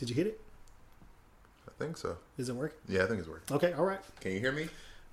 Did 0.00 0.08
you 0.08 0.14
hit 0.14 0.28
it? 0.28 0.40
I 1.68 1.72
think 1.78 1.98
so. 1.98 2.16
Is 2.38 2.48
it 2.48 2.54
working? 2.54 2.78
Yeah, 2.88 3.04
I 3.04 3.06
think 3.06 3.18
it's 3.20 3.28
working. 3.28 3.54
Okay, 3.54 3.74
all 3.74 3.84
right. 3.84 3.98
Can 4.20 4.32
you 4.32 4.40
hear 4.40 4.50
me? 4.50 4.66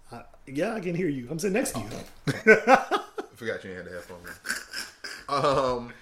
Uh, 0.09 0.21
yeah, 0.45 0.75
I 0.75 0.79
can 0.79 0.95
hear 0.95 1.09
you. 1.09 1.27
I'm 1.29 1.37
sitting 1.39 1.55
next 1.55 1.73
to 1.73 1.79
you. 1.79 1.85
I 2.55 3.01
forgot 3.35 3.65
you 3.65 3.71
had 3.71 3.83
the 3.83 3.91
headphones 3.91 4.29
on. 5.27 5.77
Um, 5.77 5.93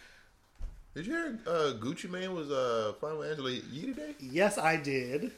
did 0.94 1.08
you 1.08 1.14
hear 1.14 1.40
uh, 1.48 1.74
Gucci 1.80 2.08
Mane 2.08 2.32
was 2.32 2.52
uh, 2.52 2.94
flying 3.00 3.18
with 3.18 3.32
Angela 3.32 3.50
Yee 3.50 3.88
today? 3.88 4.14
yes, 4.20 4.60
I 4.60 4.76
did. 4.76 5.32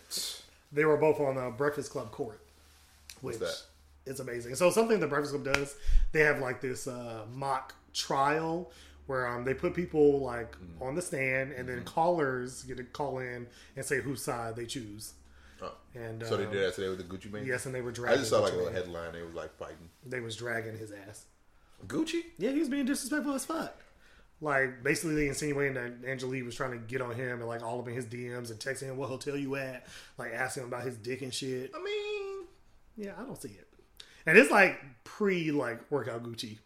They 0.74 0.84
were 0.84 0.98
both 0.98 1.22
on 1.22 1.36
the 1.36 1.50
Breakfast 1.52 1.90
Club 1.90 2.12
court, 2.12 2.42
which 3.22 3.38
is 4.06 4.20
amazing. 4.20 4.56
So 4.56 4.72
something 4.72 5.00
the 5.00 5.08
Breakfast 5.08 5.34
Club 5.34 5.56
does, 5.56 5.78
they 6.12 6.20
have 6.20 6.40
like 6.40 6.60
this 6.60 6.86
uh, 6.86 7.22
mock 7.34 7.76
trial 7.94 8.70
where 9.08 9.28
um, 9.28 9.44
they 9.46 9.54
put 9.54 9.74
people 9.74 10.20
like 10.20 10.52
Mm-hmm. 10.54 10.84
on 10.84 10.96
the 10.96 11.02
stand, 11.02 11.52
and 11.54 11.68
then 11.68 11.84
callers 11.84 12.64
get 12.64 12.78
to 12.78 12.84
call 12.84 13.20
in 13.20 13.48
and 13.76 13.84
say 13.86 14.00
whose 14.02 14.24
side 14.24 14.56
they 14.56 14.66
choose. 14.66 15.14
Oh. 15.62 15.72
And 15.96 16.24
So 16.24 16.38
they 16.38 16.46
um, 16.46 16.52
did 16.52 16.64
that 16.66 16.76
today 16.76 16.90
with 16.90 17.00
the 17.00 17.04
Gucci 17.04 17.32
Mane. 17.32 17.46
Yes, 17.46 17.66
and 17.66 17.74
they 17.74 17.82
were 17.82 17.92
dragging. 17.92 18.18
I 18.18 18.20
just 18.20 18.30
saw 18.30 18.40
like 18.42 18.54
a 18.54 18.56
little 18.56 18.72
headline. 18.72 19.14
They 19.14 19.24
was 19.24 19.34
like 19.34 19.58
fighting. 19.58 19.90
They 20.06 20.20
was 20.20 20.36
dragging 20.36 20.78
his 20.78 20.92
ass. 20.92 21.26
Gucci? 21.88 22.22
Yeah, 22.38 22.52
he 22.52 22.60
was 22.60 22.70
being 22.70 22.86
disrespectful 22.86 23.34
as 23.34 23.46
fuck. 23.46 23.76
Like 24.40 24.84
basically 24.84 25.28
insinuating 25.28 25.74
that 25.74 26.08
Angela 26.08 26.36
Yee 26.36 26.44
was 26.44 26.54
trying 26.56 26.72
to 26.72 26.78
get 26.78 27.02
on 27.02 27.16
him 27.16 27.40
and 27.40 27.48
like 27.48 27.64
all 27.64 27.80
up 27.80 27.88
in 27.88 27.96
his 27.96 28.06
DMs 28.06 28.52
and 28.52 28.60
texting 28.60 28.84
him 28.84 28.98
what 28.98 29.10
hotel 29.10 29.36
you 29.36 29.56
at, 29.56 29.88
like 30.20 30.32
asking 30.32 30.64
him 30.64 30.70
about 30.70 30.84
his 30.84 30.96
dick 30.98 31.24
and 31.24 31.34
shit. 31.34 31.72
I 31.76 31.82
mean, 31.82 32.46
Yeah, 32.96 33.14
I 33.18 33.24
don't 33.24 33.42
see 33.42 33.50
it. 33.50 33.68
And 34.28 34.38
it's 34.38 34.52
like 34.52 34.80
pre 35.04 35.52
like 35.52 35.90
workout 35.92 36.22
Gucci. 36.24 36.60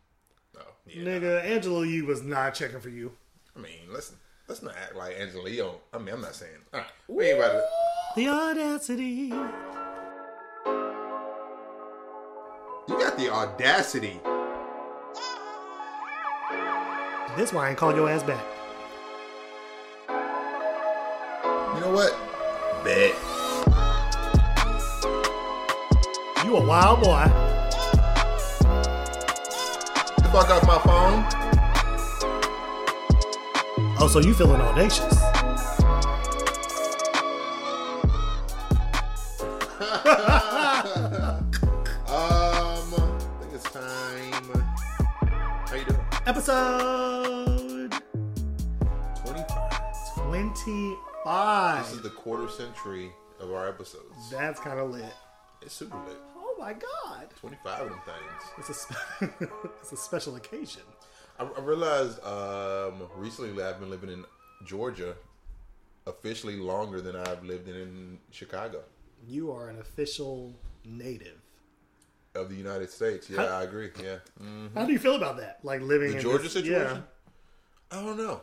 Yeah, 0.88 1.03
Nigga, 1.03 1.44
Angela 1.44 1.85
Yee 1.85 2.02
was 2.02 2.21
not 2.23 2.53
checking 2.53 2.80
for 2.80 2.89
you. 2.89 3.12
I 3.55 3.59
mean, 3.59 3.72
listen. 3.89 4.17
Let's 4.48 4.62
not 4.62 4.76
act 4.76 4.95
like 4.95 5.16
Angela 5.20 5.49
Yee. 5.49 5.62
on- 5.62 5.76
I 5.94 5.98
mean, 5.99 6.13
I'm 6.16 6.22
not 6.22 6.35
saying. 6.35 6.52
All 6.73 6.80
right, 6.81 6.89
we 7.08 7.26
ain't 7.27 7.38
about 7.39 7.52
to. 7.53 7.63
The 8.16 8.27
audacity. 8.27 9.31
You 12.88 12.97
got 13.00 13.17
the 13.17 13.30
audacity. 13.31 14.19
This 17.38 17.53
why 17.53 17.67
I 17.67 17.69
ain't 17.69 17.78
call 17.78 17.95
your 17.95 18.09
ass 18.09 18.23
back. 18.23 18.44
You 21.75 21.80
know 21.80 21.91
what? 21.94 22.13
Bet. 22.84 23.16
You 26.45 26.58
a 26.58 26.66
wild 26.66 27.02
boy. 27.02 27.61
Fuck 30.32 30.50
off 30.50 30.66
my 30.66 30.80
phone. 30.80 31.26
Oh, 34.00 34.08
so 34.10 34.20
you 34.20 34.34
feeling 34.34 34.62
audacious. 34.62 35.22
Um, 42.12 42.94
I 42.94 43.40
think 43.40 43.54
it's 43.54 43.70
time. 43.72 44.64
How 45.66 45.76
you 45.76 45.86
doing? 45.86 46.00
Episode 46.26 47.94
25. 49.24 50.16
25. 50.16 51.86
This 51.86 51.94
is 51.94 52.02
the 52.02 52.09
quarter 52.09 52.50
century 52.50 53.12
of 53.40 53.52
our 53.54 53.70
episodes. 53.70 54.30
That's 54.30 54.59
kind 54.59 54.80
of 54.80 54.92
lit. 54.92 55.14
It's 55.62 55.74
super 55.74 55.98
lit. 56.08 56.18
Oh 56.62 56.64
my 56.64 56.73
god. 56.73 57.28
25 57.40 57.80
25 57.80 57.81
of 57.81 57.90
them 57.90 58.00
things. 58.06 58.52
It's 58.59 58.70
a 58.70 58.73
spe- 58.73 59.52
it's 59.81 59.92
a 59.92 59.98
special 59.98 60.36
occasion. 60.36 60.84
I, 61.40 61.44
I 61.44 61.59
realized 61.62 62.23
um, 62.23 63.02
recently 63.18 63.64
I've 63.64 63.80
been 63.80 63.90
living 63.90 64.09
in 64.12 64.26
Georgia 64.66 65.16
officially 66.06 66.58
longer 66.58 67.02
than 67.02 67.16
I've 67.16 67.44
lived 67.44 67.68
in 67.68 67.76
in 67.76 68.20
Chicago 68.31 68.81
You 69.28 69.52
are 69.52 69.70
an 69.70 69.80
official 69.80 70.53
native. 70.86 71.40
of 72.36 72.50
the 72.50 72.56
United 72.56 72.90
States. 72.92 73.28
Yeah, 73.30 73.42
I 73.44 73.64
agree. 73.64 73.90
Yeah. 74.02 74.18
Mm. 74.41 74.74
How 74.75 74.85
do 74.85 74.94
you 74.94 75.00
feel 75.00 75.16
about 75.16 75.38
that? 75.38 75.59
Like 75.64 75.81
living 75.81 76.12
The 76.12 76.18
in 76.18 76.22
Georgia 76.22 76.44
this- 76.44 76.53
situation? 76.53 77.03
I 77.91 77.96
don't 78.03 78.18
know. 78.18 78.41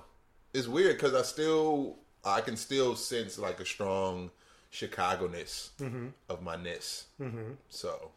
It's 0.53 0.67
weird 0.69 0.97
because 0.97 1.15
I 1.15 1.23
still 1.23 1.97
I 2.25 2.41
can 2.41 2.57
still 2.57 2.97
sense 2.97 3.39
like 3.39 3.61
a 3.61 3.65
strong 3.65 4.31
Chicago 4.71 5.27
ness 5.29 5.71
of 6.29 6.43
my 6.43 6.57
ness. 6.57 7.07
Mm-hmm. 7.21 7.53
So. 7.71 8.11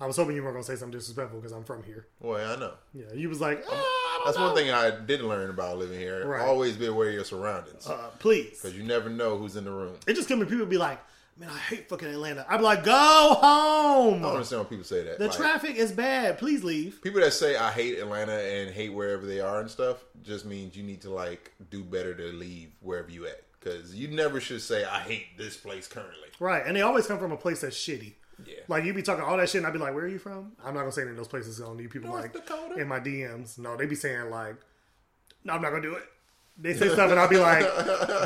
I 0.00 0.06
was 0.06 0.16
hoping 0.16 0.36
you 0.36 0.42
weren't 0.42 0.54
gonna 0.54 0.64
say 0.64 0.76
something 0.76 0.98
disrespectful 0.98 1.40
because 1.40 1.52
I'm 1.52 1.64
from 1.64 1.82
here. 1.82 2.06
boy, 2.20 2.42
I 2.44 2.56
know. 2.56 2.72
Yeah, 2.92 3.12
you 3.14 3.28
was 3.28 3.40
like, 3.40 3.64
ah, 3.70 4.22
That's 4.26 4.36
know. 4.36 4.46
one 4.48 4.54
thing 4.56 4.70
I 4.70 4.90
didn't 4.90 5.28
learn 5.28 5.48
about 5.50 5.78
living 5.78 5.98
here. 5.98 6.26
Right. 6.26 6.42
Always 6.42 6.76
be 6.76 6.86
aware 6.86 7.08
of 7.08 7.14
your 7.14 7.24
surroundings 7.24 7.86
Uh, 7.88 8.10
please. 8.18 8.50
because 8.60 8.76
you 8.76 8.82
never 8.84 9.08
know 9.08 9.38
who's 9.38 9.56
in 9.56 9.64
the 9.64 9.70
room. 9.70 9.96
It 10.06 10.14
just 10.14 10.28
comes 10.28 10.40
when 10.40 10.48
people 10.48 10.66
be 10.66 10.76
like, 10.76 11.00
man, 11.38 11.48
I 11.50 11.56
hate 11.58 11.88
fucking 11.88 12.08
Atlanta. 12.08 12.44
I'd 12.48 12.58
be 12.58 12.62
like, 12.64 12.84
go 12.84 12.92
home. 13.40 14.18
I 14.18 14.22
don't 14.22 14.32
understand 14.32 14.60
when 14.60 14.68
people 14.68 14.84
say 14.84 15.02
that. 15.04 15.18
The 15.18 15.28
Like, 15.28 15.36
traffic 15.36 15.76
is 15.76 15.92
bad. 15.92 16.38
Please 16.38 16.62
leave. 16.62 17.00
people 17.02 17.20
that 17.22 17.32
say 17.32 17.56
I 17.56 17.70
hate 17.72 17.98
Atlanta 17.98 18.32
and 18.32 18.70
hate 18.74 18.92
wherever 18.92 19.24
they 19.26 19.40
are 19.40 19.60
and 19.60 19.70
stuff 19.70 20.04
just 20.22 20.44
means 20.44 20.76
you 20.76 20.82
need 20.82 21.00
to 21.02 21.10
like 21.10 21.52
do 21.70 21.82
better 21.82 22.14
to 22.14 22.32
leave 22.32 22.70
wherever 22.80 23.10
you 23.10 23.26
at 23.26 23.42
because 23.58 23.94
you 23.94 24.08
never 24.08 24.40
should 24.40 24.60
say 24.60 24.84
I 24.84 24.98
hate 25.00 25.38
this 25.38 25.56
place 25.56 25.88
currently. 25.88 26.28
Right, 26.38 26.62
and 26.66 26.76
they 26.76 26.82
always 26.82 27.06
come 27.06 27.18
from 27.18 27.32
a 27.32 27.36
place 27.38 27.62
that's 27.62 27.76
shitty. 27.76 28.12
Yeah. 28.44 28.54
Like 28.68 28.84
you 28.84 28.92
be 28.92 29.02
talking 29.02 29.24
all 29.24 29.36
that 29.38 29.48
shit, 29.48 29.60
and 29.60 29.66
I'd 29.66 29.72
be 29.72 29.78
like, 29.78 29.94
"Where 29.94 30.04
are 30.04 30.08
you 30.08 30.18
from?" 30.18 30.52
I'm 30.64 30.74
not 30.74 30.80
gonna 30.80 30.92
say 30.92 31.02
any 31.02 31.12
of 31.12 31.16
those 31.16 31.28
places. 31.28 31.60
On 31.60 31.78
you 31.78 31.88
people 31.88 32.10
North 32.10 32.22
like 32.22 32.32
Dakota. 32.32 32.74
in 32.80 32.86
my 32.88 33.00
DMs. 33.00 33.58
No, 33.58 33.76
they 33.76 33.86
be 33.86 33.94
saying 33.94 34.28
like, 34.30 34.56
"No, 35.44 35.54
I'm 35.54 35.62
not 35.62 35.70
gonna 35.70 35.82
do 35.82 35.94
it." 35.94 36.04
They 36.58 36.74
say 36.74 36.88
stuff, 36.92 37.10
and 37.10 37.18
I'll 37.18 37.28
be 37.28 37.38
like, 37.38 37.60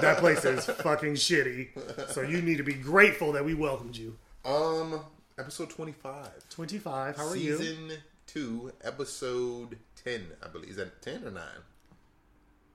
"That 0.01 0.19
place 0.19 0.45
is 0.45 0.65
fucking 0.67 1.15
shitty." 1.15 2.11
So 2.13 2.23
you 2.23 2.43
need 2.43 2.57
to 2.59 2.65
be 2.65 2.75
grateful 2.75 3.33
that 3.33 3.45
we 3.45 3.55
welcomed 3.55 3.97
you. 3.97 4.17
Um, 4.45 5.01
episode 5.39 5.71
twenty 5.71 5.93
five. 5.93 6.49
Twenty 6.49 6.79
five. 6.79 7.17
How 7.17 7.29
are 7.29 7.37
you? 7.37 7.57
Season 7.59 7.93
two, 8.27 8.73
episode 8.83 9.79
ten. 10.03 10.27
I 10.43 10.49
believe 10.49 10.71
is 10.71 10.77
that 10.77 11.01
ten 11.03 11.25
or 11.25 11.31
nine? 11.31 11.63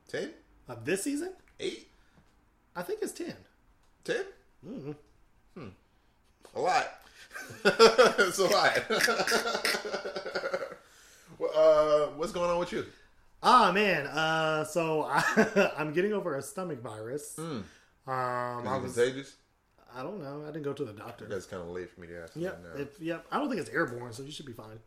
Ten? 0.07 0.31
Of 0.69 0.85
this 0.85 1.03
season? 1.03 1.34
Eight? 1.59 1.90
I 2.75 2.81
think 2.84 3.00
it's 3.02 3.12
ten. 3.12 3.34
Ten? 4.03 4.23
Mm-hmm. 4.66 4.91
Hmm. 5.57 5.67
A 6.56 6.59
lot. 6.59 6.88
It's 7.66 8.38
a 8.40 8.44
lot. 8.46 8.84
well, 11.40 11.51
uh, 11.56 12.07
what's 12.18 12.31
going 12.31 12.50
on 12.50 12.59
with 12.59 12.72
you? 12.72 12.85
Ah 13.44 13.72
man. 13.72 14.07
Uh, 14.07 14.63
so 14.63 15.03
I, 15.03 15.72
I'm 15.78 15.94
getting 15.94 16.13
over 16.13 16.35
a 16.38 16.41
stomach 16.41 16.81
virus. 16.81 17.38
Um, 17.38 17.63
I 18.07 18.59
Is 18.59 18.66
it 18.66 18.81
was. 18.84 18.94
contagious? 18.96 19.35
I 19.96 20.03
don't 20.03 20.22
know. 20.22 20.44
I 20.44 20.47
didn't 20.47 20.63
go 20.63 20.73
to 20.73 20.84
the 20.84 20.94
doctor. 20.94 21.25
That's 21.25 21.46
kind 21.46 21.62
of 21.62 21.69
late 21.69 21.90
for 21.90 22.01
me 22.01 22.07
to 22.07 22.23
ask. 22.23 22.34
Yep. 22.35 22.53
Right 22.66 22.75
now. 22.78 22.81
If, 22.81 23.00
yep. 23.00 23.25
I 23.31 23.38
don't 23.40 23.47
think 23.50 23.62
it's 23.62 23.69
airborne, 23.69 24.12
so 24.12 24.23
you 24.23 24.31
should 24.31 24.46
be 24.46 24.52
fine. 24.52 24.79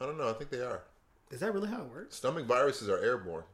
I 0.00 0.06
don't 0.06 0.18
know. 0.18 0.28
I 0.28 0.32
think 0.32 0.50
they 0.50 0.60
are. 0.60 0.82
Is 1.30 1.40
that 1.40 1.54
really 1.54 1.68
how 1.68 1.82
it 1.82 1.88
works? 1.92 2.16
Stomach 2.16 2.46
viruses 2.46 2.88
are 2.88 2.98
airborne. 2.98 3.44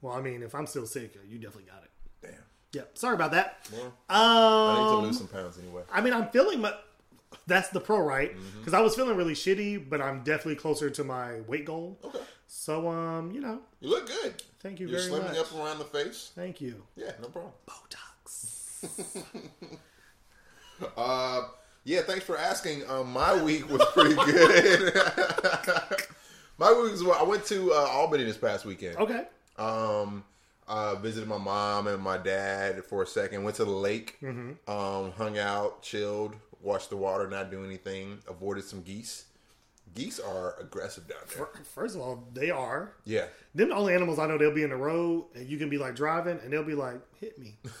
Well, 0.00 0.14
I 0.14 0.20
mean, 0.20 0.42
if 0.42 0.54
I'm 0.54 0.66
still 0.66 0.86
sick, 0.86 1.16
you 1.28 1.38
definitely 1.38 1.70
got 1.70 1.82
it. 1.82 1.90
Damn. 2.22 2.42
Yep. 2.74 2.96
Sorry 2.98 3.14
about 3.14 3.32
that. 3.32 3.68
Well, 3.72 3.92
I 4.08 4.72
need 4.74 4.78
to 4.78 4.82
Um, 4.98 5.04
lose 5.04 5.18
some 5.18 5.26
pounds 5.28 5.58
anyway. 5.58 5.82
I 5.92 6.00
mean, 6.00 6.12
I'm 6.12 6.28
feeling 6.28 6.60
my. 6.60 6.72
That's 7.48 7.68
the 7.70 7.80
pro, 7.80 7.98
right? 8.00 8.36
Mm-hmm. 8.36 8.58
Because 8.58 8.74
I 8.74 8.80
was 8.80 8.94
feeling 8.94 9.16
really 9.16 9.34
shitty, 9.34 9.88
but 9.90 10.00
I'm 10.00 10.22
definitely 10.22 10.54
closer 10.56 10.88
to 10.90 11.02
my 11.02 11.40
weight 11.48 11.64
goal. 11.64 11.98
Okay. 12.04 12.20
So, 12.46 12.88
um, 12.88 13.32
you 13.32 13.40
know, 13.40 13.60
You 13.80 13.90
look 13.90 14.06
good. 14.06 14.42
thank 14.60 14.78
you 14.80 14.86
You're 14.88 15.00
very 15.00 15.10
slimming 15.20 15.36
up 15.38 15.52
around 15.54 15.78
the 15.78 15.84
face. 15.84 16.30
Thank 16.34 16.60
you. 16.60 16.82
Yeah, 16.96 17.10
no 17.20 17.28
problem. 17.28 17.52
Botox. 17.66 19.24
Uh, 20.96 21.42
yeah, 21.84 22.02
thanks 22.02 22.24
for 22.24 22.38
asking. 22.38 22.88
Um, 22.88 23.12
my 23.12 23.34
week 23.42 23.68
was 23.68 23.84
pretty 23.94 24.14
good. 24.26 24.94
my 26.58 26.70
week 26.72 26.92
was 26.92 27.02
well. 27.02 27.18
I 27.18 27.24
went 27.24 27.44
to 27.46 27.72
uh, 27.72 27.76
Albany 27.90 28.22
this 28.24 28.36
past 28.36 28.64
weekend. 28.64 28.96
Okay. 28.96 29.24
Um, 29.56 30.22
uh, 30.68 30.94
visited 30.96 31.28
my 31.28 31.38
mom 31.38 31.88
and 31.88 32.00
my 32.00 32.16
dad 32.18 32.84
for 32.84 33.02
a 33.02 33.06
second. 33.06 33.42
Went 33.42 33.56
to 33.56 33.64
the 33.64 33.70
lake. 33.72 34.18
Mm-hmm. 34.22 34.70
Um, 34.70 35.10
hung 35.12 35.36
out, 35.38 35.82
chilled, 35.82 36.36
watched 36.62 36.90
the 36.90 36.96
water, 36.96 37.28
not 37.28 37.50
do 37.50 37.64
anything. 37.64 38.18
Avoided 38.28 38.64
some 38.64 38.82
geese. 38.82 39.24
Geese 39.94 40.20
are 40.20 40.54
aggressive 40.60 41.08
down 41.08 41.18
there. 41.34 41.48
First 41.64 41.96
of 41.96 42.02
all, 42.02 42.28
they 42.34 42.50
are. 42.50 42.92
Yeah. 43.04 43.24
Them 43.54 43.70
the 43.70 43.74
only 43.74 43.94
animals 43.94 44.18
I 44.18 44.26
know. 44.26 44.36
They'll 44.36 44.54
be 44.54 44.62
in 44.62 44.70
the 44.70 44.76
road, 44.76 45.24
and 45.34 45.48
you 45.48 45.56
can 45.56 45.70
be 45.70 45.78
like 45.78 45.96
driving, 45.96 46.38
and 46.42 46.52
they'll 46.52 46.62
be 46.62 46.74
like, 46.74 47.00
"Hit 47.20 47.38
me, 47.38 47.56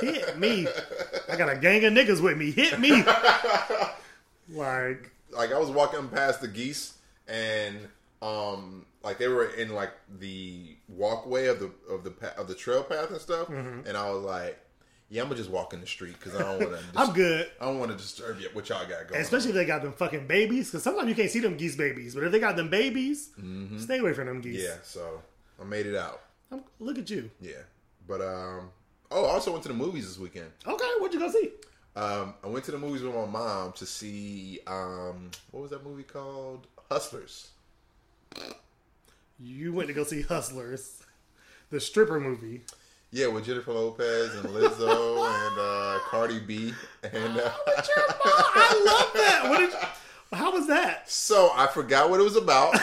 hit 0.00 0.38
me." 0.38 0.68
I 1.28 1.36
got 1.36 1.50
a 1.50 1.56
gang 1.56 1.84
of 1.84 1.92
niggas 1.92 2.22
with 2.22 2.38
me. 2.38 2.52
Hit 2.52 2.78
me. 2.78 2.90
like, 4.50 5.10
like 5.30 5.52
I 5.52 5.58
was 5.58 5.70
walking 5.70 6.08
past 6.08 6.40
the 6.40 6.48
geese 6.48 6.94
and 7.28 7.76
um 8.22 8.86
like 9.02 9.18
they 9.18 9.28
were 9.28 9.46
in 9.46 9.70
like 9.74 9.92
the 10.18 10.76
walkway 10.88 11.46
of 11.46 11.58
the 11.60 11.70
of 11.90 12.04
the 12.04 12.12
of 12.38 12.48
the 12.48 12.54
trail 12.54 12.82
path 12.82 13.10
and 13.10 13.20
stuff 13.20 13.48
and 13.48 13.96
I 13.96 14.10
was 14.10 14.22
like 14.22 14.58
yeah 15.10 15.22
I'm 15.22 15.28
gonna 15.28 15.38
just 15.38 15.50
walk 15.50 15.72
in 15.74 15.80
the 15.80 15.86
street 15.86 16.14
because 16.18 16.34
I 16.34 16.42
don't 16.42 16.58
want 16.70 16.80
to 16.80 16.84
I'm 16.96 17.12
good. 17.12 17.50
I 17.60 17.66
don't 17.66 17.78
want 17.78 17.90
to 17.90 17.96
disturb 17.96 18.40
you 18.40 18.48
what 18.52 18.68
y'all 18.68 18.86
got 18.86 19.08
going 19.08 19.20
Especially 19.20 19.50
if 19.50 19.54
they 19.56 19.64
got 19.64 19.82
them 19.82 19.92
fucking 19.92 20.26
babies, 20.26 20.70
because 20.70 20.82
sometimes 20.82 21.08
you 21.08 21.14
can't 21.14 21.30
see 21.30 21.40
them 21.40 21.56
geese 21.56 21.76
babies. 21.76 22.14
But 22.14 22.24
if 22.24 22.32
they 22.32 22.38
got 22.40 22.56
them 22.56 22.68
babies, 22.70 23.30
Mm-hmm. 23.40 23.78
stay 23.78 23.98
away 23.98 24.12
from 24.12 24.26
them 24.26 24.40
geese. 24.40 24.62
yeah 24.62 24.76
so 24.82 25.22
I 25.60 25.64
made 25.64 25.86
it 25.86 25.94
out 25.96 26.20
I'm, 26.50 26.62
look 26.80 26.98
at 26.98 27.08
you. 27.10 27.30
yeah 27.40 27.62
but 28.06 28.20
um 28.20 28.70
Oh, 29.10 29.26
I 29.26 29.32
also 29.32 29.52
went 29.52 29.62
to 29.62 29.68
the 29.68 29.74
movies 29.74 30.08
this 30.08 30.18
weekend. 30.18 30.50
Okay, 30.66 30.84
what'd 30.98 31.14
you 31.14 31.20
go 31.20 31.30
see? 31.30 31.50
Um, 31.94 32.34
I 32.42 32.48
went 32.48 32.64
to 32.64 32.72
the 32.72 32.78
movies 32.78 33.02
with 33.02 33.14
my 33.14 33.26
mom 33.26 33.72
to 33.74 33.86
see 33.86 34.58
um, 34.66 35.30
what 35.52 35.60
was 35.60 35.70
that 35.70 35.84
movie 35.84 36.02
called? 36.02 36.66
Hustlers. 36.90 37.50
You 39.38 39.72
went 39.72 39.88
to 39.88 39.94
go 39.94 40.04
see 40.04 40.22
Hustlers, 40.22 41.02
the 41.70 41.80
stripper 41.80 42.18
movie. 42.18 42.62
Yeah, 43.14 43.28
with 43.28 43.44
Jennifer 43.46 43.72
Lopez 43.72 44.34
and 44.34 44.46
Lizzo 44.46 45.24
and 45.24 45.56
uh, 45.56 46.00
Cardi 46.08 46.40
B. 46.40 46.74
And 47.04 47.38
uh, 47.38 47.48
I 47.64 48.82
love 48.84 49.12
that. 49.14 49.46
What 49.48 49.58
did? 49.60 49.70
You, 49.70 49.78
how 50.36 50.50
was 50.50 50.66
that? 50.66 51.08
so 51.08 51.52
I 51.54 51.68
forgot 51.68 52.10
what 52.10 52.18
it 52.18 52.24
was 52.24 52.34
about. 52.34 52.74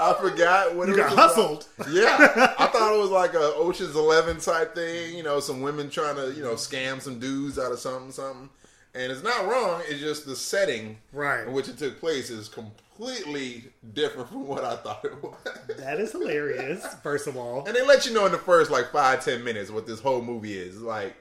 I 0.00 0.14
forgot 0.20 0.74
what 0.76 0.86
You 0.86 0.94
it 0.94 0.98
got 0.98 1.10
was 1.10 1.18
hustled. 1.18 1.66
About. 1.78 1.92
Yeah, 1.92 2.16
I 2.58 2.66
thought 2.66 2.94
it 2.94 3.00
was 3.00 3.10
like 3.10 3.34
a 3.34 3.54
Ocean's 3.54 3.96
Eleven 3.96 4.38
type 4.38 4.76
thing. 4.76 5.16
You 5.16 5.24
know, 5.24 5.40
some 5.40 5.62
women 5.62 5.90
trying 5.90 6.14
to 6.16 6.32
you 6.32 6.42
know 6.42 6.54
scam 6.54 7.00
some 7.00 7.18
dudes 7.18 7.58
out 7.58 7.72
of 7.72 7.80
something, 7.80 8.12
something. 8.12 8.48
And 8.94 9.10
it's 9.10 9.22
not 9.24 9.46
wrong. 9.48 9.82
It's 9.88 10.00
just 10.00 10.24
the 10.24 10.36
setting 10.36 10.98
Right. 11.12 11.46
in 11.46 11.52
which 11.52 11.68
it 11.68 11.76
took 11.78 11.98
place 11.98 12.30
is 12.30 12.48
completely 12.48 13.64
different 13.92 14.28
from 14.28 14.46
what 14.46 14.64
I 14.64 14.76
thought 14.76 15.04
it 15.04 15.20
was. 15.22 15.34
That 15.78 15.98
is 15.98 16.12
hilarious. 16.12 16.86
First 17.02 17.26
of 17.26 17.36
all, 17.36 17.64
And 17.66 17.74
they 17.74 17.84
let 17.84 18.06
you 18.06 18.12
know 18.14 18.24
in 18.26 18.32
the 18.32 18.38
first 18.38 18.70
like 18.70 18.92
five 18.92 19.24
ten 19.24 19.42
minutes 19.42 19.70
what 19.70 19.86
this 19.86 19.98
whole 20.00 20.22
movie 20.22 20.56
is. 20.56 20.80
Like, 20.80 21.16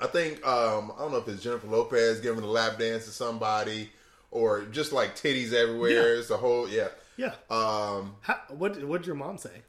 I 0.00 0.06
think 0.06 0.46
um, 0.46 0.92
I 0.96 1.00
don't 1.00 1.10
know 1.12 1.18
if 1.18 1.26
it's 1.28 1.42
Jennifer 1.42 1.66
Lopez 1.66 2.20
giving 2.20 2.44
a 2.44 2.46
lap 2.46 2.78
dance 2.78 3.04
to 3.06 3.10
somebody, 3.10 3.90
or 4.30 4.62
just 4.66 4.92
like 4.92 5.16
titties 5.16 5.52
everywhere. 5.52 5.90
Yeah. 6.12 6.18
It's 6.20 6.28
the 6.28 6.36
whole 6.36 6.68
yeah. 6.68 6.88
yeah. 7.16 7.34
Um, 7.50 8.14
How, 8.20 8.38
what 8.50 8.82
What 8.84 8.98
did 8.98 9.06
your 9.06 9.16
mom 9.16 9.38
say? 9.38 9.62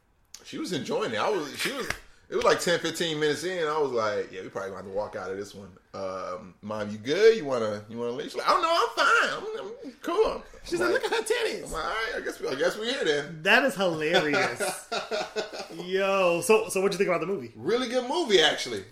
she 0.45 0.57
was 0.59 0.71
enjoying 0.71 1.13
it. 1.13 1.17
I 1.17 1.29
was 1.29 1.57
she 1.59 1.71
was. 1.73 1.87
It 2.29 2.35
was 2.35 2.43
like 2.43 2.59
10, 2.59 2.79
15 2.79 3.19
minutes 3.19 3.45
in. 3.45 3.65
I 3.67 3.79
was 3.79 3.91
like, 3.91 4.31
"Yeah, 4.33 4.41
we 4.41 4.49
probably 4.49 4.71
gonna 4.71 4.83
have 4.83 4.91
to 4.91 4.97
walk 4.97 5.15
out 5.15 5.31
of 5.31 5.37
this 5.37 5.55
one." 5.55 5.69
Um, 5.93 6.55
Mom, 6.61 6.89
you 6.89 6.97
good? 6.97 7.37
You 7.37 7.45
wanna 7.45 7.85
you 7.89 7.97
wanna 7.97 8.11
leave? 8.11 8.25
She's 8.31 8.35
like, 8.35 8.49
"Oh 8.49 8.59
no, 8.61 8.69
I'm 8.69 9.41
fine. 9.41 9.63
I'm, 9.63 9.67
I'm 9.87 9.93
cool." 10.01 10.43
She's 10.65 10.81
I'm 10.81 10.91
like, 10.91 11.01
look 11.03 11.11
at 11.13 11.17
her 11.17 11.23
titties. 11.23 11.65
I'm 11.65 11.71
like, 11.71 11.83
all 11.85 11.89
right, 11.89 12.13
I 12.17 12.21
guess 12.21 12.39
we, 12.41 12.47
I 12.49 12.55
guess 12.55 12.77
we're 12.77 12.91
here 12.91 13.05
then. 13.05 13.39
That 13.43 13.63
is 13.63 13.75
hilarious. 13.75 14.89
Yo, 15.85 16.41
so 16.41 16.67
so 16.67 16.81
what'd 16.81 16.93
you 16.93 16.97
think 16.97 17.07
about 17.09 17.21
the 17.21 17.27
movie? 17.27 17.53
Really 17.55 17.87
good 17.87 18.09
movie, 18.09 18.41
actually. 18.41 18.83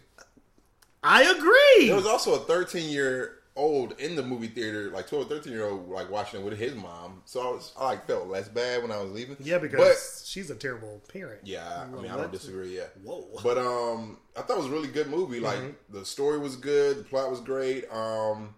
I 1.04 1.24
agree. 1.24 1.88
There 1.88 1.98
was 1.98 2.06
also 2.06 2.36
a 2.36 2.40
13 2.40 2.90
year 2.90 3.40
old 3.56 3.94
in 4.00 4.16
the 4.16 4.22
movie 4.24 4.48
theater, 4.48 4.90
like 4.92 5.08
12 5.08 5.26
or 5.26 5.30
13 5.36 5.54
year 5.54 5.66
old, 5.66 5.88
like 5.90 6.10
watching 6.10 6.42
it 6.42 6.44
with 6.44 6.58
his 6.60 6.76
mom. 6.76 7.22
So 7.26 7.40
I 7.42 7.52
was, 7.52 7.74
I 7.80 7.86
like 7.86 8.06
felt 8.08 8.28
less 8.28 8.50
bad 8.50 8.82
when 8.82 8.92
I 8.92 9.02
was 9.02 9.12
leaving. 9.12 9.38
yeah, 9.40 9.58
because 9.60 9.80
but 9.80 10.28
she's 10.28 10.50
a 10.50 10.56
terrible 10.56 11.02
parent. 11.12 11.42
yeah, 11.44 11.84
I 11.84 12.02
mean, 12.02 12.12
I 12.12 12.18
don't 12.18 12.32
disagree. 12.32 12.76
Yeah, 12.78 12.86
Whoa. 13.04 13.26
but 13.44 13.58
um, 13.58 14.18
I 14.38 14.42
thought 14.42 14.56
it 14.58 14.64
was 14.64 14.68
a 14.68 14.72
really 14.72 14.90
good 14.90 15.08
movie. 15.08 15.40
Like 15.40 15.58
Mm-hmm. 15.60 15.98
the 15.98 16.06
story 16.06 16.38
was 16.40 16.56
good, 16.58 16.98
the 17.00 17.04
plot 17.04 17.30
was 17.32 17.40
great. 17.40 17.86
Um, 17.92 18.56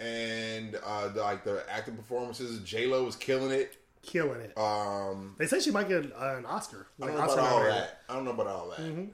and 0.00 0.76
uh, 0.84 1.08
the, 1.08 1.20
like 1.20 1.44
the 1.44 1.62
acting 1.70 1.96
performances, 1.96 2.58
J 2.60 2.86
Lo 2.86 3.04
was 3.04 3.16
killing 3.16 3.50
it. 3.52 3.76
Killing 4.02 4.40
it. 4.40 4.56
Um, 4.58 5.36
They 5.38 5.46
say 5.46 5.60
she 5.60 5.70
might 5.70 5.88
get 5.88 6.06
uh, 6.12 6.36
an 6.36 6.46
Oscar. 6.46 6.88
I 7.00 7.06
don't 7.06 7.14
know 7.16 7.20
Oscar 7.22 7.38
about 7.38 7.52
all 7.52 7.58
nominated. 7.60 7.82
that. 7.84 8.00
I 8.08 8.14
don't 8.14 8.24
know 8.24 8.30
about 8.32 8.46
all 8.48 8.68
that. 8.70 8.80
Mm-hmm. 8.80 9.04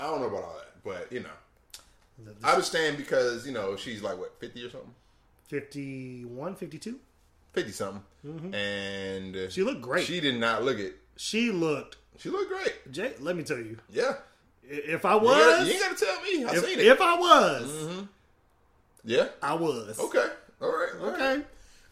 I 0.00 0.04
don't 0.06 0.20
know 0.20 0.26
about 0.28 0.42
all 0.44 0.54
that, 0.56 0.82
but 0.82 1.12
you 1.12 1.20
know, 1.20 1.28
The- 1.28 1.41
I 2.44 2.50
understand 2.52 2.96
because 2.96 3.46
you 3.46 3.52
know 3.52 3.76
she's 3.76 4.02
like 4.02 4.18
what 4.18 4.38
50 4.40 4.64
or 4.64 4.70
something. 4.70 4.94
51, 5.48 6.54
52? 6.56 6.98
fifty 7.52 7.72
something, 7.72 8.02
and 8.54 9.34
Mm-hmm. 9.34 9.48
She 9.50 9.62
looked 9.62 9.82
great. 9.82 10.06
She 10.06 10.20
did 10.20 10.36
not 10.40 10.62
look 10.62 10.78
it. 10.78 10.96
She 11.16 11.50
looked. 11.50 11.96
She 12.18 12.30
looked 12.30 12.50
great. 12.50 12.90
Jay, 12.90 13.12
let 13.20 13.36
me 13.36 13.42
tell 13.42 13.58
you, 13.58 13.76
Yeah, 13.90 14.14
if 14.62 15.04
I 15.04 15.14
you, 15.14 15.20
was, 15.20 15.36
gotta, 15.38 15.64
you 15.66 15.72
ain't 15.72 15.80
got 15.80 15.96
to 15.98 16.04
tell 16.04 16.22
me. 16.22 16.44
I 16.44 16.52
if, 16.54 16.64
seen 16.64 16.78
it. 16.78 16.86
if 16.86 17.00
I 17.00 17.18
was, 17.18 18.04
yeah. 19.04 19.28
I 19.42 19.54
was. 19.54 19.98
Okay. 19.98 20.26
All 20.60 20.68
right. 20.68 20.88
all 21.00 21.10
right. 21.10 21.20
Okay. 21.20 21.42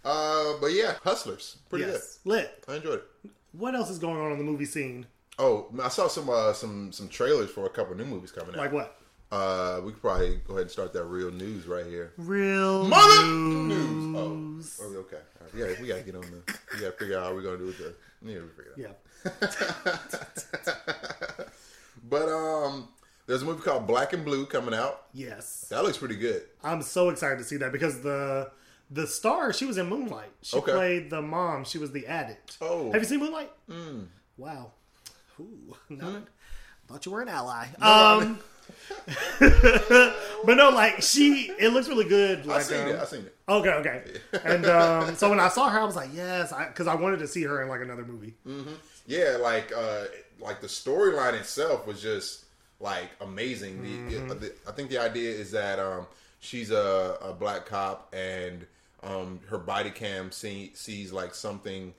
Uh, 0.04 0.54
but 0.60 0.68
yeah, 0.68 0.94
Hustlers, 1.02 1.56
pretty 1.68 1.84
yes. 1.86 2.20
Lit. 2.24 2.64
I 2.68 2.76
enjoyed 2.76 3.00
it. 3.24 3.30
What 3.52 3.74
else 3.74 3.90
is 3.90 3.98
going 3.98 4.18
on 4.18 4.32
in 4.32 4.38
the 4.38 4.44
movie 4.44 4.64
scene? 4.64 5.04
Oh, 5.38 5.66
I 5.82 5.88
saw 5.88 6.06
some 6.08 6.30
uh, 6.30 6.52
some 6.54 6.92
some 6.92 7.08
trailers 7.08 7.50
for 7.50 7.66
a 7.66 7.70
couple 7.70 7.94
new 7.96 8.04
movies 8.06 8.30
coming 8.32 8.54
out. 8.54 8.58
Like 8.58 8.72
what? 8.72 8.99
Uh, 9.32 9.80
we 9.84 9.92
could 9.92 10.00
probably 10.00 10.36
go 10.46 10.54
ahead 10.54 10.62
and 10.62 10.70
start 10.70 10.92
that 10.92 11.04
real 11.04 11.30
news 11.30 11.66
right 11.66 11.86
here. 11.86 12.12
Real 12.16 12.84
Mother 12.88 13.22
news. 13.26 13.68
news. 13.68 14.80
Oh, 14.82 14.86
oh 14.92 14.96
okay. 15.00 15.18
Right. 15.40 15.52
We 15.54 15.60
gotta 15.60 15.82
we 15.82 15.88
gotta 15.88 16.02
get 16.02 16.14
on 16.16 16.22
the. 16.22 16.58
We 16.74 16.80
gotta 16.80 16.92
figure 16.92 17.16
out 17.18 17.24
how 17.26 17.34
we're 17.34 17.42
gonna 17.42 17.58
do 17.58 17.66
with 17.66 17.78
the. 17.78 17.94
Yeah, 18.22 18.40
we 18.40 18.48
figure 18.48 18.74
it 18.76 18.86
out. 18.86 19.56
Yeah. 20.84 21.44
But 22.08 22.28
um, 22.28 22.88
there's 23.26 23.42
a 23.42 23.44
movie 23.44 23.62
called 23.62 23.86
Black 23.86 24.12
and 24.12 24.24
Blue 24.24 24.46
coming 24.46 24.74
out. 24.74 25.02
Yes. 25.12 25.66
That 25.70 25.84
looks 25.84 25.98
pretty 25.98 26.16
good. 26.16 26.42
I'm 26.64 26.82
so 26.82 27.08
excited 27.10 27.38
to 27.38 27.44
see 27.44 27.56
that 27.58 27.70
because 27.72 28.00
the 28.00 28.50
the 28.90 29.06
star 29.06 29.52
she 29.52 29.64
was 29.66 29.78
in 29.78 29.86
Moonlight. 29.88 30.32
She 30.42 30.56
Okay. 30.56 30.72
played 30.72 31.10
the 31.10 31.22
mom. 31.22 31.64
She 31.64 31.78
was 31.78 31.92
the 31.92 32.06
addict. 32.08 32.56
Oh. 32.60 32.90
have 32.90 33.00
you 33.02 33.06
seen 33.08 33.20
Moonlight? 33.20 33.52
Mm. 33.70 34.06
Wow. 34.36 34.72
Ooh, 35.38 35.76
no, 35.88 36.22
thought 36.88 37.06
you 37.06 37.12
were 37.12 37.22
an 37.22 37.28
ally. 37.28 37.66
I- 37.80 38.14
um, 38.16 38.38
but 39.40 40.54
no, 40.54 40.70
like 40.70 41.02
she, 41.02 41.52
it 41.58 41.72
looks 41.72 41.88
really 41.88 42.08
good. 42.08 42.46
Like, 42.46 42.60
I 42.60 42.62
seen 42.62 42.80
um, 42.80 42.88
it. 42.88 43.00
I 43.00 43.04
seen 43.04 43.20
it. 43.20 43.36
Okay, 43.48 43.70
okay. 43.70 44.02
And 44.44 44.66
um, 44.66 45.14
so 45.16 45.30
when 45.30 45.40
I 45.40 45.48
saw 45.56 45.68
her, 45.68 45.80
I 45.80 45.84
was 45.84 45.96
like, 45.96 46.10
yes, 46.14 46.52
because 46.68 46.86
I, 46.86 46.94
wanted 46.94 47.18
to 47.20 47.28
see 47.28 47.42
her 47.44 47.62
in 47.62 47.68
like 47.68 47.80
another 47.80 48.04
movie. 48.04 48.34
Yeah, 49.06 49.38
like 49.40 49.72
uh 49.76 50.04
like 50.40 50.60
the 50.60 50.66
storyline 50.66 51.34
itself 51.34 51.86
was 51.86 52.00
just 52.00 52.44
like 52.80 53.10
amazing. 53.20 53.82
The, 53.82 53.88
Mm-hmm. 54.16 54.28
the, 54.40 54.52
I 54.68 54.72
think 54.72 54.90
the 54.90 54.98
idea 54.98 55.30
is 55.30 55.50
that 55.52 55.78
um 55.78 56.06
she's 56.40 56.70
a, 56.70 57.16
a 57.22 57.32
black 57.32 57.66
cop 57.66 58.14
and 58.14 58.66
um 59.02 59.40
her 59.48 59.58
body 59.58 59.90
cam 59.90 60.30
see, 60.30 60.72
sees 60.74 61.12
like 61.12 61.34
something 61.34 61.94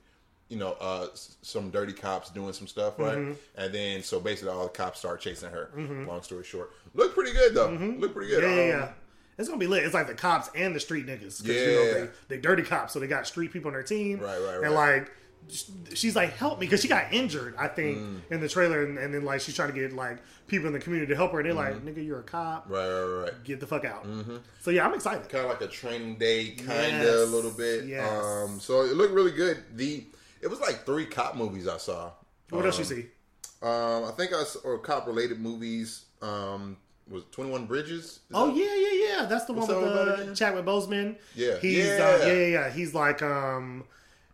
you 0.51 0.57
know 0.57 0.73
uh 0.81 1.07
some 1.41 1.69
dirty 1.71 1.93
cops 1.93 2.29
doing 2.29 2.51
some 2.53 2.67
stuff 2.67 2.99
right 2.99 3.17
Mm-hmm. 3.17 3.33
and 3.61 3.73
then 3.73 4.03
so 4.03 4.19
basically 4.19 4.51
all 4.51 4.63
the 4.63 4.69
cops 4.69 4.99
start 4.99 5.21
chasing 5.21 5.49
her 5.49 5.69
long 6.07 6.21
story 6.21 6.43
short 6.43 6.71
look 6.93 7.13
pretty 7.13 7.31
good 7.31 7.53
though 7.55 7.69
look 7.71 8.13
pretty 8.13 8.29
good 8.29 8.43
Mm-hmm. 8.43 8.57
Yeah, 8.57 8.65
yeah, 8.67 8.73
Um, 8.75 8.79
yeah. 8.81 8.91
It's 9.37 9.47
gonna 9.47 9.59
be 9.59 9.65
lit. 9.65 9.83
It's 9.85 9.93
like 9.95 10.05
the 10.07 10.13
cops 10.13 10.49
and 10.55 10.75
the 10.75 10.79
street 10.79 11.07
niggas. 11.07 11.39
'Cause, 11.39 11.47
you 11.47 11.55
know, 11.55 11.83
Yeah. 11.83 11.93
they, 11.93 12.35
they 12.35 12.37
dirty 12.37 12.61
cops, 12.63 12.93
so 12.93 12.99
they 12.99 13.07
got 13.07 13.25
street 13.25 13.51
people 13.51 13.69
on 13.69 13.73
their 13.73 13.81
team. 13.81 14.19
Right, 14.19 14.37
right, 14.39 14.57
right. 14.57 14.65
And 14.65 14.73
like, 14.75 15.09
she's 15.93 16.15
like, 16.15 16.33
help 16.37 16.59
me, 16.59 16.67
because 16.67 16.81
she 16.81 16.87
got 16.87 17.11
injured, 17.11 17.55
I 17.57 17.67
think, 17.67 17.97
Mm. 17.97 18.19
in 18.29 18.39
the 18.41 18.47
trailer, 18.49 18.83
and, 18.83 18.99
and 18.99 19.13
then 19.13 19.23
like 19.25 19.41
she's 19.41 19.55
trying 19.55 19.73
to 19.73 19.79
get 19.79 19.93
like 19.93 20.19
people 20.47 20.67
in 20.67 20.73
the 20.73 20.79
community 20.79 21.09
to 21.11 21.15
help 21.15 21.31
her, 21.31 21.39
and 21.39 21.47
they're 21.47 21.53
like, 21.55 21.83
nigga, 21.83 22.05
you're 22.05 22.19
a 22.19 22.23
cop, 22.23 22.65
Mm-hmm. 22.65 22.73
right 22.73 22.87
right 22.87 23.23
right 23.31 23.43
get 23.43 23.59
the 23.59 23.65
fuck 23.65 23.85
out. 23.85 24.05
So 24.59 24.69
yeah, 24.69 24.85
I'm 24.85 24.93
excited. 24.93 25.27
kind 25.29 25.45
of 25.45 25.49
like 25.49 25.61
a 25.61 25.67
training 25.67 26.17
day, 26.17 26.49
kind 26.51 26.97
of 26.97 27.03
Yes, 27.03 27.19
a 27.21 27.25
little 27.25 27.51
bit. 27.51 27.85
yes. 27.85 28.07
Um, 28.07 28.59
so 28.59 28.81
it 28.81 28.93
looked 28.95 29.13
really 29.13 29.31
good. 29.31 29.57
The 29.75 30.03
it 30.41 30.49
was 30.49 30.59
like 30.59 30.85
three 30.85 31.05
cop 31.05 31.35
movies 31.35 31.67
I 31.67 31.77
saw. 31.77 32.11
What 32.49 32.65
else 32.65 32.79
you 32.79 32.85
see? 32.85 33.05
Um, 33.61 34.05
I 34.05 34.11
think 34.17 34.33
I 34.33 34.43
saw 34.43 34.59
or 34.59 34.77
cop 34.79 35.07
related 35.07 35.39
movies. 35.39 36.05
Um, 36.21 36.77
was 37.09 37.23
Twenty 37.31 37.51
One 37.51 37.65
Bridges? 37.65 38.03
Is 38.05 38.19
Oh 38.33 38.47
that- 38.47 38.55
yeah, 38.55 38.75
yeah, 38.75 39.17
yeah. 39.19 39.25
That's 39.25 39.45
the 39.45 39.53
one 39.53 39.67
with 39.67 39.77
uh? 39.77 40.33
Chadwick 40.35 40.65
Boseman. 40.65 41.17
Yeah. 41.35 41.57
he's 41.59 41.85
Yeah. 41.85 41.93
Uh, 42.21 42.25
yeah, 42.25 42.33
yeah, 42.33 42.47
yeah. 42.47 42.69
He's 42.71 42.93
like 42.93 43.21
um, 43.21 43.83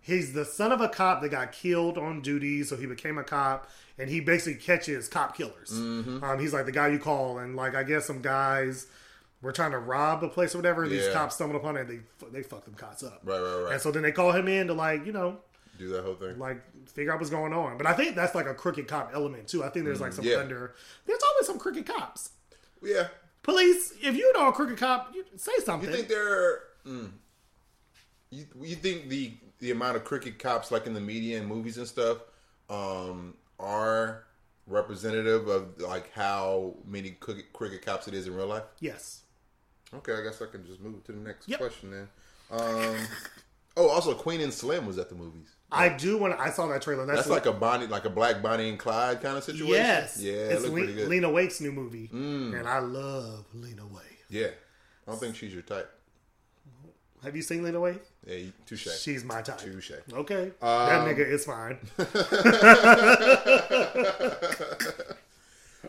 he's 0.01 0.33
the 0.33 0.45
son 0.45 0.71
of 0.71 0.81
a 0.81 0.89
cop 0.89 1.21
that 1.21 1.29
got 1.29 1.51
killed 1.51 1.97
on 1.97 2.21
duty, 2.21 2.63
so 2.63 2.75
he 2.77 2.85
became 2.85 3.17
a 3.17 3.23
cop, 3.23 3.69
and 3.97 4.09
he 4.09 4.19
basically 4.19 4.59
catches 4.61 5.07
cop 5.07 5.35
killers. 5.35 5.71
Mm-hmm. 5.73 6.23
Um, 6.23 6.39
he's 6.39 6.53
like 6.53 6.65
the 6.65 6.71
guy 6.71 6.87
you 6.89 6.99
call, 6.99 7.39
and 7.39 7.55
like 7.55 7.75
I 7.75 7.83
guess 7.83 8.05
some 8.05 8.21
guys 8.21 8.87
were 9.41 9.51
trying 9.51 9.71
to 9.71 9.79
rob 9.79 10.23
a 10.23 10.29
place 10.29 10.55
or 10.55 10.59
whatever. 10.59 10.83
And 10.83 10.91
These 10.91 11.09
cops 11.09 11.35
stumbled 11.35 11.59
upon 11.59 11.77
it, 11.77 11.81
and 11.81 11.89
they 11.89 12.27
they 12.31 12.43
fuck 12.43 12.65
them 12.65 12.75
cops 12.75 13.03
up. 13.03 13.21
Right, 13.23 13.39
right, 13.39 13.63
right. 13.63 13.73
And 13.73 13.81
so 13.81 13.91
then 13.91 14.03
they 14.03 14.11
call 14.11 14.31
him 14.31 14.47
in 14.47 14.67
to 14.67 14.73
like 14.73 15.05
you 15.05 15.11
know 15.11 15.39
Do 15.77 15.89
that 15.89 16.03
whole 16.03 16.15
thing. 16.15 16.37
like 16.39 16.61
figure 16.89 17.11
out 17.13 17.19
what's 17.19 17.29
going 17.29 17.53
on. 17.53 17.77
But 17.77 17.85
I 17.87 17.93
think 17.93 18.15
that's 18.15 18.33
like 18.35 18.45
a 18.47 18.53
crooked 18.53 18.87
cop 18.87 19.11
element 19.13 19.47
too. 19.47 19.63
I 19.63 19.69
think 19.69 19.85
there's 19.85 20.01
like 20.01 20.13
some 20.13 20.25
Mm, 20.25 20.31
yeah. 20.31 20.37
under. 20.37 20.75
There's 21.05 21.19
always 21.31 21.47
some 21.47 21.59
crooked 21.59 21.85
cops. 21.85 22.31
yeah. 22.81 23.07
Police, 23.43 23.93
if 24.01 24.15
you 24.15 24.33
know 24.33 24.47
a 24.49 24.51
crooked 24.51 24.77
cop, 24.77 25.13
you 25.15 25.23
say 25.37 25.53
something. 25.63 25.89
You 25.89 25.95
think 25.95 26.07
there? 26.09 26.59
Mm, 26.85 27.11
you 28.29 28.45
you 28.61 28.75
think 28.75 29.07
the 29.09 29.33
the 29.59 29.71
amount 29.71 29.95
of 29.95 30.03
crooked 30.03 30.37
cops 30.39 30.69
like 30.71 30.85
in 30.85 30.93
the 30.93 30.99
media 31.01 31.37
and 31.39 31.47
movies 31.47 31.77
and 31.77 31.87
stuff 31.87 32.17
um, 32.69 33.35
are 33.59 34.23
representative 34.67 35.47
of 35.47 35.79
like 35.79 36.11
how 36.13 36.75
many 36.85 37.11
crooked, 37.11 37.51
cricket 37.53 37.81
cops 37.85 38.07
it 38.07 38.13
is 38.13 38.27
in 38.27 38.35
real 38.35 38.47
life? 38.47 38.63
yes. 38.79 39.21
Okay, 39.93 40.11
I 40.13 40.21
guess 40.21 40.41
I 40.41 40.47
can 40.47 40.65
just 40.65 40.81
move 40.81 41.01
to 41.05 41.13
the 41.13 41.19
next 41.19 41.47
Yep. 41.47 41.59
question 41.59 41.91
then. 41.91 42.09
Um, 42.51 42.97
oh, 43.77 43.87
also 43.87 44.13
Queen 44.13 44.41
and 44.41 44.51
Slim 44.53 44.85
was 44.85 44.97
at 44.97 45.07
the 45.07 45.15
movies. 45.15 45.47
I 45.71 45.89
do 45.89 46.17
want. 46.17 46.33
to 46.33 46.39
I 46.41 46.49
saw 46.49 46.67
that 46.67 46.81
trailer. 46.81 47.05
That's, 47.05 47.19
That's 47.19 47.29
like 47.29 47.45
a 47.45 47.51
Bonnie, 47.51 47.87
like 47.87 48.05
a 48.05 48.09
black 48.09 48.41
Bonnie 48.41 48.69
and 48.69 48.79
Clyde 48.79 49.21
kind 49.21 49.37
of 49.37 49.43
situation. 49.43 49.67
yes, 49.75 50.17
yeah, 50.21 50.31
it's 50.33 50.61
looked 50.63 50.73
Le- 50.73 50.79
pretty 50.81 50.93
good. 50.93 51.07
Mm. 51.07 51.09
Lena 51.09 51.27
Waithe's 51.29 51.59
new 51.61 51.71
movie, 51.73 52.09
and 52.11 52.67
I 52.67 52.79
love 52.79 53.45
Lena 53.53 53.81
Waithe. 53.83 54.01
yeah, 54.29 54.47
I 54.47 55.11
don't 55.11 55.19
think 55.19 55.35
she's 55.35 55.53
your 55.53 55.61
type. 55.63 55.91
Have 57.23 57.35
you 57.35 57.41
seen 57.41 57.63
Lena 57.63 57.79
Waithe? 57.79 57.99
Yeah, 58.25 58.45
touche. 58.65 58.87
She's 59.01 59.23
my 59.25 59.41
type. 59.41 59.57
Touche. 59.57 59.91
Okay, 60.13 60.51
that 60.61 61.07
nigga 61.07 61.27
is 61.27 61.43
fine. 61.45 61.77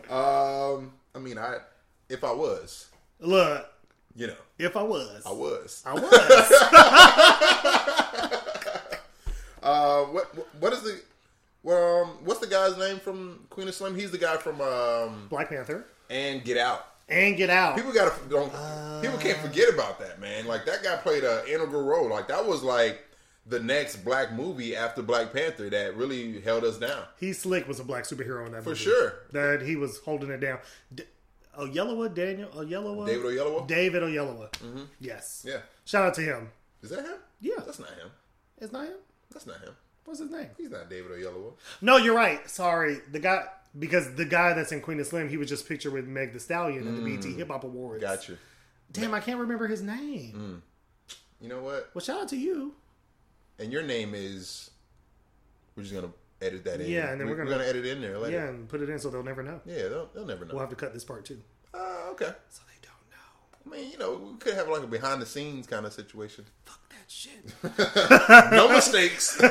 Um, 0.09 0.93
I 1.13 1.19
mean, 1.19 1.37
I 1.37 1.57
if 2.09 2.23
I 2.23 2.31
was, 2.31 2.87
Look, 3.19 3.69
you 4.15 4.25
know, 4.27 4.33
if 4.57 4.75
I 4.75 4.81
was, 4.81 5.21
I 5.25 5.31
was. 5.31 5.83
I 5.85 5.93
was. 5.93 6.09
Uh, 9.61 10.03
what 10.05 10.25
what 10.59 10.73
is 10.73 10.81
the 10.81 10.99
well? 11.63 12.03
Um, 12.03 12.09
what's 12.23 12.39
the 12.39 12.47
guy's 12.47 12.77
name 12.77 12.99
from 12.99 13.45
Queen 13.49 13.67
of 13.67 13.75
Slim? 13.75 13.95
He's 13.95 14.11
the 14.11 14.17
guy 14.17 14.37
from 14.37 14.61
um 14.61 15.27
Black 15.29 15.49
Panther 15.49 15.85
and 16.09 16.43
Get 16.43 16.57
Out. 16.57 16.85
and 17.09 17.35
Get 17.37 17.49
Out. 17.49 17.75
People 17.75 17.91
gotta 17.91 18.13
don't 18.29 18.51
people 19.01 19.17
can't 19.17 19.37
forget 19.39 19.73
about 19.73 19.99
that 19.99 20.19
man. 20.21 20.45
Like 20.47 20.65
that 20.65 20.83
guy 20.83 20.95
played 20.97 21.23
an 21.23 21.47
integral 21.47 21.83
role. 21.83 22.09
Like 22.09 22.27
that 22.29 22.45
was 22.45 22.63
like 22.63 23.03
the 23.45 23.59
next 23.59 23.97
black 24.05 24.31
movie 24.31 24.75
after 24.75 25.01
Black 25.01 25.33
Panther 25.33 25.69
that 25.71 25.95
really 25.97 26.39
held 26.41 26.63
us 26.63 26.77
down 26.77 27.01
He 27.19 27.33
Slick 27.33 27.67
was 27.67 27.79
a 27.79 27.83
black 27.83 28.03
superhero 28.03 28.45
in 28.45 28.51
that 28.51 28.63
for 28.63 28.69
movie. 28.69 28.81
sure. 28.83 29.13
That 29.31 29.61
he 29.63 29.75
was 29.75 29.97
holding 29.99 30.29
it 30.29 30.39
down. 30.39 30.59
D- 30.93 31.03
Oyelowo, 31.59 32.13
Daniel 32.13 32.47
Oyelowo, 32.49 33.07
David 33.07 33.25
Oyelowo. 33.25 33.67
David 33.67 34.03
Oyelowo. 34.03 34.87
Yes. 34.99 35.43
Yeah, 35.47 35.57
Shout 35.83 36.05
out 36.05 36.13
to 36.13 36.21
him. 36.21 36.49
is 36.83 36.91
that 36.91 36.99
him? 37.03 37.15
Yeah. 37.41 37.55
that's 37.65 37.79
not 37.79 37.89
him. 37.89 38.11
It's 38.59 38.71
not 38.71 38.85
him. 38.85 38.97
That's 39.31 39.45
not 39.47 39.59
him. 39.61 39.73
What's 40.05 40.19
his 40.19 40.31
name? 40.31 40.47
He's 40.57 40.71
not 40.71 40.89
David 40.89 41.11
Oyelowo. 41.11 41.53
No, 41.81 41.97
you're 41.97 42.15
right. 42.15 42.49
Sorry, 42.49 42.97
the 43.11 43.19
guy 43.19 43.45
because 43.77 44.15
the 44.15 44.25
guy 44.25 44.53
that's 44.53 44.71
in 44.71 44.81
Queen 44.81 44.99
of 44.99 45.05
Slim, 45.07 45.29
he 45.29 45.37
was 45.37 45.47
just 45.47 45.67
pictured 45.67 45.93
with 45.93 46.07
Meg 46.07 46.33
Thee 46.33 46.39
Stallion 46.39 46.87
at 46.87 46.95
the 46.95 47.01
BET 47.17 47.23
Hip 47.37 47.49
Hop 47.49 47.63
Awards. 47.63 48.01
Gotcha. 48.03 48.37
Damn, 48.91 49.13
I 49.13 49.19
can't 49.19 49.39
remember 49.39 49.67
his 49.67 49.83
name. 49.83 50.63
Mm. 51.09 51.15
You 51.41 51.49
know 51.49 51.61
what? 51.61 51.91
Well, 51.93 52.01
shout 52.03 52.21
out 52.21 52.27
to 52.29 52.37
you. 52.37 52.73
And 53.59 53.71
your 53.71 53.83
name 53.83 54.13
is. 54.15 54.71
We're 55.75 55.83
just 55.83 55.93
gonna 55.93 56.11
edit 56.41 56.63
that 56.65 56.81
in. 56.81 56.89
Yeah, 56.89 57.11
and 57.11 57.19
then 57.21 57.27
we, 57.27 57.33
we're 57.33 57.37
gonna- 57.43 57.51
gonna 57.51 57.63
edit 57.65 57.85
it 57.85 57.91
in 57.91 58.01
there 58.01 58.17
later. 58.17 58.35
Yeah, 58.37 58.47
and 58.49 58.67
put 58.67 58.81
it 58.81 58.89
in 58.89 58.97
so 58.97 59.09
they'll 59.11 59.21
never 59.23 59.43
know. 59.43 59.61
Yeah, 59.65 59.89
they'll, 59.89 60.09
they'll 60.13 60.25
never 60.25 60.45
know. 60.45 60.53
We'll 60.53 60.61
have 60.61 60.69
to 60.71 60.75
cut 60.75 60.93
this 60.93 61.03
part 61.05 61.25
too, 61.25 61.39
Uh, 61.73 62.07
okay. 62.11 62.31
so 62.49 62.61
they 62.67 62.79
don't 62.81 63.11
know. 63.11 63.77
I 63.77 63.81
mean, 63.81 63.91
you 63.91 63.97
know, 63.99 64.15
we 64.33 64.37
could 64.39 64.55
have 64.55 64.67
like 64.69 64.81
a 64.83 64.87
behind 64.87 65.21
the 65.21 65.25
scenes 65.25 65.67
kind 65.67 65.85
of 65.85 65.93
situation. 65.93 66.45
Fuck 66.65 66.79
shit. 67.09 67.43
No 68.51 68.69
mistakes. 68.69 69.35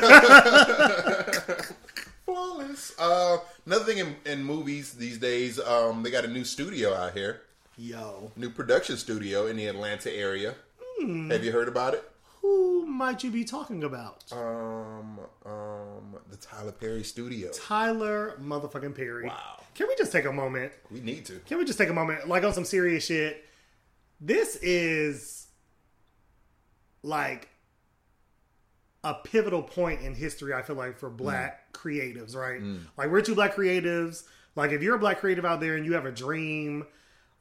Flawless. 2.25 2.93
Uh, 2.99 3.38
another 3.67 3.85
thing 3.85 3.99
in, 3.99 4.17
in 4.27 4.43
movies 4.45 4.93
these 4.93 5.19
days, 5.19 5.59
um, 5.61 6.03
they 6.03 6.11
got 6.11 6.25
a 6.25 6.29
new 6.29 6.45
studio 6.45 6.95
out 6.95 7.12
here, 7.15 7.43
Yo, 7.77 8.33
new 8.37 8.50
production 8.50 8.97
studio 8.97 9.47
in 9.47 9.57
the 9.57 9.67
Atlanta 9.67 10.12
area. 10.12 10.55
Have 11.00 11.45
you 11.45 11.53
heard 11.53 11.69
about 11.69 11.95
it? 11.95 12.03
who 12.41 12.87
might 12.87 13.23
you 13.23 13.31
be 13.31 13.45
talking 13.45 13.85
about? 13.85 14.25
Um, 14.33 15.19
um, 15.45 16.17
the 16.31 16.37
Tyler 16.37 16.73
Perry 16.73 17.03
Studio. 17.05 17.50
Tyler 17.53 18.38
motherfucking 18.41 18.95
Perry. 18.97 19.27
Wow. 19.27 19.61
Can 19.75 19.87
we 19.88 19.95
just 19.97 20.12
take 20.12 20.25
a 20.25 20.33
moment? 20.33 20.73
We 20.91 21.00
need 21.00 21.25
to. 21.27 21.41
Can 21.41 21.59
we 21.59 21.65
just 21.65 21.79
take 21.79 21.88
a 21.88 21.93
moment, 21.93 22.29
like 22.29 22.45
on 22.45 22.53
some 22.53 22.65
serious 22.65 23.07
shit? 23.07 23.45
This 24.21 24.57
is 24.57 25.48
like 27.02 27.49
a 29.05 29.14
pivotal 29.14 29.62
point 29.62 30.00
in 30.02 30.14
history. 30.14 30.52
I 30.55 30.62
feel 30.62 30.76
like 30.76 30.99
for 30.99 31.09
black 31.11 31.73
creatives, 31.73 32.35
right? 32.35 32.61
Like 32.97 33.11
we're 33.11 33.21
two 33.23 33.35
black 33.35 33.55
creatives. 33.55 34.25
Like 34.57 34.73
if 34.73 34.83
you're 34.83 34.97
a 34.97 34.99
black 34.99 35.21
creative 35.21 35.45
out 35.45 35.61
there 35.61 35.76
and 35.76 35.87
you 35.87 35.93
have 35.95 36.07
a 36.07 36.11
dream, 36.12 36.85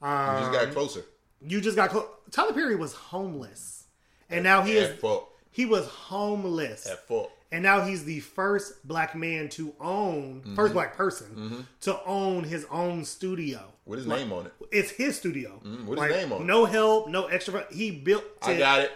um, 0.02 0.40
just 0.40 0.52
got 0.52 0.72
closer. 0.72 1.02
you 1.42 1.60
just 1.62 1.76
got 1.76 1.90
clo- 1.90 2.10
Tyler 2.32 2.54
Perry 2.54 2.76
was 2.76 2.94
homeless, 2.94 3.86
and 4.30 4.44
now 4.44 4.62
he 4.62 4.74
is 4.74 4.96
fault. 5.00 5.30
he 5.52 5.66
was 5.66 5.88
homeless. 5.88 6.86
At 6.88 7.08
fault. 7.08 7.32
And 7.50 7.64
now 7.64 7.86
he's 7.86 8.04
the 8.04 8.20
first 8.20 8.86
black 8.86 9.16
man 9.16 9.48
to 9.52 9.74
own, 9.80 10.42
Mm-hmm. 10.42 10.56
first 10.56 10.74
black 10.74 10.98
person 10.98 11.66
to 11.82 11.98
own 12.04 12.44
his 12.44 12.66
own 12.70 13.06
studio. 13.06 13.72
With 13.86 14.00
his 14.00 14.08
name 14.08 14.34
on 14.34 14.48
it. 14.48 14.54
It's 14.70 14.92
his 14.92 15.18
studio. 15.18 15.62
Mm, 15.66 15.86
with 15.86 15.98
his 15.98 16.12
name 16.12 16.34
on 16.34 16.42
it. 16.42 16.46
No 16.46 16.66
help, 16.66 17.08
no 17.08 17.28
extra. 17.28 17.66
He 17.72 17.90
built 17.90 18.24
it. 18.44 18.48
I 18.50 18.58
got 18.58 18.82
it. 18.82 18.92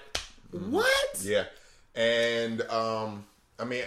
What? 0.51 1.21
Yeah, 1.21 1.45
and 1.95 2.61
um, 2.63 3.25
I 3.59 3.65
mean, 3.65 3.83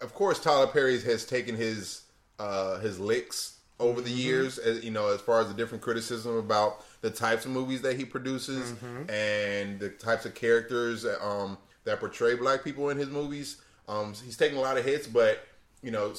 of 0.00 0.14
course, 0.14 0.38
Tyler 0.38 0.66
Perry 0.66 1.00
has 1.00 1.24
taken 1.24 1.56
his 1.56 2.02
uh, 2.38 2.78
his 2.78 2.98
licks 3.00 3.58
over 3.78 4.00
the 4.00 4.10
years, 4.10 4.58
as, 4.58 4.82
you 4.84 4.90
know, 4.90 5.12
as 5.12 5.20
far 5.20 5.40
as 5.40 5.48
the 5.48 5.54
different 5.54 5.82
criticism 5.82 6.36
about 6.36 6.84
the 7.02 7.10
types 7.10 7.44
of 7.44 7.50
movies 7.50 7.82
that 7.82 7.96
he 7.96 8.04
produces 8.06 8.72
and 9.10 9.78
the 9.78 9.90
types 9.90 10.24
of 10.24 10.34
characters 10.34 11.04
um, 11.20 11.58
that 11.84 12.00
portray 12.00 12.34
black 12.34 12.64
people 12.64 12.88
in 12.88 12.96
his 12.96 13.08
movies. 13.08 13.60
Um, 13.88 14.14
he's 14.24 14.36
taking 14.36 14.56
a 14.56 14.60
lot 14.60 14.78
of 14.78 14.84
hits, 14.84 15.06
but 15.06 15.46
you 15.82 15.90
know, 15.90 16.14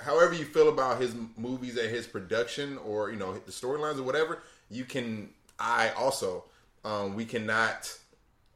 however 0.00 0.34
you 0.34 0.44
feel 0.44 0.68
about 0.68 1.00
his 1.00 1.14
movies 1.36 1.76
and 1.76 1.90
his 1.90 2.06
production, 2.06 2.78
or 2.78 3.10
you 3.10 3.16
know, 3.16 3.34
the 3.34 3.52
storylines 3.52 3.98
or 3.98 4.04
whatever, 4.04 4.42
you 4.70 4.84
can. 4.84 5.30
I 5.60 5.90
also, 5.90 6.44
um, 6.84 7.16
we 7.16 7.24
cannot 7.24 7.92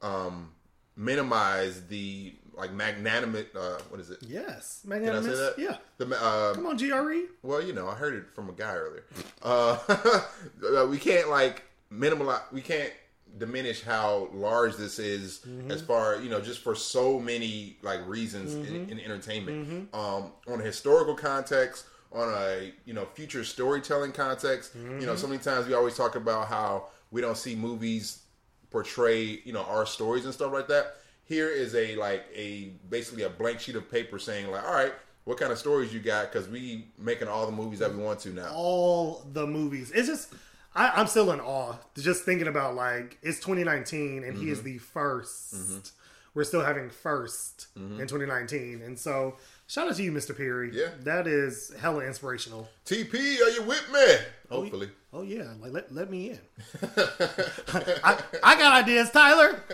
um, 0.03 0.51
minimize 0.97 1.87
the 1.87 2.35
like 2.55 2.73
magnanimous. 2.73 3.47
Uh, 3.55 3.79
what 3.89 4.01
is 4.01 4.11
it? 4.11 4.19
Yes, 4.23 4.81
Can 4.83 4.93
I 4.93 4.97
magnanimous. 4.97 5.27
say 5.39 5.45
that? 5.45 5.55
Yeah. 5.59 5.77
The 5.99 6.15
uh, 6.23 6.55
Come 6.55 6.67
on. 6.67 6.77
GRE. 6.77 7.29
well, 7.43 7.63
you 7.63 7.73
know, 7.73 7.89
I 7.89 7.95
heard 7.95 8.15
it 8.15 8.31
from 8.35 8.49
a 8.49 8.53
guy 8.53 8.75
earlier. 8.75 9.05
Uh, 9.43 10.87
we 10.91 10.99
can't 10.99 11.29
like 11.31 11.65
minimize. 11.91 12.41
We 12.53 12.61
can't 12.61 12.93
diminish 13.39 13.83
how 13.83 14.29
large 14.35 14.77
this 14.77 14.99
is 14.99 15.41
as 15.71 15.81
far 15.81 16.21
you 16.21 16.29
know 16.29 16.39
just 16.39 16.61
for 16.61 16.75
so 16.75 17.19
many 17.19 17.79
like 17.81 18.07
reasons 18.07 18.53
in, 18.53 18.91
in 18.91 19.01
entertainment 19.01 19.89
um 19.95 20.33
on 20.47 20.61
a 20.61 20.63
historical 20.63 21.15
context 21.15 21.87
on 22.13 22.29
a 22.29 22.71
you 22.85 22.93
know 22.93 23.07
future 23.15 23.43
storytelling 23.43 24.13
context 24.13 24.75
you 24.75 25.07
know 25.07 25.17
so 25.17 25.27
many 25.27 25.39
times 25.43 25.67
we 25.67 25.73
always 25.73 25.97
talk 25.97 26.15
about 26.15 26.47
how 26.49 26.85
we 27.11 27.23
don't 27.23 27.39
see 27.39 27.55
movies 27.57 28.22
portray 28.73 29.21
you 29.45 29.53
know 29.53 29.63
our 29.65 29.87
stories 29.87 30.25
and 30.25 30.35
stuff 30.35 30.53
like 30.53 30.67
that 30.69 30.97
here 31.25 31.49
is 31.49 31.75
a 31.75 31.95
like 31.97 32.25
a 32.35 32.73
basically 32.91 33.23
a 33.23 33.31
blank 33.31 33.61
sheet 33.61 33.77
of 33.77 33.89
paper 33.91 34.19
saying 34.19 34.51
like 34.51 34.65
all 34.65 34.75
right 34.75 34.93
what 35.25 35.39
kind 35.39 35.53
of 35.53 35.59
stories 35.59 35.95
you 35.95 36.01
got 36.01 36.33
because 36.33 36.49
we 36.49 36.87
making 36.99 37.29
all 37.29 37.47
the 37.47 37.53
movies 37.53 37.79
that 37.79 37.95
we 37.95 38.03
want 38.03 38.19
to 38.21 38.31
now 38.31 38.51
All 38.53 39.25
the 39.33 39.47
movies. 39.47 39.93
It's 39.95 40.09
just. 40.09 40.33
I, 40.75 40.89
I'm 40.97 41.07
still 41.07 41.31
in 41.33 41.39
awe 41.41 41.75
just 42.01 42.25
thinking 42.25 42.49
about 42.49 42.75
like 42.75 43.19
it's 43.23 43.39
2019 43.41 44.25
and 44.25 44.35
he 44.37 44.45
Mm-hmm. 44.45 44.53
is 44.53 44.63
the 44.63 44.79
1st 44.79 45.93
We're 46.35 46.45
still 46.45 46.63
having 46.63 46.89
1st 46.89 47.67
in 47.77 48.07
2019, 48.09 48.81
and 48.83 48.99
so 48.99 49.37
shout 49.73 49.89
out 49.89 49.97
to 49.97 50.03
you, 50.03 50.13
Mr. 50.13 50.37
Perry. 50.37 50.71
Yeah. 50.73 50.89
that 51.01 51.27
is 51.27 51.73
hella 51.81 52.05
inspirational. 52.05 52.69
TP, 52.85 53.15
are 53.15 53.51
you 53.51 53.63
with 53.63 53.91
me? 53.93 54.07
Hopefully. 54.51 54.91
Oh 55.13 55.23
yeah, 55.23 55.55
like 55.61 55.73
let, 55.73 55.93
let 55.93 56.11
me 56.11 56.31
in. 56.31 56.39
I, 57.75 58.19
I 58.43 58.59
got 58.59 58.73
ideas, 58.85 59.11
Tyler. 59.11 59.63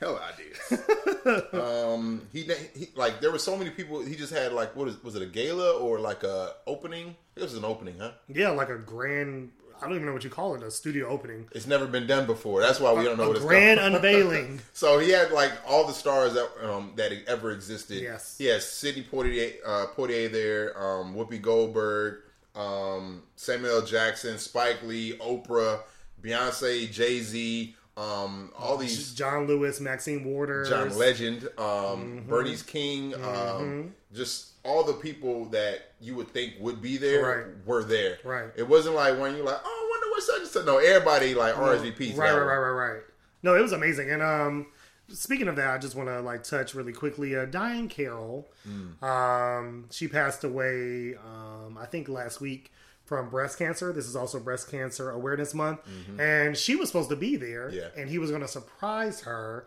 Hell 0.00 0.18
ideas. 0.18 1.44
um, 1.52 2.22
he, 2.32 2.50
he 2.74 2.88
like 2.94 3.20
there 3.20 3.30
were 3.30 3.38
so 3.38 3.54
many 3.54 3.68
people. 3.68 4.00
He 4.00 4.16
just 4.16 4.32
had 4.32 4.54
like 4.54 4.74
what 4.74 4.88
is 4.88 5.02
was 5.04 5.14
it 5.14 5.20
a 5.20 5.26
gala 5.26 5.72
or 5.78 6.00
like 6.00 6.22
a 6.22 6.52
opening? 6.66 7.16
It 7.36 7.42
was 7.42 7.54
an 7.54 7.66
opening, 7.66 7.98
huh? 7.98 8.12
Yeah, 8.26 8.48
like 8.48 8.70
a 8.70 8.78
grand. 8.78 9.50
I 9.82 9.86
don't 9.86 9.94
even 9.94 10.06
know 10.06 10.12
what 10.12 10.24
you 10.24 10.30
call 10.30 10.54
it. 10.54 10.62
A 10.62 10.70
studio 10.70 11.08
opening. 11.08 11.48
It's 11.52 11.66
never 11.66 11.86
been 11.86 12.06
done 12.06 12.26
before. 12.26 12.60
That's 12.60 12.80
why 12.80 12.92
we 12.92 13.04
don't 13.04 13.16
know 13.16 13.24
a 13.24 13.28
what 13.28 13.36
it's 13.36 13.44
grand 13.46 13.80
called. 13.80 13.94
unveiling. 13.94 14.60
So 14.72 14.98
he 14.98 15.10
had 15.10 15.30
like 15.32 15.52
all 15.66 15.86
the 15.86 15.92
stars 15.92 16.34
that 16.34 16.48
um, 16.62 16.92
that 16.96 17.12
ever 17.26 17.50
existed. 17.52 18.02
Yes. 18.02 18.36
He 18.38 18.46
has 18.46 18.66
Sidney 18.66 19.06
Poitier, 19.10 19.54
uh, 19.66 19.86
Poitier 19.96 20.30
there, 20.30 20.78
um, 20.82 21.14
Whoopi 21.14 21.40
Goldberg, 21.40 22.20
um, 22.54 23.22
Samuel 23.36 23.76
L. 23.80 23.86
Jackson, 23.86 24.38
Spike 24.38 24.82
Lee, 24.82 25.16
Oprah, 25.18 25.80
Beyonce, 26.22 26.90
Jay 26.90 27.20
Z, 27.20 27.74
um, 27.96 28.52
all 28.58 28.76
these 28.76 29.14
John 29.14 29.46
Lewis, 29.46 29.80
Maxine 29.80 30.24
Waters. 30.24 30.68
John 30.68 30.96
Legend, 30.96 31.44
um, 31.58 32.20
Mm-hmm. 32.20 32.28
Bernice 32.28 32.62
King, 32.62 33.14
um, 33.22 33.94
just 34.14 34.49
all 34.64 34.84
the 34.84 34.92
people 34.94 35.46
that 35.46 35.92
you 36.00 36.14
would 36.14 36.28
think 36.28 36.54
would 36.60 36.82
be 36.82 36.96
there 36.96 37.22
Right. 37.46 37.66
were 37.66 37.82
there. 37.84 38.18
Right. 38.24 38.50
It 38.56 38.68
wasn't 38.68 38.94
like 38.94 39.18
when 39.18 39.34
you're 39.36 39.44
like, 39.44 39.60
oh, 39.64 39.68
I 39.68 39.90
wonder 39.90 40.10
what 40.10 40.22
such 40.22 40.40
and 40.40 40.48
such. 40.48 40.66
No, 40.66 40.78
everybody 40.78 41.34
like 41.34 41.54
RSVPs. 41.54 42.16
Right, 42.16 42.28
got 42.30 42.36
right, 42.36 42.56
right, 42.56 42.56
right, 42.70 42.92
right. 42.94 43.02
No, 43.42 43.54
it 43.54 43.60
was 43.62 43.72
amazing. 43.72 44.10
And 44.10 44.22
um, 44.22 44.66
speaking 45.08 45.48
of 45.48 45.56
that, 45.56 45.70
I 45.70 45.78
just 45.78 45.94
want 45.94 46.08
to 46.10 46.20
like 46.20 46.42
touch 46.44 46.74
really 46.74 46.92
quickly. 46.92 47.34
Uh, 47.36 47.46
Diahann 47.46 47.88
Carroll, 47.88 48.50
Mm. 48.68 49.02
um, 49.02 49.86
she 49.90 50.08
passed 50.08 50.44
away. 50.44 51.14
Um, 51.16 51.78
I 51.80 51.86
think 51.86 52.08
last 52.08 52.40
week 52.40 52.70
from 53.06 53.28
breast 53.30 53.58
cancer. 53.58 53.92
This 53.92 54.06
is 54.06 54.14
also 54.14 54.38
Breast 54.38 54.70
Cancer 54.70 55.10
Awareness 55.10 55.52
Month, 55.54 55.80
and 56.18 56.56
she 56.56 56.76
was 56.76 56.88
supposed 56.90 57.08
to 57.10 57.16
be 57.16 57.34
there. 57.36 57.68
Mm-hmm. 57.68 57.76
Yeah. 57.76 57.88
and 58.02 58.08
he 58.10 58.18
was 58.18 58.30
going 58.30 58.42
to 58.42 58.48
surprise 58.48 59.22
her. 59.22 59.66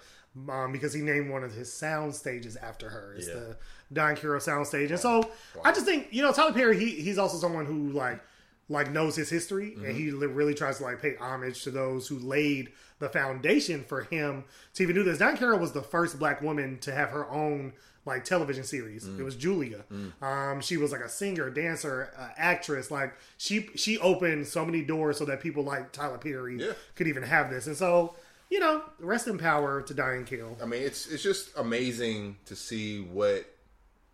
Um, 0.49 0.71
because 0.71 0.93
he 0.93 1.01
named 1.03 1.29
one 1.29 1.43
of 1.43 1.53
his 1.53 1.71
sound 1.71 2.15
stages 2.15 2.55
after 2.55 2.89
her. 2.89 3.13
It's 3.15 3.27
Yeah. 3.27 3.33
the 3.35 3.57
Diahann 3.93 4.17
Carroll 4.17 4.39
soundstage. 4.39 4.89
And 4.89 4.99
so 4.99 5.29
I 5.63 5.71
just 5.71 5.85
think, 5.85 6.07
you 6.11 6.21
know, 6.21 6.31
Tyler 6.31 6.53
Perry, 6.53 6.77
he, 6.79 6.89
he's 7.01 7.17
also 7.17 7.37
someone 7.37 7.65
who 7.65 7.89
like 7.91 8.21
like 8.69 8.91
knows 8.91 9.15
his 9.15 9.29
history 9.29 9.73
and 9.85 9.95
he 9.95 10.09
really 10.11 10.53
tries 10.53 10.77
to 10.77 10.83
like 10.83 11.01
pay 11.01 11.15
homage 11.17 11.63
to 11.63 11.71
those 11.71 12.07
who 12.07 12.17
laid 12.19 12.71
the 12.99 13.09
foundation 13.09 13.83
for 13.83 14.03
him 14.03 14.45
to 14.73 14.83
even 14.83 14.95
do 14.95 15.03
this. 15.03 15.17
Diahann 15.19 15.37
Carroll 15.37 15.59
was 15.59 15.73
the 15.73 15.81
first 15.81 16.17
black 16.17 16.41
woman 16.41 16.79
to 16.79 16.93
have 16.93 17.09
her 17.09 17.29
own 17.29 17.73
like 18.05 18.23
television 18.25 18.63
series. 18.63 19.07
It 19.07 19.23
was 19.23 19.35
Julia. 19.35 19.85
Um, 20.21 20.59
she 20.61 20.75
was 20.77 20.91
like 20.91 21.01
a 21.01 21.07
singer, 21.09 21.49
dancer, 21.49 22.11
uh, 22.17 22.29
actress. 22.37 22.89
Like 22.91 23.13
she 23.37 23.69
she 23.75 23.97
opened 23.99 24.47
so 24.47 24.65
many 24.65 24.81
doors 24.83 25.17
so 25.17 25.25
that 25.25 25.39
people 25.41 25.63
like 25.63 25.91
Tyler 25.91 26.17
Perry 26.17 26.57
Yeah. 26.59 26.73
could 26.95 27.07
even 27.07 27.23
have 27.23 27.49
this. 27.49 27.67
And 27.67 27.75
so 27.77 28.15
you 28.49 28.59
know, 28.59 28.83
rest 28.99 29.27
in 29.27 29.37
power 29.37 29.81
to 29.81 29.93
Diahann 29.95 30.27
Carroll. 30.27 30.57
I 30.61 30.65
mean, 30.65 30.83
it's 30.83 31.07
it's 31.07 31.23
just 31.23 31.49
amazing 31.57 32.37
to 32.45 32.55
see 32.55 33.01
what 33.01 33.45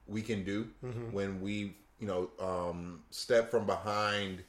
we 0.09 0.21
can 0.21 0.43
do 0.43 0.67
Mm-hmm. 0.83 1.11
when 1.11 1.41
we, 1.41 1.75
you 1.99 2.07
know, 2.07 2.29
um, 2.39 3.01
step 3.11 3.51
from 3.51 3.65
behind 3.65 4.43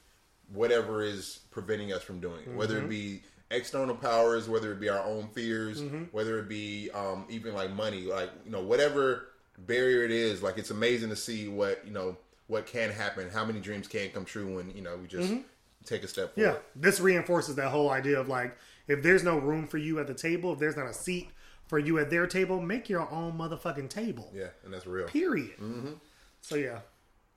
whatever 0.53 1.03
is 1.03 1.39
preventing 1.51 1.93
us 1.93 2.01
from 2.03 2.19
doing 2.19 2.41
it. 2.45 2.53
Whether 2.55 2.75
Mm-hmm. 2.75 2.85
it 2.85 2.89
be 2.89 3.21
external 3.51 3.95
powers, 3.95 4.47
whether 4.49 4.71
it 4.71 4.79
be 4.79 4.89
our 4.89 5.03
own 5.05 5.27
fears, 5.29 5.81
Mm-hmm. 5.81 6.03
whether 6.11 6.39
it 6.39 6.49
be 6.49 6.89
um, 6.91 7.25
even 7.29 7.53
like 7.53 7.71
money, 7.73 8.01
like 8.03 8.29
you 8.45 8.51
know, 8.51 8.61
whatever 8.61 9.27
barrier 9.57 10.03
it 10.03 10.11
is. 10.11 10.41
Like 10.41 10.57
it's 10.57 10.71
amazing 10.71 11.09
to 11.09 11.15
see 11.15 11.47
what 11.47 11.85
you 11.85 11.91
know 11.91 12.17
what 12.47 12.65
can 12.65 12.89
happen, 12.89 13.29
how 13.29 13.45
many 13.45 13.59
dreams 13.61 13.87
can 13.87 14.09
come 14.09 14.25
true 14.25 14.55
when 14.55 14.71
you 14.75 14.81
know 14.81 14.97
we 14.97 15.07
just 15.07 15.33
take 15.85 16.03
a 16.03 16.07
step 16.07 16.31
Mm-hmm. 16.31 16.41
Yeah, 16.41 16.55
this 16.75 16.99
reinforces 16.99 17.55
that 17.55 17.69
whole 17.69 17.89
idea 17.89 18.19
of 18.19 18.27
like, 18.27 18.57
if 18.87 19.01
there's 19.03 19.23
no 19.23 19.37
room 19.37 19.67
for 19.67 19.77
you 19.77 19.99
at 19.99 20.07
the 20.07 20.13
table, 20.13 20.53
if 20.53 20.59
there's 20.59 20.75
not 20.77 20.87
a 20.87 20.93
seat 20.93 21.29
for 21.71 21.79
you 21.79 21.97
at 21.99 22.09
their 22.09 22.27
table, 22.27 22.59
make 22.61 22.89
your 22.89 23.09
own 23.09 23.31
motherfucking 23.37 23.87
table. 23.87 24.29
Yeah, 24.35 24.47
and 24.65 24.73
that's 24.73 24.85
real. 24.85 25.07
Period. 25.07 25.53
So 26.41 26.55
yeah, 26.55 26.79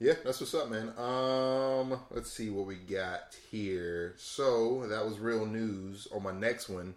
Yeah, 0.01 0.15
that's 0.25 0.41
what's 0.41 0.53
up, 0.55 0.69
man. 0.69 0.89
Um, 0.99 2.01
let's 2.11 2.33
see 2.33 2.51
what 2.51 2.67
we 2.67 2.75
got 2.75 3.37
here. 3.49 4.15
So 4.17 4.89
that 4.89 5.07
was 5.07 5.21
real 5.21 5.47
news. 5.47 6.09
On 6.13 6.21
my 6.21 6.33
next 6.33 6.69
one, 6.69 6.97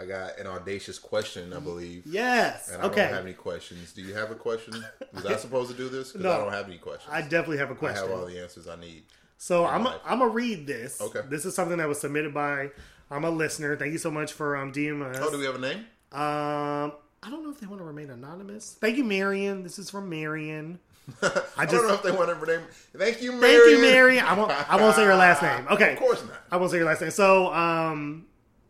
I 0.00 0.04
got 0.04 0.36
an 0.40 0.48
audacious 0.48 0.98
question, 0.98 1.52
I 1.52 1.60
believe. 1.60 2.06
yes, 2.06 2.68
And 2.72 2.82
I 2.82 2.86
okay. 2.86 3.02
don't 3.02 3.14
have 3.14 3.24
any 3.24 3.34
questions. 3.34 3.92
Do 3.92 4.02
you 4.02 4.12
have 4.14 4.32
a 4.32 4.34
question? 4.34 4.84
Was 5.12 5.26
I 5.26 5.36
supposed 5.36 5.70
to 5.70 5.76
do 5.76 5.88
this? 5.88 6.08
Because 6.10 6.24
No. 6.24 6.32
I 6.32 6.38
don't 6.38 6.52
have 6.52 6.66
any 6.66 6.78
questions. 6.78 7.08
I 7.14 7.20
definitely 7.22 7.58
have 7.58 7.70
a 7.70 7.76
question. 7.76 8.02
I 8.02 8.08
have 8.10 8.18
all 8.18 8.26
the 8.26 8.42
answers 8.42 8.66
I 8.66 8.74
need. 8.74 9.04
So 9.38 9.64
I'm 9.64 9.84
life. 9.84 10.00
I'm 10.04 10.18
gonna 10.18 10.32
read 10.32 10.66
this. 10.66 11.00
Okay. 11.00 11.20
This 11.28 11.44
is 11.44 11.54
something 11.54 11.78
that 11.78 11.86
was 11.86 12.00
submitted 12.00 12.34
by 12.34 12.70
I'm 13.12 13.22
a 13.24 13.30
listener. 13.30 13.76
Thank 13.76 13.92
you 13.92 13.98
so 13.98 14.10
much 14.10 14.32
for 14.32 14.56
um 14.56 14.72
DMing 14.72 15.14
us. 15.14 15.18
Oh, 15.20 15.30
do 15.30 15.38
we 15.38 15.44
have 15.44 15.54
a 15.54 15.58
name? 15.60 15.84
Um, 16.14 16.92
I 17.22 17.30
don't 17.30 17.42
know 17.42 17.50
if 17.50 17.58
they 17.60 17.66
want 17.66 17.80
to 17.80 17.84
remain 17.84 18.10
anonymous. 18.10 18.76
Thank 18.80 18.96
you, 18.96 19.04
Marion. 19.04 19.62
This 19.62 19.78
is 19.78 19.90
from 19.90 20.08
Marion. 20.08 20.78
I 21.22 21.42
I, 21.58 21.66
don't 21.66 21.86
know 21.86 21.94
if 21.94 22.02
they 22.02 22.12
want 22.12 22.30
to 22.30 22.46
name. 22.46 22.60
Thank 22.96 23.20
you, 23.20 23.30
thank 23.32 23.42
Marion. 23.42 23.76
you, 23.76 23.82
Marion. 23.82 24.24
I 24.24 24.34
won't 24.34 24.50
I 24.50 24.76
won't 24.76 24.94
say 24.96 25.02
your 25.04 25.16
last 25.16 25.42
name. 25.42 25.66
Okay. 25.70 25.92
Of 25.92 25.98
course 25.98 26.22
not. 26.22 26.36
I 26.50 26.56
won't 26.56 26.70
say 26.70 26.78
your 26.78 26.86
last 26.86 27.00
name. 27.02 27.10
So, 27.10 27.52
um, 27.52 28.26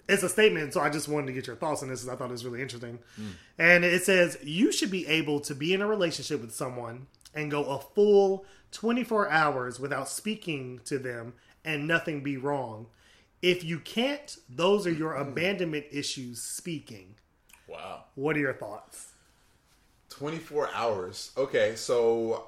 it's 0.08 0.22
a 0.22 0.28
statement. 0.28 0.72
So 0.72 0.80
I 0.80 0.90
just 0.90 1.08
wanted 1.08 1.28
to 1.28 1.32
get 1.32 1.46
your 1.46 1.56
thoughts 1.56 1.82
on 1.82 1.88
this. 1.88 2.00
'cause 2.02 2.08
I 2.12 2.16
thought 2.16 2.28
it 2.28 2.32
was 2.32 2.44
really 2.44 2.60
interesting. 2.62 2.98
And 3.58 3.84
it 3.84 4.04
says 4.04 4.36
you 4.42 4.72
should 4.72 4.90
be 4.90 5.06
able 5.06 5.40
to 5.40 5.54
be 5.54 5.72
in 5.72 5.80
a 5.82 5.86
relationship 5.86 6.40
with 6.40 6.54
someone 6.54 7.06
and 7.34 7.50
go 7.50 7.64
a 7.64 7.78
full 7.78 8.44
24 8.72 9.30
hours 9.30 9.78
without 9.80 10.08
speaking 10.08 10.80
to 10.86 10.98
them 10.98 11.34
and 11.64 11.86
nothing 11.86 12.22
be 12.22 12.36
wrong. 12.36 12.86
If 13.42 13.62
you 13.64 13.78
can't, 13.78 14.36
those 14.48 14.86
are 14.86 14.92
your 14.92 15.14
abandonment 15.14 15.86
issues 15.90 16.40
speaking. 16.42 17.14
Wow. 17.74 18.04
What 18.14 18.36
are 18.36 18.40
your 18.40 18.54
thoughts? 18.54 19.12
24 20.10 20.70
hours. 20.74 21.32
Okay, 21.36 21.74
so 21.76 22.46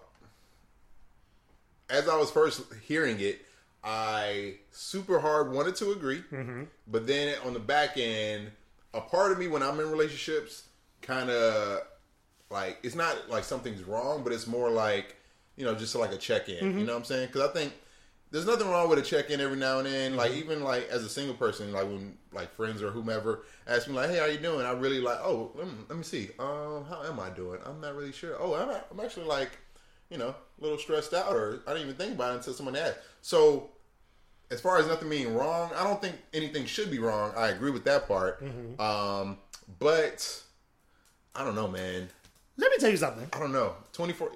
as 1.91 2.09
I 2.09 2.17
was 2.17 2.31
first 2.31 2.63
hearing 2.87 3.21
it, 3.21 3.41
I 3.83 4.55
super 4.73 5.19
hard 5.19 5.53
wanted 5.53 5.77
to 5.77 5.93
agree, 5.93 6.23
mm-hmm. 6.33 6.65
but 6.89 7.07
then 7.07 7.37
on 7.45 7.55
the 7.55 7.61
back 7.61 7.97
end, 7.97 8.51
a 8.95 9.01
part 9.01 9.33
of 9.33 9.39
me 9.39 9.47
when 9.47 9.63
I'm 9.63 9.79
in 9.79 9.91
relationships 9.91 10.65
kind 11.03 11.31
of 11.31 11.83
like 12.51 12.79
it's 12.83 12.95
not 12.95 13.29
like 13.29 13.45
something's 13.45 13.83
wrong, 13.83 14.25
but 14.25 14.33
it's 14.33 14.47
more 14.47 14.71
like 14.71 15.17
you 15.57 15.65
know 15.65 15.75
just 15.75 15.95
like 15.95 16.13
a 16.13 16.17
check 16.17 16.49
in. 16.49 16.55
You 16.55 16.61
mm-hmm. 16.63 16.79
know 16.87 16.93
what 16.93 16.99
I'm 16.99 17.05
saying? 17.05 17.29
Because 17.29 17.49
I 17.49 17.53
think 17.53 17.73
there's 18.31 18.47
nothing 18.47 18.69
wrong 18.69 18.89
with 18.89 18.99
a 18.99 19.03
check 19.03 19.31
in 19.31 19.41
every 19.41 19.57
now 19.57 19.79
and 19.79 19.87
then. 19.87 20.17
Like 20.17 20.33
even 20.33 20.63
like 20.65 20.89
as 20.89 21.05
a 21.05 21.09
single 21.09 21.35
person, 21.35 21.73
like 21.73 21.85
when 21.85 22.17
like 22.33 22.55
friends 22.55 22.83
or 22.83 22.91
whomever 22.91 23.45
ask 23.67 23.89
me 23.89 23.95
like, 23.95 24.11
"Hey, 24.11 24.19
how 24.19 24.27
you 24.27 24.39
doing?" 24.39 24.67
I 24.67 24.73
really 24.73 25.01
like, 25.01 25.19
"Oh, 25.23 25.53
let 25.55 25.67
me, 25.67 25.73
let 25.89 25.97
me 25.99 26.05
see. 26.05 26.31
Um, 26.39 26.85
how 26.89 27.03
am 27.07 27.21
I 27.21 27.31
doing? 27.31 27.61
I'm 27.65 27.81
not 27.81 27.95
really 27.95 28.13
sure. 28.13 28.37
Oh, 28.41 28.55
I'm, 28.55 28.69
I'm 28.91 29.05
actually 29.05 29.27
like, 29.27 29.51
you 30.11 30.19
know, 30.19 30.29
a 30.29 30.63
little 30.63 30.79
stressed 30.79 31.15
out, 31.15 31.33
or 31.33 31.61
I 31.67 31.73
didn't 31.73 31.89
even 31.89 31.97
think 31.97 32.15
about 32.15 32.33
it 32.33 32.37
until 32.39 32.53
someone 32.55 32.77
asked." 32.77 32.99
So 33.23 33.71
as 34.51 34.61
far 34.61 34.79
as 34.79 34.87
nothing 34.87 35.09
being 35.09 35.35
wrong, 35.35 35.71
I 35.75 35.85
don't 35.85 36.01
think 36.01 36.17
anything 36.35 36.67
should 36.67 36.91
be 36.91 36.99
wrong. 36.99 37.33
I 37.37 37.49
agree 37.49 37.71
with 37.71 37.85
that 37.85 38.07
part. 38.07 38.43
Um, 38.81 39.39
but 39.79 40.43
I 41.35 41.45
don't 41.45 41.55
know, 41.55 41.69
man. 41.69 42.09
Let 42.57 42.71
me 42.71 42.79
tell 42.79 42.91
you 42.91 42.97
something. 42.97 43.29
I 43.33 43.39
don't 43.39 43.53
know. 43.53 43.75
Twenty 43.93 44.13
four. 44.13 44.33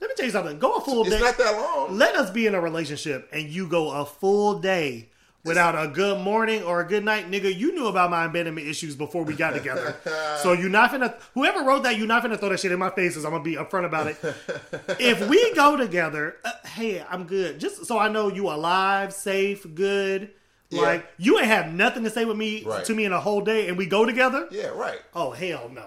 Let 0.00 0.08
me 0.08 0.14
tell 0.16 0.26
you 0.26 0.32
something. 0.32 0.58
Go 0.58 0.76
a 0.76 0.80
full 0.80 1.02
It's 1.02 1.10
day. 1.10 1.16
It's 1.16 1.24
not 1.24 1.38
that 1.38 1.56
long. 1.58 1.96
Let 1.98 2.14
us 2.16 2.30
be 2.30 2.46
in 2.46 2.54
a 2.54 2.60
relationship 2.60 3.28
and 3.32 3.48
you 3.48 3.68
go 3.68 3.90
a 3.90 4.04
full 4.06 4.58
day 4.58 5.08
without 5.44 5.74
a 5.74 5.88
good 5.88 6.20
morning 6.20 6.62
or 6.62 6.80
a 6.80 6.86
good 6.86 7.04
night, 7.04 7.30
nigga. 7.30 7.54
You 7.54 7.72
knew 7.74 7.86
about 7.86 8.10
my 8.10 8.24
abandonment 8.24 8.66
issues 8.66 8.94
before 8.96 9.24
we 9.24 9.34
got 9.34 9.50
together. 9.54 9.96
so 10.42 10.52
you're 10.52 10.68
not 10.70 10.90
gonna 10.90 11.14
whoever 11.34 11.62
wrote 11.64 11.82
that, 11.84 11.96
you're 11.98 12.06
not 12.06 12.22
gonna 12.22 12.36
throw 12.38 12.48
that 12.50 12.60
shit 12.60 12.72
in 12.72 12.78
my 12.78 12.90
face 12.90 13.16
as 13.16 13.24
I'm 13.24 13.30
gonna 13.32 13.44
be 13.44 13.56
upfront 13.56 13.84
about 13.86 14.06
it. 14.06 14.16
if 15.00 15.28
we 15.28 15.54
go 15.54 15.76
together, 15.76 16.36
uh, 16.44 16.52
hey, 16.66 17.04
I'm 17.08 17.24
good. 17.24 17.58
Just 17.60 17.84
so 17.86 17.98
I 17.98 18.08
know 18.08 18.28
you 18.28 18.48
alive, 18.48 19.12
safe, 19.12 19.66
good. 19.74 20.30
Yeah. 20.70 20.82
Like 20.82 21.06
you 21.18 21.36
ain't 21.38 21.48
have 21.48 21.72
nothing 21.72 22.04
to 22.04 22.10
say 22.10 22.24
with 22.24 22.36
me 22.36 22.62
Right. 22.64 22.84
to 22.84 22.94
me 22.94 23.04
in 23.04 23.12
a 23.12 23.20
whole 23.20 23.40
day 23.40 23.68
and 23.68 23.76
we 23.76 23.86
go 23.86 24.04
together. 24.06 24.46
Yeah, 24.50 24.68
right. 24.68 25.00
Oh 25.14 25.30
hell 25.32 25.68
no. 25.72 25.86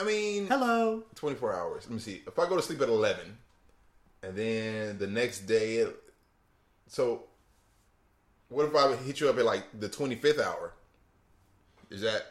I 0.00 0.04
mean, 0.04 0.46
Hello. 0.46 1.02
24 1.16 1.54
hours. 1.54 1.84
Let 1.84 1.92
me 1.92 1.98
see. 1.98 2.22
If 2.26 2.38
I 2.38 2.48
go 2.48 2.56
to 2.56 2.62
sleep 2.62 2.80
at 2.80 2.88
11, 2.88 3.36
and 4.22 4.36
then 4.36 4.98
the 4.98 5.06
next 5.06 5.40
day, 5.40 5.86
so 6.88 7.24
what 8.48 8.66
if 8.66 8.74
I 8.76 8.94
hit 8.96 9.20
you 9.20 9.28
up 9.30 9.38
at 9.38 9.44
like 9.44 9.64
the 9.78 9.88
25th 9.88 10.40
hour? 10.40 10.72
Is 11.90 12.00
that 12.02 12.22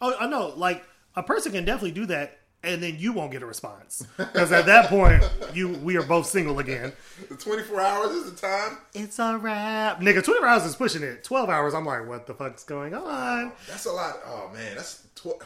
Oh, 0.00 0.14
I 0.18 0.26
know. 0.28 0.52
Like 0.56 0.84
a 1.16 1.22
person 1.22 1.52
can 1.52 1.64
definitely 1.64 1.90
do 1.92 2.06
that, 2.06 2.38
and 2.62 2.82
then 2.82 2.96
you 2.98 3.12
won't 3.12 3.32
get 3.32 3.42
a 3.42 3.46
response 3.46 4.06
because 4.16 4.52
at 4.52 4.66
that 4.66 4.88
point, 4.88 5.24
you 5.54 5.68
we 5.82 5.96
are 5.96 6.02
both 6.04 6.26
single 6.26 6.58
again. 6.60 6.92
the 7.28 7.34
24 7.36 7.80
hours 7.80 8.10
is 8.12 8.30
the 8.32 8.36
time? 8.40 8.78
It's 8.94 9.18
a 9.18 9.36
wrap, 9.38 10.00
nigga. 10.00 10.22
Twenty 10.24 10.38
four 10.40 10.46
hours 10.48 10.64
is 10.64 10.76
pushing 10.76 11.02
it. 11.02 11.24
Twelve 11.24 11.48
hours, 11.48 11.74
I'm 11.74 11.84
like, 11.86 12.06
what 12.06 12.26
the 12.26 12.34
fuck's 12.34 12.62
going 12.64 12.94
on? 12.94 13.02
Oh, 13.04 13.52
that's 13.68 13.86
a 13.86 13.92
lot. 13.92 14.16
Oh 14.26 14.50
man, 14.54 14.76
that's 14.76 15.02
tw- 15.16 15.40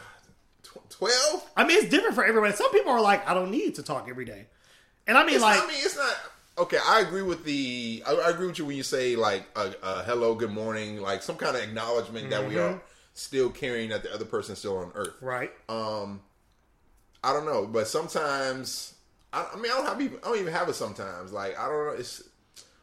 tw- 0.63 0.89
12. 0.89 1.49
I 1.57 1.65
mean, 1.65 1.77
it's 1.79 1.89
different 1.89 2.13
for 2.15 2.23
everybody. 2.25 2.53
Some 2.53 2.71
people 2.71 2.91
are 2.91 3.01
like, 3.01 3.27
I 3.27 3.33
don't 3.33 3.49
need 3.51 3.75
to 3.75 3.83
talk 3.83 4.07
every 4.09 4.25
day, 4.25 4.45
and 5.07 5.17
I 5.17 5.25
mean, 5.25 5.35
It's 5.35 5.43
like, 5.43 5.57
not, 5.57 5.65
I 5.65 5.67
mean, 5.67 5.77
it's 5.79 5.97
not. 5.97 6.15
Okay, 6.57 6.77
I 6.85 6.99
agree 7.01 7.23
with 7.23 7.43
the. 7.45 8.03
I, 8.05 8.13
I 8.13 8.29
agree 8.29 8.47
with 8.47 8.59
you 8.59 8.65
when 8.65 8.77
you 8.77 8.83
say 8.83 9.15
like 9.15 9.45
a, 9.55 9.73
a 9.81 10.03
hello, 10.03 10.35
good 10.35 10.51
morning, 10.51 11.01
like 11.01 11.23
some 11.23 11.35
kind 11.35 11.55
of 11.55 11.63
acknowledgement 11.63 12.29
that 12.29 12.47
we 12.47 12.55
mm-hmm. 12.55 12.75
are 12.75 12.81
still 13.13 13.49
carrying 13.49 13.89
that 13.89 14.03
the 14.03 14.13
other 14.13 14.25
person's 14.25 14.59
still 14.59 14.77
on 14.77 14.91
Earth. 14.95 15.15
right? 15.21 15.51
Um, 15.69 16.21
I 17.23 17.33
don't 17.33 17.45
know, 17.45 17.65
but 17.65 17.87
sometimes 17.87 18.93
I, 19.31 19.47
I 19.53 19.55
mean 19.55 19.71
I 19.71 19.75
don't 19.75 19.87
have 19.87 20.01
even 20.01 20.19
I 20.19 20.27
don't 20.27 20.39
even 20.39 20.53
have 20.53 20.69
it 20.69 20.75
sometimes. 20.75 21.31
Like 21.31 21.57
I 21.57 21.67
don't 21.67 21.87
know. 21.87 21.93
It's 21.97 22.23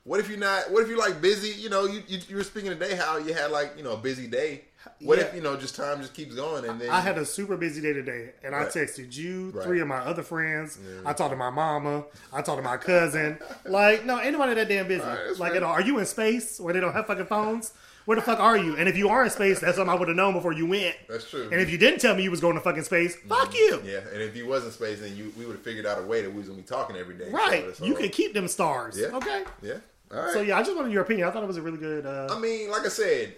what 0.05 0.19
if 0.19 0.29
you're 0.29 0.39
not? 0.39 0.71
What 0.71 0.83
if 0.83 0.89
you're 0.89 0.99
like 0.99 1.21
busy? 1.21 1.61
You 1.61 1.69
know, 1.69 1.85
you 1.85 2.03
you, 2.09 2.19
you 2.29 2.37
were 2.37 2.45
speaking 2.45 2.71
today 2.71 2.97
how 2.97 3.19
you 3.19 3.35
had 3.35 3.51
like 3.51 3.75
you 3.77 3.85
know 3.85 3.93
a 3.93 3.99
busy 3.99 4.27
day. 4.27 4.63
What 5.01 5.19
if 5.19 5.35
you 5.35 5.41
know 5.41 5.57
just 5.57 5.77
time 5.77 6.01
just 6.01 6.15
keeps 6.15 6.35
going 6.35 6.65
and 6.69 6.81
then 6.81 6.91
I 6.91 7.01
had 7.01 7.17
a 7.19 7.25
super 7.25 7.57
busy 7.57 7.81
day 7.81 7.93
today, 7.93 8.31
and 8.43 8.55
I 8.55 8.65
texted 8.65 9.15
you, 9.17 9.51
Right. 9.55 9.65
three 9.65 9.81
of 9.81 9.89
my 9.89 9.99
other 9.99 10.23
friends. 10.23 10.79
I 11.07 11.13
talked 11.13 11.31
to 11.33 11.37
my 11.37 11.51
mama. 11.51 12.05
I 12.33 12.43
talked 12.43 12.59
to 12.59 12.63
my 12.63 12.77
cousin. 12.77 13.39
Like, 13.65 14.05
no, 14.05 14.21
ain't 14.21 14.33
nobody 14.33 14.55
that 14.55 14.69
damn 14.69 14.89
busy. 14.89 15.03
Right, 15.05 15.37
like, 15.39 15.55
at 15.55 15.63
all. 15.63 15.73
are 15.73 15.81
you 15.83 15.99
in 15.99 16.07
space 16.07 16.61
where 16.61 16.73
they 16.75 16.81
don't 16.81 16.93
have 16.93 17.07
fucking 17.07 17.27
phones? 17.27 17.73
Where 18.07 18.17
the 18.17 18.23
fuck 18.23 18.41
are 18.41 18.57
you? 18.57 18.77
And 18.77 18.89
if 18.89 18.97
you 18.97 19.09
are 19.11 19.23
in 19.25 19.31
space, 19.31 19.61
that's 19.61 19.77
something 19.77 19.91
I 19.95 19.95
would 19.99 20.09
have 20.09 20.17
known 20.17 20.33
before 20.33 20.53
you 20.53 20.67
went. 20.67 20.97
That's 21.09 21.29
true. 21.29 21.49
And 21.53 21.61
if 21.61 21.71
you 21.71 21.79
didn't 21.79 22.01
tell 22.01 22.17
me 22.17 22.23
you 22.23 22.31
was 22.31 22.41
going 22.41 22.55
to 22.55 22.61
fucking 22.61 22.83
space, 22.85 23.15
fuck 23.29 23.55
you. 23.55 23.81
yeah, 23.85 23.99
and 24.13 24.21
if 24.23 24.35
you 24.37 24.47
wasn't 24.47 24.73
space, 24.73 25.01
then 25.01 25.17
you 25.17 25.33
we 25.39 25.45
would 25.47 25.57
have 25.57 25.63
figured 25.65 25.87
out 25.87 25.99
a 25.99 26.03
way 26.03 26.23
that 26.23 26.31
we 26.31 26.39
was 26.39 26.49
gonna 26.49 26.61
be 26.63 26.67
talking 26.67 26.97
every 26.97 27.15
day. 27.15 27.29
Right. 27.31 27.77
So- 27.77 27.85
You 27.85 27.95
could 27.95 28.13
keep 28.13 28.33
them 28.35 28.49
stars. 28.49 28.99
Yeah. 28.99 29.09
Okay. 29.17 29.45
Yeah. 29.63 29.75
All 30.13 30.23
right. 30.23 30.33
So 30.33 30.41
yeah, 30.41 30.59
I 30.59 30.63
just 30.63 30.75
wanted 30.77 30.93
your 30.93 31.03
opinion. 31.03 31.29
I 31.29 31.31
thought 31.31 31.45
it 31.45 31.47
was 31.47 31.59
a 31.59 31.63
really 31.63 31.79
good. 31.79 32.05
Uh, 32.07 32.29
I 32.31 32.39
mean, 32.41 32.71
like 32.71 32.85
I 32.85 32.89
said, 32.89 33.37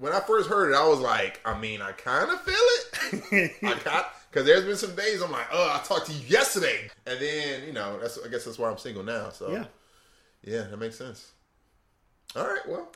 when 0.00 0.14
I 0.14 0.20
first 0.20 0.48
heard 0.48 0.72
it, 0.72 0.74
I 0.74 0.88
was 0.88 0.98
like, 0.98 1.40
I 1.44 1.58
mean, 1.58 1.82
I 1.82 1.92
kind 1.92 2.30
of 2.30 2.40
feel 2.40 2.54
it. 2.54 3.52
I 3.62 3.78
got 3.84 4.14
because 4.30 4.46
there's 4.46 4.64
been 4.64 4.76
some 4.76 4.94
days 4.96 5.20
I'm 5.20 5.30
like, 5.30 5.46
oh, 5.52 5.78
I 5.78 5.86
talked 5.86 6.06
to 6.06 6.12
you 6.12 6.26
yesterday, 6.26 6.90
and 7.06 7.20
then 7.20 7.64
you 7.66 7.72
know, 7.72 7.98
that's 8.00 8.18
I 8.24 8.28
guess 8.28 8.44
that's 8.44 8.58
why 8.58 8.70
I'm 8.70 8.78
single 8.78 9.02
now. 9.02 9.28
So 9.28 9.52
yeah. 9.52 9.64
yeah, 10.42 10.62
that 10.62 10.78
makes 10.78 10.96
sense. 10.96 11.32
All 12.34 12.46
right, 12.46 12.66
well, 12.66 12.90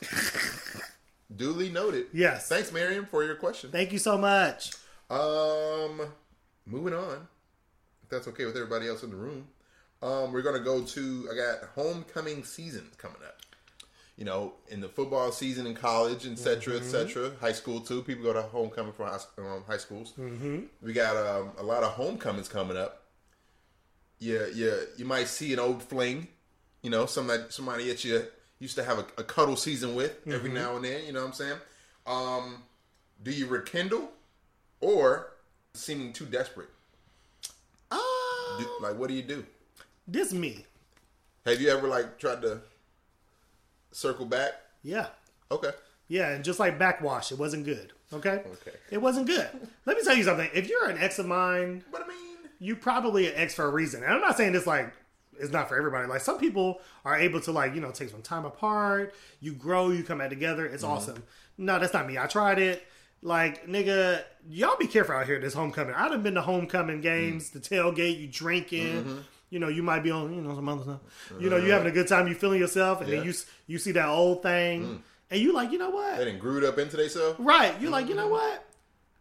duly 1.36 1.68
noted. 1.68 2.06
Yes. 2.12 2.48
Thanks, 2.48 2.72
Miriam, 2.72 3.04
for 3.04 3.24
your 3.24 3.34
question. 3.34 3.70
Thank 3.70 3.92
you 3.92 3.98
so 3.98 4.16
much. 4.16 4.72
Um, 5.10 6.00
moving 6.66 6.94
on, 6.94 7.28
if 8.02 8.08
that's 8.08 8.28
okay 8.28 8.46
with 8.46 8.56
everybody 8.56 8.88
else 8.88 9.02
in 9.02 9.10
the 9.10 9.16
room. 9.16 9.48
Um, 10.02 10.32
we're 10.32 10.42
gonna 10.42 10.60
go 10.60 10.82
to 10.82 11.28
I 11.30 11.36
got 11.36 11.68
homecoming 11.74 12.44
season 12.44 12.90
coming 12.96 13.18
up. 13.26 13.40
You 14.16 14.24
know, 14.24 14.52
in 14.68 14.80
the 14.80 14.88
football 14.88 15.32
season 15.32 15.66
in 15.66 15.74
college, 15.74 16.26
etc., 16.26 16.74
Mm-hmm. 16.74 16.84
etc. 16.96 17.32
High 17.40 17.52
school 17.52 17.80
too. 17.80 18.02
People 18.02 18.22
go 18.24 18.32
to 18.32 18.42
homecoming 18.42 18.92
from 18.92 19.06
high, 19.08 19.18
um, 19.38 19.64
high 19.66 19.76
schools. 19.78 20.12
Mm-hmm. 20.18 20.60
We 20.82 20.92
got 20.92 21.16
um, 21.16 21.50
a 21.58 21.62
lot 21.62 21.82
of 21.82 21.90
homecomings 21.92 22.48
coming 22.48 22.76
up. 22.76 23.02
Yeah, 24.18 24.46
yeah. 24.54 24.76
You 24.96 25.04
might 25.04 25.28
see 25.28 25.52
an 25.52 25.58
old 25.58 25.82
fling. 25.82 26.28
You 26.82 26.90
know, 26.90 27.06
somebody 27.06 27.42
somebody 27.48 27.88
that 27.88 28.04
you 28.04 28.22
used 28.60 28.76
to 28.76 28.84
have 28.84 28.98
a, 28.98 29.06
a 29.18 29.24
cuddle 29.24 29.56
season 29.56 29.94
with 29.94 30.16
every 30.26 30.48
Mm-hmm. 30.50 30.54
now 30.54 30.76
and 30.76 30.84
then. 30.84 31.04
You 31.06 31.12
know 31.12 31.20
what 31.20 31.28
I'm 31.28 31.32
saying? 31.34 31.58
Um, 32.06 32.62
do 33.22 33.30
you 33.30 33.46
rekindle 33.46 34.10
or 34.80 35.32
seeming 35.74 36.12
too 36.12 36.26
desperate? 36.26 36.68
Uh, 37.90 37.98
Do, 38.58 38.66
like, 38.80 38.96
what 38.98 39.08
do 39.08 39.14
you 39.14 39.22
do? 39.22 39.44
this 40.06 40.32
me. 40.34 40.64
Have 41.46 41.60
you 41.60 41.68
ever 41.70 41.88
like 41.88 42.18
tried 42.18 42.42
to 42.42 42.60
circle 43.94 44.26
back? 44.26 44.52
Yeah. 44.82 45.06
Okay. 45.50 45.70
Yeah, 46.08 46.30
and 46.30 46.44
just 46.44 46.58
like 46.58 46.78
backwash, 46.78 47.32
it 47.32 47.38
wasn't 47.38 47.64
good. 47.64 47.92
Okay? 48.12 48.42
Okay. 48.46 48.76
It 48.90 49.00
wasn't 49.00 49.26
good. 49.26 49.48
Let 49.86 49.96
me 49.96 50.04
tell 50.04 50.16
you 50.16 50.24
something. 50.24 50.50
If 50.52 50.68
you're 50.68 50.88
an 50.88 50.98
ex 50.98 51.18
of 51.18 51.26
mine, 51.26 51.84
But 51.90 52.02
I 52.02 52.08
mean, 52.08 52.36
you 52.58 52.76
probably 52.76 53.26
an 53.26 53.34
ex 53.36 53.54
for 53.54 53.64
a 53.64 53.70
reason. 53.70 54.02
And 54.02 54.12
I'm 54.12 54.20
not 54.20 54.36
saying 54.36 54.52
this 54.52 54.66
like 54.66 54.92
it's 55.38 55.52
not 55.52 55.68
for 55.68 55.76
everybody. 55.76 56.06
Like 56.06 56.20
some 56.20 56.38
people 56.38 56.80
are 57.04 57.18
able 57.18 57.40
to 57.42 57.52
like, 57.52 57.74
you 57.74 57.80
know, 57.80 57.90
take 57.90 58.10
some 58.10 58.22
time 58.22 58.44
apart, 58.44 59.14
you 59.40 59.52
grow, 59.52 59.90
you 59.90 60.04
come 60.04 60.18
back 60.18 60.30
together. 60.30 60.66
It's 60.66 60.82
mm-hmm. 60.82 60.92
awesome. 60.92 61.22
No, 61.58 61.78
that's 61.78 61.92
not 61.92 62.06
me. 62.06 62.18
I 62.18 62.26
tried 62.26 62.58
it. 62.58 62.86
Like, 63.22 63.66
nigga, 63.66 64.22
y'all 64.46 64.76
be 64.76 64.86
careful 64.86 65.14
out 65.14 65.26
here 65.26 65.40
this 65.40 65.54
homecoming. 65.54 65.94
I 65.94 66.08
done 66.08 66.22
been 66.22 66.34
to 66.34 66.42
homecoming 66.42 67.00
games, 67.00 67.50
mm. 67.50 67.52
the 67.54 67.60
tailgate, 67.60 68.20
you 68.20 68.28
drinking. 68.28 69.04
Mm-hmm. 69.04 69.18
You 69.54 69.60
know, 69.60 69.68
you 69.68 69.84
might 69.84 70.02
be 70.02 70.10
on, 70.10 70.34
you 70.34 70.42
know, 70.42 70.52
some 70.56 70.68
other 70.68 70.82
stuff. 70.82 71.00
You 71.38 71.48
know, 71.48 71.56
you 71.56 71.66
uh-huh. 71.66 71.72
having 71.74 71.86
a 71.86 71.94
good 71.94 72.08
time, 72.08 72.26
you 72.26 72.34
feeling 72.34 72.58
yourself, 72.58 73.00
and 73.00 73.08
Yeah. 73.08 73.18
then 73.18 73.26
you 73.26 73.34
you 73.68 73.78
see 73.78 73.92
that 73.92 74.08
old 74.08 74.42
thing, 74.42 74.82
mm. 74.82 74.98
and 75.30 75.40
you 75.40 75.52
like, 75.52 75.70
you 75.70 75.78
know 75.78 75.90
what? 75.90 76.18
they 76.18 76.24
didn't 76.24 76.40
grew 76.40 76.66
up 76.66 76.76
into 76.76 76.96
themselves. 76.96 77.38
Right. 77.38 77.72
You're 77.80 77.92
like, 77.92 78.08
you 78.08 78.16
know 78.16 78.24
mm-hmm. 78.24 78.32
what? 78.32 78.64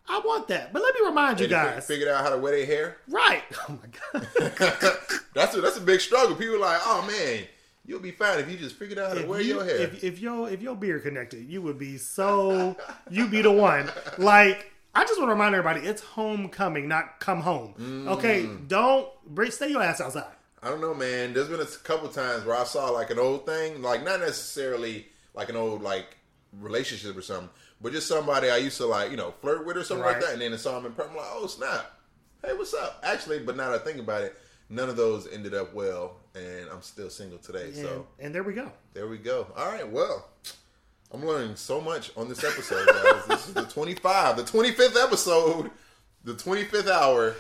I 0.10 0.20
want 0.26 0.48
that. 0.48 0.74
But 0.74 0.82
let 0.82 0.96
me 0.96 1.02
remind 1.06 1.40
you 1.40 1.46
They 1.46 1.54
fi- 1.54 1.76
guys. 1.76 1.86
figured 1.86 2.10
out 2.10 2.24
how 2.24 2.32
to 2.32 2.38
wear 2.38 2.58
their 2.58 2.66
hair. 2.66 2.98
Right. 3.08 3.44
Oh 3.70 3.80
my 3.80 4.20
god. 4.20 4.28
that's 5.36 5.56
a, 5.56 5.62
that's 5.62 5.78
a 5.78 5.82
big 5.82 6.02
struggle. 6.02 6.36
People 6.36 6.56
are 6.56 6.60
like, 6.60 6.82
oh 6.84 7.06
man, 7.08 7.44
you'll 7.86 8.00
be 8.00 8.12
fine 8.12 8.40
if 8.40 8.50
you 8.50 8.58
just 8.58 8.76
figured 8.76 8.98
out 8.98 9.10
how 9.10 9.14
to 9.14 9.22
If 9.22 9.28
wear 9.28 9.40
you- 9.40 9.54
your 9.54 9.64
hair. 9.64 9.78
If, 9.78 10.04
if 10.04 10.20
your 10.20 10.50
if 10.50 10.64
your 10.64 10.76
beard 10.76 11.04
connected, 11.04 11.48
you 11.48 11.62
would 11.62 11.78
be 11.78 12.00
so 12.00 12.76
you'd 13.12 13.30
be 13.30 13.44
the 13.44 13.52
one. 13.52 13.92
Like 14.18 14.73
I 14.96 15.04
just 15.06 15.20
want 15.20 15.30
to 15.30 15.34
remind 15.34 15.56
everybody, 15.56 15.88
it's 15.88 16.02
homecoming, 16.04 16.88
not 16.88 17.20
come 17.20 17.42
home. 17.42 18.06
Okay, 18.10 18.44
Mm. 18.44 18.68
don't 18.68 19.08
stay 19.50 19.70
your 19.70 19.82
ass 19.82 20.00
outside. 20.00 20.32
I 20.62 20.70
don't 20.70 20.82
know, 20.82 20.94
man. 20.94 21.34
There's 21.34 21.50
been 21.50 21.60
a 21.60 21.66
couple 21.66 22.08
times 22.10 22.46
where 22.46 22.56
I 22.56 22.64
saw 22.64 22.90
like 22.90 23.10
an 23.10 23.20
old 23.20 23.46
thing, 23.46 23.82
like 23.82 24.04
not 24.04 24.20
necessarily 24.20 25.08
like 25.34 25.50
an 25.50 25.56
old 25.56 25.82
like 25.82 26.18
relationship 26.60 27.18
or 27.18 27.22
something, 27.22 27.50
but 27.82 27.92
just 27.92 28.08
somebody 28.08 28.50
I 28.50 28.58
used 28.58 28.78
to 28.78 28.86
like, 28.86 29.10
you 29.12 29.18
know, 29.18 29.34
flirt 29.42 29.66
with 29.66 29.78
or 29.78 29.84
something 29.84 30.06
like 30.06 30.22
that, 30.22 30.34
and 30.34 30.42
then 30.42 30.54
I 30.54 30.58
saw 30.58 30.78
him 30.78 30.86
in 30.86 30.94
person, 30.94 31.12
I'm 31.12 31.18
like, 31.18 31.26
oh 31.32 31.48
snap, 31.48 31.92
hey, 32.46 32.54
what's 32.54 32.74
up? 32.74 33.02
Actually, 33.04 33.40
but 33.40 33.58
now 33.58 33.72
that 33.72 33.82
I 33.82 33.84
think 33.84 33.98
about 34.00 34.22
it, 34.22 34.38
none 34.70 34.90
of 34.90 34.96
those 34.96 35.28
ended 35.28 35.54
up 35.56 35.74
well, 35.74 36.18
and 36.36 36.70
I'm 36.72 36.82
still 36.84 37.10
single 37.10 37.40
today. 37.40 37.66
And, 37.66 37.76
So 37.76 38.08
and 38.20 38.34
there 38.34 38.44
we 38.44 38.54
go. 38.54 38.72
there 38.94 39.08
we 39.08 39.18
go. 39.18 39.48
All 39.58 39.68
right, 39.72 39.90
well. 39.90 40.30
I'm 41.14 41.26
learning 41.26 41.56
so 41.56 41.80
much 41.80 42.12
on 42.18 42.28
this 42.28 42.44
episode, 42.44 42.88
guys. 42.88 43.26
this 43.28 43.48
is 43.48 43.54
the 43.54 43.64
25, 43.66 44.38
the 44.38 44.44
25th 44.44 45.04
episode, 45.04 45.72
the 46.24 46.34
25th 46.34 46.90
hour. 46.90 47.36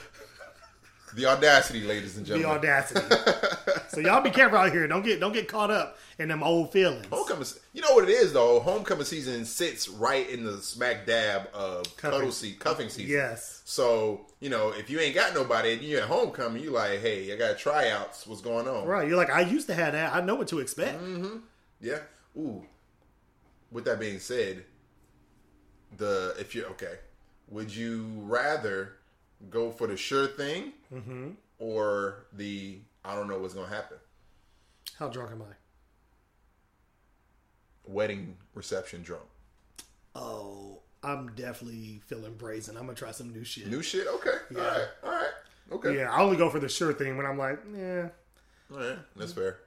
The 1.15 1.27
audacity, 1.27 1.81
ladies 1.81 2.17
and 2.17 2.25
gentlemen. 2.25 2.49
The 2.49 2.57
audacity. 2.57 3.81
so 3.89 3.99
y'all 3.99 4.21
be 4.23 4.31
careful 4.31 4.57
out 4.57 4.71
here. 4.71 4.87
Don't 4.87 5.03
get 5.05 5.19
don't 5.19 5.31
get 5.31 5.47
caught 5.47 5.69
up 5.69 5.99
in 6.17 6.27
them 6.27 6.41
old 6.41 6.71
feelings. 6.71 7.05
Homecoming, 7.11 7.45
you 7.73 7.83
know 7.83 7.93
what 7.93 8.05
it 8.05 8.09
is 8.09 8.33
though. 8.33 8.59
Homecoming 8.61 9.05
season 9.05 9.45
sits 9.45 9.87
right 9.87 10.27
in 10.27 10.43
the 10.43 10.57
smack 10.57 11.05
dab 11.05 11.49
of 11.53 11.83
Cuffing. 11.97 12.17
cuddle 12.19 12.31
se- 12.31 12.53
cuffing 12.53 12.89
season. 12.89 13.11
Yes. 13.11 13.61
So 13.63 14.25
you 14.39 14.49
know, 14.49 14.69
if 14.71 14.89
you 14.89 14.99
ain't 14.99 15.13
got 15.13 15.35
nobody 15.35 15.73
and 15.73 15.83
you're 15.83 16.01
at 16.01 16.07
homecoming, 16.07 16.63
you 16.63 16.71
like, 16.71 16.99
hey, 16.99 17.31
I 17.31 17.35
got 17.35 17.59
tryouts. 17.59 18.25
What's 18.25 18.41
going 18.41 18.67
on? 18.67 18.87
Right. 18.87 19.07
You're 19.07 19.17
like, 19.17 19.29
I 19.29 19.41
used 19.41 19.67
to 19.67 19.75
have 19.75 19.93
that. 19.93 20.15
I 20.15 20.21
know 20.21 20.33
what 20.33 20.47
to 20.47 20.57
expect. 20.61 20.99
Mm-hmm. 20.99 21.37
Yeah. 21.79 21.99
Ooh. 22.37 22.65
With 23.73 23.85
that 23.85 23.99
being 23.99 24.19
said, 24.19 24.63
the 25.97 26.35
if 26.39 26.55
you're 26.55 26.67
okay, 26.69 26.99
would 27.49 27.75
you 27.75 28.05
rather 28.19 28.93
go 29.49 29.71
for 29.71 29.87
the 29.87 29.97
sure 29.97 30.27
thing 30.27 30.71
Mm-hmm. 30.93 31.29
or 31.59 32.27
the 32.33 32.77
I 33.03 33.15
don't 33.15 33.27
know 33.27 33.39
what's 33.39 33.53
gonna 33.55 33.67
happen 33.67 33.97
How 34.99 35.09
drunk 35.09 35.31
am 35.31 35.41
I? 35.41 35.53
wedding 37.85 38.37
reception 38.53 39.01
drunk? 39.01 39.23
Oh, 40.15 40.79
I'm 41.03 41.33
definitely 41.35 42.01
feeling 42.05 42.35
brazen. 42.35 42.77
I'm 42.77 42.83
gonna 42.85 42.93
try 42.95 43.11
some 43.11 43.33
new 43.33 43.43
shit. 43.43 43.67
New 43.67 43.81
shit. 43.81 44.07
Okay. 44.07 44.37
Yeah. 44.51 44.59
All 44.61 44.67
right. 44.69 44.87
All 45.03 45.11
right. 45.11 45.29
Okay. 45.71 45.97
Yeah, 45.97 46.11
I 46.11 46.21
only 46.21 46.37
go 46.37 46.49
for 46.49 46.59
the 46.59 46.69
sure 46.69 46.93
thing 46.93 47.17
when 47.17 47.25
I'm 47.25 47.37
like, 47.37 47.59
yeah, 47.75 48.09
All 48.71 48.77
right, 48.77 48.97
that's 49.15 49.33
fair. 49.33 49.59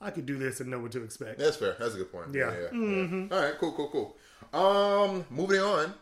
I 0.00 0.10
could 0.10 0.26
do 0.26 0.38
this 0.38 0.60
and 0.60 0.70
know 0.70 0.78
what 0.78 0.92
to 0.92 1.04
expect. 1.04 1.38
That's 1.38 1.56
fair. 1.56 1.76
That's 1.78 1.94
a 1.94 1.98
good 1.98 2.12
point. 2.12 2.34
Yeah. 2.34 2.52
yeah. 2.72 3.26
All 3.30 3.42
right, 3.42 3.54
cool, 3.58 3.72
cool, 3.72 3.88
cool. 3.88 4.16
Um, 4.58 5.26
moving 5.30 5.60
on. 5.60 5.94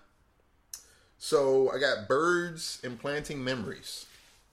So 1.19 1.73
I 1.73 1.79
got 1.79 2.07
birds 2.07 2.81
implanting 2.85 3.43
memories. 3.43 4.07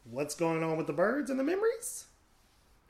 What's 0.09 0.35
going 0.35 0.63
on 0.63 0.77
with 0.77 0.87
the 0.87 0.93
birds 0.93 1.29
and 1.29 1.39
the 1.39 1.43
memories? 1.43 2.05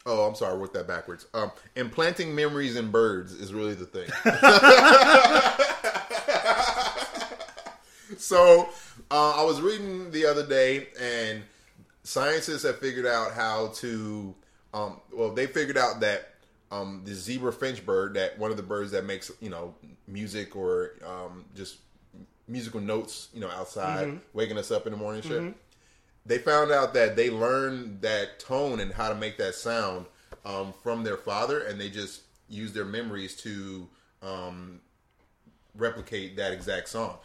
Oh, 0.06 0.28
I'm 0.28 0.36
sorry, 0.36 0.54
I 0.54 0.58
wrote 0.58 0.74
that 0.74 0.88
backwards. 0.88 1.26
Um, 1.34 1.52
implanting 1.76 2.36
memories 2.36 2.76
in 2.76 2.92
birds 2.92 3.34
is 3.34 3.54
really 3.54 3.74
the 3.74 3.86
thing. 3.86 4.08
so 8.18 8.70
uh, 9.10 9.32
I 9.32 9.44
was 9.44 9.62
reading 9.62 10.12
the 10.12 10.28
other 10.28 10.46
day, 10.46 10.90
and 11.02 11.42
scientists 12.04 12.64
have 12.64 12.80
figured 12.80 13.08
out 13.08 13.34
how 13.34 13.70
to. 13.76 14.36
Um, 14.74 15.00
well, 15.12 15.32
they 15.32 15.48
figured 15.48 15.78
out 15.78 16.02
that 16.02 16.35
um, 16.72 17.02
the 17.06 17.14
zebra 17.14 17.54
finch 17.54 17.86
bird, 17.86 18.16
that 18.16 18.38
one 18.40 18.52
of 18.52 18.58
the 18.58 18.64
birds 18.64 18.92
that 18.92 19.06
makes 19.06 19.32
you 19.42 19.50
know 19.50 19.76
music 20.08 20.56
or 20.56 20.92
um, 21.06 21.46
just 21.56 21.78
musical 22.48 22.80
notes, 22.80 23.30
you 23.34 23.40
know, 23.42 23.50
outside, 23.50 24.08
waking 24.34 24.58
us 24.58 24.72
up 24.72 24.86
in 24.86 24.92
the 24.92 24.98
morning, 24.98 25.22
shit. 25.22 25.56
They 26.28 26.40
found 26.40 26.72
out 26.72 26.94
that 26.96 27.16
they 27.16 27.30
learned 27.30 28.02
that 28.02 28.40
tone 28.40 28.80
and 28.80 28.92
how 28.92 29.10
to 29.10 29.16
make 29.16 29.38
that 29.38 29.54
sound 29.56 30.08
um, 30.44 30.74
from 30.84 31.04
their 31.04 31.18
father, 31.18 31.62
and 31.62 31.80
they 31.80 31.90
just 31.90 32.22
use 32.50 32.74
their 32.74 32.86
memories 32.86 33.36
to 33.38 33.88
um, 34.24 34.82
replicate 35.76 36.36
that 36.38 36.52
exact 36.52 36.90
song, 36.90 37.18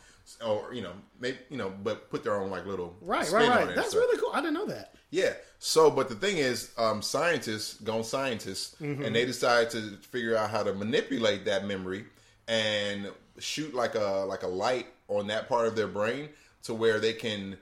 or 0.47 0.73
you 0.75 0.83
know, 0.83 0.93
maybe 1.19 1.39
you 1.49 1.57
know, 1.57 1.73
but 1.83 2.11
put 2.11 2.23
their 2.25 2.37
own 2.37 2.51
like 2.51 2.67
little 2.67 2.95
Right, 3.01 3.27
spin 3.27 3.41
right, 3.41 3.51
on 3.51 3.63
it 3.63 3.67
right. 3.67 3.77
That's 3.77 3.95
really 3.95 4.19
cool. 4.19 4.31
I 4.33 4.41
didn't 4.41 4.55
know 4.55 4.67
that. 4.67 4.95
Yeah. 5.11 5.33
So, 5.59 5.91
but 5.91 6.09
the 6.09 6.15
thing 6.15 6.39
is, 6.39 6.71
um, 6.79 7.03
scientists, 7.03 7.75
gone 7.81 8.05
scientists, 8.05 8.77
Mm-hmm. 8.81 9.05
and 9.05 9.15
they 9.15 9.25
decided 9.27 9.71
to 9.73 9.97
figure 10.09 10.37
out 10.37 10.51
how 10.51 10.63
to 10.63 10.73
manipulate 10.75 11.45
that 11.47 11.67
memory 11.67 12.05
and 12.49 13.09
shoot 13.39 13.75
like 13.75 13.95
a 13.95 14.25
like 14.27 14.43
a 14.43 14.49
light 14.49 14.87
on 15.09 15.27
that 15.29 15.49
part 15.49 15.67
of 15.67 15.77
their 15.77 15.87
brain 15.89 16.29
to 16.63 16.75
where 16.75 16.99
they 17.01 17.13
can 17.13 17.57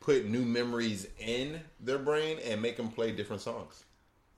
put 0.00 0.24
new 0.26 0.42
memories 0.44 1.06
in 1.18 1.60
their 1.80 1.98
brain 1.98 2.38
and 2.44 2.60
make 2.62 2.76
them 2.76 2.88
play 2.88 3.10
different 3.12 3.42
songs 3.42 3.84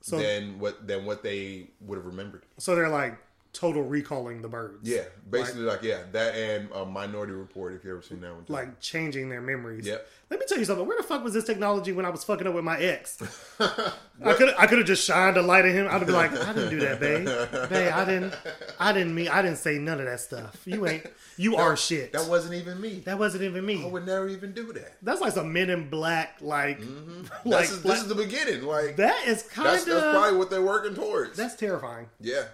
So, 0.00 0.18
than 0.18 0.58
what 0.58 0.86
than 0.86 1.04
what 1.04 1.22
they 1.22 1.68
would 1.80 1.96
have 1.96 2.06
remembered. 2.06 2.42
so 2.58 2.74
they're 2.74 2.88
like 2.88 3.18
total 3.52 3.82
recalling 3.82 4.42
the 4.42 4.48
birds. 4.48 4.88
Yeah, 4.88 5.04
basically 5.30 5.62
like, 5.62 5.82
yeah, 5.82 6.00
that 6.12 6.34
and 6.34 6.68
a 6.72 6.84
Minority 6.84 7.32
Report. 7.32 7.74
If 7.74 7.84
you 7.84 7.90
ever 7.90 8.02
seen 8.02 8.20
that 8.20 8.34
one, 8.34 8.44
too. 8.44 8.52
Like 8.52 8.80
changing 8.80 9.28
their 9.28 9.40
memories. 9.40 9.86
Yep. 9.86 10.06
Let 10.30 10.40
me 10.40 10.46
tell 10.46 10.58
you 10.58 10.66
something. 10.66 10.86
Where 10.86 10.96
the 10.96 11.02
fuck 11.02 11.24
was 11.24 11.32
this 11.32 11.44
technology 11.44 11.92
when 11.92 12.04
I 12.04 12.10
was 12.10 12.22
fucking 12.22 12.46
up 12.46 12.54
with 12.54 12.64
my 12.64 12.78
ex? 12.78 13.18
I 13.60 14.34
could 14.34 14.54
I 14.58 14.66
could 14.66 14.78
have 14.78 14.86
just 14.86 15.04
shined 15.04 15.38
a 15.38 15.42
light 15.42 15.64
at 15.64 15.72
him. 15.72 15.88
I'd 15.90 16.06
be 16.06 16.12
like, 16.12 16.32
I 16.32 16.52
didn't 16.52 16.70
do 16.70 16.80
that, 16.80 17.00
babe. 17.00 17.24
Babe, 17.70 17.92
I 17.92 18.04
didn't 18.04 18.34
I 18.78 18.92
didn't 18.92 19.14
mean 19.14 19.28
I 19.28 19.40
didn't 19.40 19.58
say 19.58 19.78
none 19.78 20.00
of 20.00 20.06
that 20.06 20.20
stuff. 20.20 20.62
You 20.66 20.86
ain't 20.86 21.06
you 21.38 21.56
are 21.56 21.76
shit. 21.76 22.12
that 22.12 22.28
wasn't 22.28 22.54
even 22.54 22.80
me. 22.80 23.00
That 23.06 23.18
wasn't 23.18 23.44
even 23.44 23.64
me. 23.64 23.82
I 23.82 23.88
would 23.88 24.06
never 24.06 24.28
even 24.28 24.52
do 24.52 24.72
that. 24.74 24.96
That's 25.02 25.20
like 25.20 25.32
some 25.32 25.52
Men 25.52 25.70
in 25.70 25.88
Black, 25.88 26.36
like, 26.40 26.80
mm-hmm. 26.80 27.22
That's 27.22 27.46
like 27.46 27.64
is, 27.64 27.82
this 27.82 28.02
is 28.02 28.08
the 28.08 28.14
beginning. 28.14 28.64
Like 28.64 28.96
that 28.96 29.26
is 29.26 29.44
kind 29.44 29.68
of 29.68 29.74
that's 29.74 29.84
that's, 29.84 30.16
probably 30.16 30.38
what 30.38 30.50
they're 30.50 30.62
working 30.62 30.94
towards. 30.94 31.36
That's 31.36 31.54
terrifying. 31.54 32.08
yeah. 32.20 32.44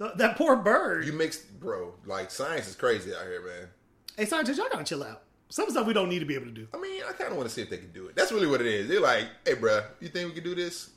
Th- 0.00 0.12
That 0.16 0.36
poor 0.36 0.56
bird. 0.56 1.04
You 1.06 1.12
mix, 1.12 1.38
bro. 1.38 1.94
Like 2.06 2.30
science 2.30 2.66
is 2.68 2.74
crazy 2.74 3.14
out 3.14 3.22
here, 3.22 3.42
man. 3.44 3.68
hey, 4.16 4.24
scientists, 4.24 4.58
y'all 4.58 4.68
gotta 4.70 4.84
chill 4.84 5.02
out. 5.04 5.22
Some 5.48 5.68
stuff 5.70 5.86
we 5.86 5.92
don't 5.92 6.08
need 6.08 6.20
to 6.20 6.24
be 6.26 6.34
able 6.36 6.46
to 6.46 6.52
do. 6.52 6.68
I 6.72 6.78
mean, 6.78 7.02
I 7.08 7.12
kind 7.12 7.30
of 7.32 7.36
want 7.36 7.48
to 7.48 7.54
see 7.54 7.60
if 7.60 7.68
they 7.70 7.78
can 7.78 7.90
do 7.92 8.06
it. 8.06 8.14
That's 8.14 8.30
really 8.30 8.46
what 8.46 8.60
it 8.60 8.68
is. 8.68 8.88
They're 8.88 9.00
like, 9.00 9.26
hey, 9.44 9.54
bro, 9.54 9.82
you 10.00 10.08
think 10.08 10.28
we 10.28 10.34
can 10.34 10.44
do 10.44 10.54
this? 10.54 10.90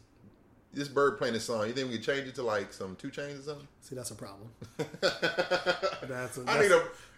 This 0.71 0.87
bird 0.87 1.17
playing 1.17 1.33
this 1.33 1.43
song. 1.45 1.65
You 1.67 1.73
think 1.73 1.89
we 1.89 1.95
can 1.95 2.03
change 2.03 2.27
it 2.27 2.35
to 2.35 2.43
like 2.43 2.71
some 2.73 2.95
2 2.95 3.09
Chainz 3.09 3.39
or 3.39 3.41
something? 3.43 3.67
See, 3.81 3.95
that's 3.95 4.11
a 4.11 4.15
problem. 4.15 4.49
That's, 5.01 6.37
a, 6.37 6.41
I 6.41 6.57
that's 6.67 6.69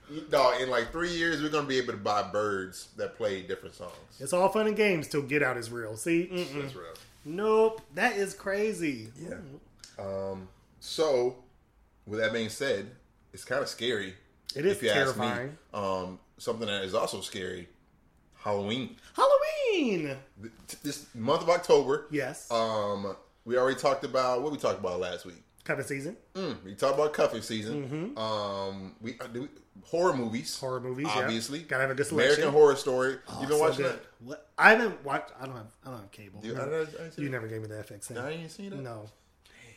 need 0.09 0.17
a 0.19 0.21
dog. 0.29 0.61
In 0.61 0.69
like 0.69 0.91
three 0.91 1.11
years, 1.11 1.41
we're 1.41 1.49
gonna 1.49 1.67
be 1.67 1.77
able 1.77 1.93
to 1.93 1.97
buy 1.99 2.23
birds 2.23 2.89
that 2.97 3.15
play 3.15 3.41
different 3.41 3.75
songs. 3.75 3.91
it's 4.19 4.33
all 4.33 4.49
fun 4.49 4.67
and 4.67 4.75
games 4.75 5.07
till 5.07 5.21
Get 5.21 5.41
Out 5.43 5.57
is 5.57 5.71
real. 5.71 5.95
See, 5.97 6.29
Mm-mm. 6.31 6.61
That's 6.61 6.75
real. 6.75 6.93
nope, 7.25 7.81
that 7.95 8.15
is 8.17 8.33
crazy. 8.33 9.09
Yeah. 9.19 9.35
Um. 9.99 10.47
So, 10.79 11.37
with 12.05 12.19
that 12.19 12.33
being 12.33 12.49
said, 12.49 12.91
it's 13.33 13.45
kind 13.45 13.61
of 13.61 13.69
scary. 13.69 14.13
It 14.55 14.65
is 14.65 14.77
if 14.77 14.83
you 14.83 14.89
ask 14.89 15.17
me. 15.17 15.25
terrifying. 15.25 15.57
Um, 15.73 16.19
something 16.37 16.67
that 16.67 16.83
is 16.83 16.93
also 16.93 17.21
scary: 17.21 17.67
Halloween. 18.35 18.95
Halloween. 19.15 20.17
This 20.83 21.07
month 21.13 21.41
of 21.41 21.49
October. 21.49 22.07
Yes. 22.11 22.49
Um, 22.51 23.15
we 23.43 23.57
already 23.57 23.79
talked 23.79 24.03
about 24.03 24.41
what 24.41 24.51
we 24.51 24.57
talked 24.57 24.79
about 24.79 24.99
last 24.99 25.25
week. 25.25 25.43
Cuffing 25.63 25.85
season. 25.85 26.17
Mm, 26.35 26.63
we 26.63 26.75
talked 26.75 26.93
about 26.93 27.13
cuffing 27.13 27.41
season. 27.41 28.13
Um, 28.17 28.95
we, 29.01 29.15
uh, 29.19 29.27
do 29.27 29.41
we 29.41 29.47
horror 29.83 30.13
movies. 30.15 30.55
Mm-hmm. 30.55 30.65
Horror 30.65 30.81
movies, 30.81 31.07
yeah. 31.07 31.21
obviously. 31.21 31.59
Gotta 31.59 31.81
have 31.81 31.91
a 31.91 31.95
good 31.95 32.05
selection. 32.05 32.35
American 32.35 32.53
Horror 32.53 32.75
Story. 32.75 33.17
Oh, 33.27 33.41
you 33.41 33.47
been 33.47 33.57
so 33.57 33.63
watching 33.63 33.85
good. 33.85 33.93
that? 33.93 34.05
What? 34.19 34.49
I 34.57 34.71
haven't 34.71 35.03
watched. 35.03 35.31
I 35.39 35.45
don't 35.45 35.55
have. 35.55 35.73
I 35.85 35.89
don't 35.89 35.99
have 36.01 36.11
cable. 36.11 36.39
You, 36.43 36.57
I, 36.57 36.61
I, 36.61 36.81
I, 36.81 37.11
you 37.17 37.29
never 37.29 37.47
gave 37.47 37.61
me 37.61 37.67
the 37.67 37.75
FX. 37.75 38.15
I 38.17 38.31
ain't 38.31 38.51
seen 38.51 38.73
it. 38.73 38.79
No. 38.79 39.09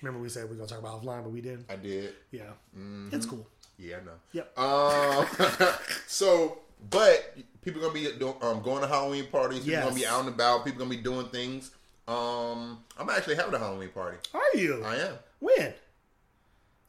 Remember 0.02 0.20
we 0.22 0.28
said 0.28 0.48
we 0.48 0.54
are 0.54 0.58
gonna 0.58 0.68
talk 0.68 0.78
about 0.78 1.02
offline, 1.02 1.22
but 1.22 1.30
we 1.30 1.40
didn't. 1.40 1.66
I 1.70 1.76
did. 1.76 2.14
Yeah. 2.30 2.42
Mm-hmm. 2.76 3.08
It's 3.12 3.26
cool. 3.26 3.46
Yeah, 3.78 3.96
I 3.96 4.04
know. 4.04 4.12
Yep. 4.32 4.58
Um, 4.58 5.74
so, 6.06 6.58
but 6.90 7.36
people 7.62 7.80
gonna 7.80 7.94
be 7.94 8.06
um, 8.42 8.62
going 8.62 8.80
to 8.82 8.88
Halloween 8.88 9.26
parties. 9.26 9.60
People 9.60 9.72
Yes. 9.72 9.84
gonna 9.84 9.94
be 9.96 10.06
out 10.06 10.20
and 10.20 10.28
about. 10.28 10.64
People 10.64 10.78
gonna 10.80 10.90
be 10.96 11.02
doing 11.02 11.26
things. 11.28 11.70
Um, 12.06 12.78
I'm 12.98 13.08
actually 13.10 13.36
having 13.36 13.54
a 13.54 13.58
Halloween 13.58 13.90
party. 13.90 14.18
Are 14.34 14.40
you? 14.58 14.82
I 14.84 14.96
am 14.96 15.14
when? 15.40 15.74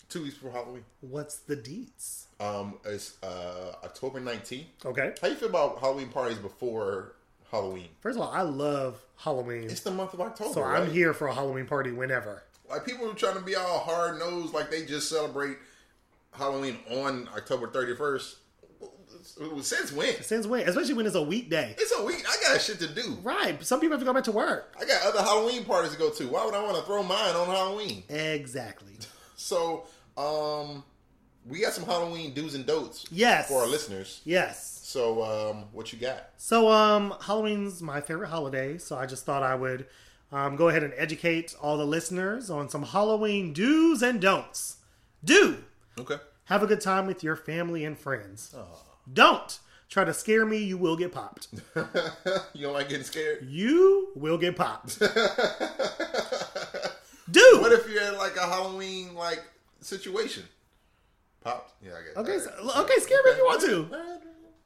two 0.07 0.23
weeks 0.23 0.33
before 0.35 0.51
Halloween. 0.51 0.83
What's 1.01 1.37
the 1.37 1.55
deets? 1.55 2.23
Um, 2.39 2.79
it's 2.83 3.21
uh, 3.21 3.73
October 3.83 4.19
19th. 4.19 4.65
Okay. 4.83 5.13
How 5.21 5.27
you 5.27 5.35
feel 5.35 5.49
about 5.49 5.79
Halloween 5.79 6.07
parties 6.07 6.39
before 6.39 7.13
Halloween? 7.51 7.89
First 7.99 8.17
of 8.17 8.23
all, 8.25 8.31
I 8.31 8.41
love 8.41 8.99
Halloween, 9.17 9.65
It's 9.65 9.81
the 9.81 9.91
month 9.91 10.15
of 10.15 10.21
October. 10.21 10.51
so 10.53 10.61
right? 10.63 10.81
I'm 10.81 10.91
here 10.91 11.13
for 11.13 11.27
a 11.27 11.33
Halloween 11.35 11.67
party 11.67 11.91
whenever. 11.91 12.41
Like 12.69 12.85
people 12.85 13.09
are 13.09 13.13
trying 13.13 13.35
to 13.35 13.41
be 13.41 13.55
all 13.55 13.79
hard 13.79 14.19
nosed, 14.19 14.53
like 14.53 14.69
they 14.69 14.85
just 14.85 15.09
celebrate 15.09 15.57
Halloween 16.31 16.77
on 16.91 17.27
October 17.35 17.67
31st. 17.67 18.35
Since 19.61 19.91
when? 19.91 20.21
Since 20.21 20.47
when? 20.47 20.67
Especially 20.67 20.93
when 20.93 21.05
it's 21.05 21.15
a 21.15 21.21
weekday. 21.21 21.75
It's 21.77 21.93
a 21.97 22.03
week. 22.03 22.23
I 22.27 22.35
got 22.41 22.61
shit 22.61 22.79
to 22.79 22.87
do. 22.87 23.17
Right. 23.23 23.61
Some 23.63 23.79
people 23.79 23.93
have 23.93 23.99
to 24.01 24.05
go 24.05 24.13
back 24.13 24.23
to 24.25 24.31
work. 24.31 24.75
I 24.79 24.85
got 24.85 25.01
other 25.05 25.21
Halloween 25.21 25.65
parties 25.65 25.91
to 25.93 25.97
go 25.97 26.09
to. 26.11 26.27
Why 26.27 26.45
would 26.45 26.53
I 26.53 26.61
want 26.63 26.77
to 26.77 26.83
throw 26.83 27.03
mine 27.03 27.35
on 27.35 27.47
Halloween? 27.47 28.03
Exactly. 28.09 28.93
So, 29.35 29.85
um, 30.17 30.83
we 31.47 31.61
got 31.61 31.73
some 31.73 31.85
Halloween 31.85 32.33
do's 32.33 32.55
and 32.55 32.65
don'ts 32.65 33.05
Yes. 33.11 33.47
for 33.49 33.61
our 33.61 33.67
listeners. 33.67 34.21
Yes. 34.25 34.79
So, 34.83 35.23
um, 35.23 35.65
what 35.71 35.91
you 35.93 35.99
got? 35.99 36.29
So, 36.37 36.69
um, 36.69 37.13
Halloween's 37.21 37.81
my 37.81 38.01
favorite 38.01 38.29
holiday, 38.29 38.77
so 38.77 38.97
I 38.97 39.05
just 39.05 39.25
thought 39.25 39.43
I 39.43 39.55
would 39.55 39.85
um, 40.31 40.55
go 40.55 40.69
ahead 40.69 40.83
and 40.83 40.93
educate 40.97 41.55
all 41.61 41.77
the 41.77 41.85
listeners 41.85 42.49
on 42.49 42.69
some 42.69 42.83
Halloween 42.83 43.53
do's 43.53 44.01
and 44.03 44.19
don'ts. 44.21 44.77
Do 45.23 45.63
Okay. 45.99 46.17
have 46.45 46.63
a 46.63 46.67
good 46.67 46.81
time 46.81 47.07
with 47.07 47.23
your 47.23 47.35
family 47.35 47.83
and 47.85 47.97
friends. 47.97 48.53
Don't 49.11 49.59
try 49.89 50.03
to 50.05 50.13
scare 50.13 50.45
me, 50.45 50.57
you 50.57 50.77
will 50.77 50.95
get 50.95 51.11
popped. 51.11 51.47
you 52.53 52.61
don't 52.61 52.73
like 52.73 52.89
getting 52.89 53.03
scared? 53.03 53.45
You 53.49 54.09
will 54.15 54.37
get 54.37 54.55
popped. 54.55 54.99
Do 57.31 57.57
What 57.61 57.71
if 57.71 57.87
you're 57.89 58.01
in 58.03 58.17
like 58.17 58.35
a 58.37 58.41
Halloween 58.47 59.13
like 59.13 59.43
situation? 59.81 60.43
Popped? 61.41 61.73
Yeah, 61.83 61.91
I 61.91 62.01
guess. 62.03 62.17
Okay, 62.17 62.39
so- 62.39 62.81
okay, 62.83 62.95
scare 62.99 63.19
me 63.23 63.31
if 63.31 63.37
you 63.37 63.45
want 63.45 63.61
to. 63.61 63.87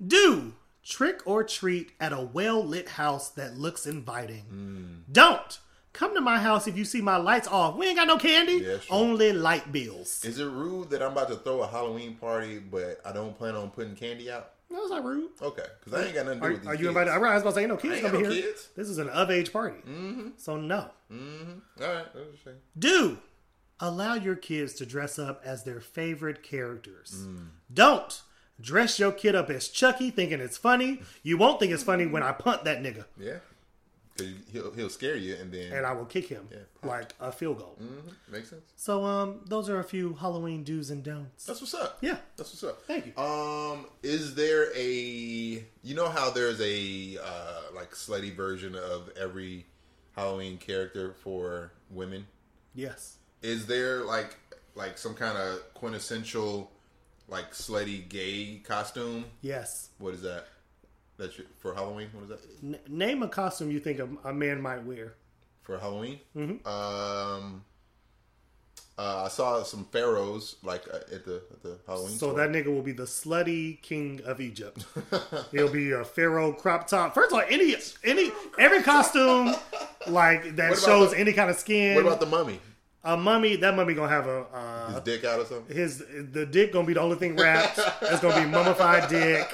Do 0.05 0.53
trick 0.83 1.21
or 1.25 1.43
treat 1.43 1.91
at 1.99 2.13
a 2.13 2.21
well 2.21 2.63
lit 2.63 2.89
house 2.89 3.29
that 3.29 3.57
looks 3.57 3.85
inviting. 3.85 4.43
Hmm. 4.43 4.85
Don't 5.11 5.59
come 5.93 6.15
to 6.15 6.21
my 6.21 6.39
house 6.39 6.67
if 6.67 6.77
you 6.77 6.85
see 6.85 7.01
my 7.01 7.17
lights 7.17 7.47
off. 7.47 7.75
We 7.75 7.87
ain't 7.87 7.97
got 7.97 8.07
no 8.07 8.17
candy, 8.17 8.63
Yeah, 8.65 8.77
only 8.89 9.31
light 9.31 9.71
bills. 9.71 10.23
Is 10.25 10.39
it 10.39 10.45
rude 10.45 10.89
that 10.89 11.01
I'm 11.01 11.11
about 11.11 11.29
to 11.29 11.35
throw 11.35 11.61
a 11.61 11.67
Halloween 11.67 12.15
party, 12.15 12.59
but 12.59 12.99
I 13.05 13.11
don't 13.11 13.37
plan 13.37 13.55
on 13.55 13.69
putting 13.69 13.95
candy 13.95 14.31
out? 14.31 14.49
That 14.69 14.81
was 14.81 14.89
not 14.89 15.05
rude. 15.05 15.29
Okay, 15.39 15.65
because 15.79 16.01
I 16.01 16.05
ain't 16.05 16.15
got 16.15 16.25
nothing 16.25 16.41
to 16.41 16.47
do 16.47 16.47
Are, 16.47 16.51
with 16.53 16.61
these 16.61 16.67
are 16.67 16.73
you 16.73 16.77
kids. 16.79 16.87
invited? 16.87 17.11
I 17.11 17.17
was 17.17 17.41
about 17.43 17.49
to 17.51 17.55
say, 17.55 17.67
no 17.67 17.77
kids 17.77 18.01
gonna 18.01 18.17
be 18.17 18.23
no 18.23 18.29
here. 18.31 18.41
kids. 18.43 18.69
This 18.75 18.89
is 18.89 18.97
an 18.97 19.09
of 19.09 19.29
age 19.29 19.53
party, 19.53 19.77
mm-hmm. 19.87 20.29
so 20.37 20.57
no. 20.57 20.77
All 20.79 20.87
right, 21.79 22.05
that's 22.13 22.33
a 22.33 22.37
shame. 22.43 22.55
Do 22.77 23.19
allow 23.79 24.15
your 24.15 24.35
kids 24.35 24.73
to 24.75 24.85
dress 24.85 25.19
up 25.19 25.41
as 25.45 25.63
their 25.63 25.79
favorite 25.79 26.41
characters. 26.41 27.25
Mm. 27.27 27.47
Don't 27.71 28.21
dress 28.61 28.99
your 28.99 29.11
kid 29.11 29.35
up 29.35 29.49
as 29.49 29.67
Chucky, 29.67 30.09
thinking 30.11 30.39
it's 30.39 30.57
funny. 30.57 31.01
You 31.23 31.37
won't 31.37 31.59
think 31.59 31.71
it's 31.73 31.83
funny 31.83 32.05
when 32.05 32.23
I 32.23 32.31
punt 32.31 32.63
that 32.65 32.81
nigga, 32.81 33.05
Yeah, 33.17 33.37
he'll 34.51 34.71
he'll 34.73 34.89
scare 34.89 35.15
you, 35.15 35.35
and 35.35 35.51
then 35.51 35.71
and 35.73 35.85
I 35.85 35.93
will 35.93 36.05
kick 36.05 36.27
him 36.27 36.47
Yeah. 36.51 36.59
like 36.83 37.13
a 37.19 37.31
field 37.31 37.57
goal. 37.59 37.77
Mhm, 37.81 38.13
makes 38.31 38.49
sense. 38.49 38.61
So, 38.75 39.03
um, 39.03 39.41
those 39.45 39.69
are 39.69 39.79
a 39.79 39.83
few 39.83 40.13
Halloween 40.13 40.63
do's 40.63 40.89
and 40.91 41.03
don'ts. 41.03 41.45
That's 41.45 41.61
what's 41.61 41.73
up. 41.73 41.97
Yeah, 42.01 42.17
That's 42.37 42.51
what's 42.51 42.63
up. 42.63 42.83
thank 42.85 43.07
you. 43.07 43.17
Um, 43.21 43.87
is 44.03 44.35
there 44.35 44.71
a 44.75 44.85
you 45.81 45.95
know 45.95 46.09
how 46.09 46.29
there's 46.29 46.61
a 46.61 47.17
uh, 47.23 47.61
like 47.75 47.91
slutty 47.91 48.35
version 48.35 48.75
of 48.75 49.09
every 49.19 49.65
Halloween 50.15 50.57
character 50.57 51.13
for 51.23 51.71
women? 51.89 52.27
yes. 52.75 53.17
Is 53.41 53.65
there 53.65 54.03
like 54.05 54.37
like 54.75 54.97
some 54.97 55.13
kind 55.15 55.37
of 55.37 55.59
quintessential 55.73 56.71
like 57.27 57.51
slutty 57.53 58.07
gay 58.07 58.61
costume? 58.65 59.25
Yes. 59.41 59.89
What 59.97 60.13
is 60.13 60.21
that? 60.21 60.45
That's 61.17 61.37
your- 61.37 61.47
for 61.59 61.73
Halloween. 61.73 62.09
What 62.13 62.23
is 62.23 62.29
that 62.29 62.39
N- 62.63 62.79
name 62.87 63.23
a 63.23 63.27
costume 63.27 63.71
you 63.71 63.79
think 63.79 63.99
a, 63.99 64.09
a 64.29 64.33
man 64.33 64.61
might 64.61 64.83
wear. 64.83 65.13
for 65.61 65.77
Halloween? 65.77 66.19
Um, 66.65 67.63
uh, 68.97 69.23
I 69.25 69.27
saw 69.29 69.63
some 69.63 69.85
pharaohs 69.85 70.55
like 70.63 70.83
uh, 70.91 70.97
at 71.15 71.25
the 71.25 71.41
at 71.51 71.63
the 71.63 71.77
Halloween. 71.87 72.11
So 72.17 72.27
store. 72.31 72.33
that 72.37 72.49
nigga 72.51 72.67
will 72.67 72.81
be 72.83 72.91
the 72.91 73.03
slutty 73.05 73.81
king 73.81 74.21
of 74.25 74.39
Egypt. 74.41 74.85
He'll 75.51 75.71
be 75.71 75.91
a 75.91 76.03
pharaoh 76.03 76.51
crop 76.53 76.87
top. 76.87 77.13
First 77.15 77.31
of 77.31 77.39
all, 77.39 77.45
any 77.49 77.75
any 78.03 78.31
every 78.59 78.83
costume 78.83 79.55
like 80.07 80.55
that 80.57 80.77
shows 80.77 81.11
the- 81.11 81.19
any 81.19 81.33
kind 81.33 81.49
of 81.49 81.55
skin. 81.57 81.95
What 81.95 82.05
about 82.05 82.19
the 82.19 82.25
mummy? 82.27 82.59
A 83.03 83.17
mummy? 83.17 83.55
That 83.57 83.75
mummy 83.75 83.93
gonna 83.93 84.09
have 84.09 84.27
a 84.27 84.39
His 84.87 84.95
uh, 84.97 85.01
dick 85.03 85.23
out 85.25 85.39
or 85.39 85.45
something? 85.45 85.75
his 85.75 85.99
the 86.31 86.45
dick 86.45 86.71
gonna 86.73 86.87
be 86.87 86.93
the 86.93 87.01
only 87.01 87.17
thing 87.17 87.35
wrapped. 87.35 87.79
It's 88.01 88.21
gonna 88.21 88.43
be 88.43 88.49
mummified 88.49 89.09
dick. 89.09 89.47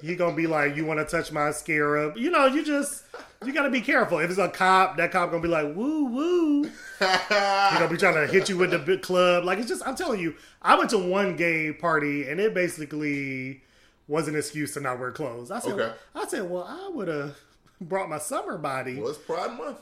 He 0.00 0.16
gonna 0.16 0.36
be 0.36 0.46
like, 0.46 0.76
"You 0.76 0.84
want 0.84 1.00
to 1.00 1.06
touch 1.06 1.32
my 1.32 1.50
scarab?" 1.50 2.16
You 2.18 2.30
know, 2.30 2.46
you 2.46 2.62
just 2.64 3.04
you 3.44 3.52
gotta 3.52 3.70
be 3.70 3.80
careful. 3.80 4.18
If 4.18 4.28
it's 4.30 4.38
a 4.38 4.48
cop, 4.48 4.96
that 4.98 5.10
cop 5.12 5.30
gonna 5.30 5.42
be 5.42 5.48
like, 5.48 5.74
"Woo 5.74 6.04
woo." 6.06 6.62
He 6.64 7.06
gonna 7.78 7.88
be 7.88 7.96
trying 7.96 8.14
to 8.14 8.26
hit 8.26 8.48
you 8.50 8.58
with 8.58 8.70
the 8.70 8.78
big 8.78 9.00
club. 9.02 9.44
Like 9.44 9.58
it's 9.58 9.68
just, 9.68 9.86
I'm 9.86 9.96
telling 9.96 10.20
you, 10.20 10.34
I 10.62 10.76
went 10.76 10.90
to 10.90 10.98
one 10.98 11.36
gay 11.36 11.72
party 11.72 12.28
and 12.28 12.38
it 12.40 12.52
basically 12.54 13.62
was 14.06 14.28
an 14.28 14.36
excuse 14.36 14.74
to 14.74 14.80
not 14.80 14.98
wear 14.98 15.10
clothes. 15.10 15.50
I 15.50 15.58
said, 15.60 15.72
Okay. 15.72 15.92
I 16.14 16.26
said, 16.26 16.48
well, 16.50 16.64
I 16.68 16.90
would 16.94 17.08
have 17.08 17.36
brought 17.80 18.08
my 18.10 18.18
summer 18.18 18.58
body. 18.58 18.96
Well, 19.00 19.08
it's 19.08 19.18
Pride 19.18 19.56
Month. 19.56 19.78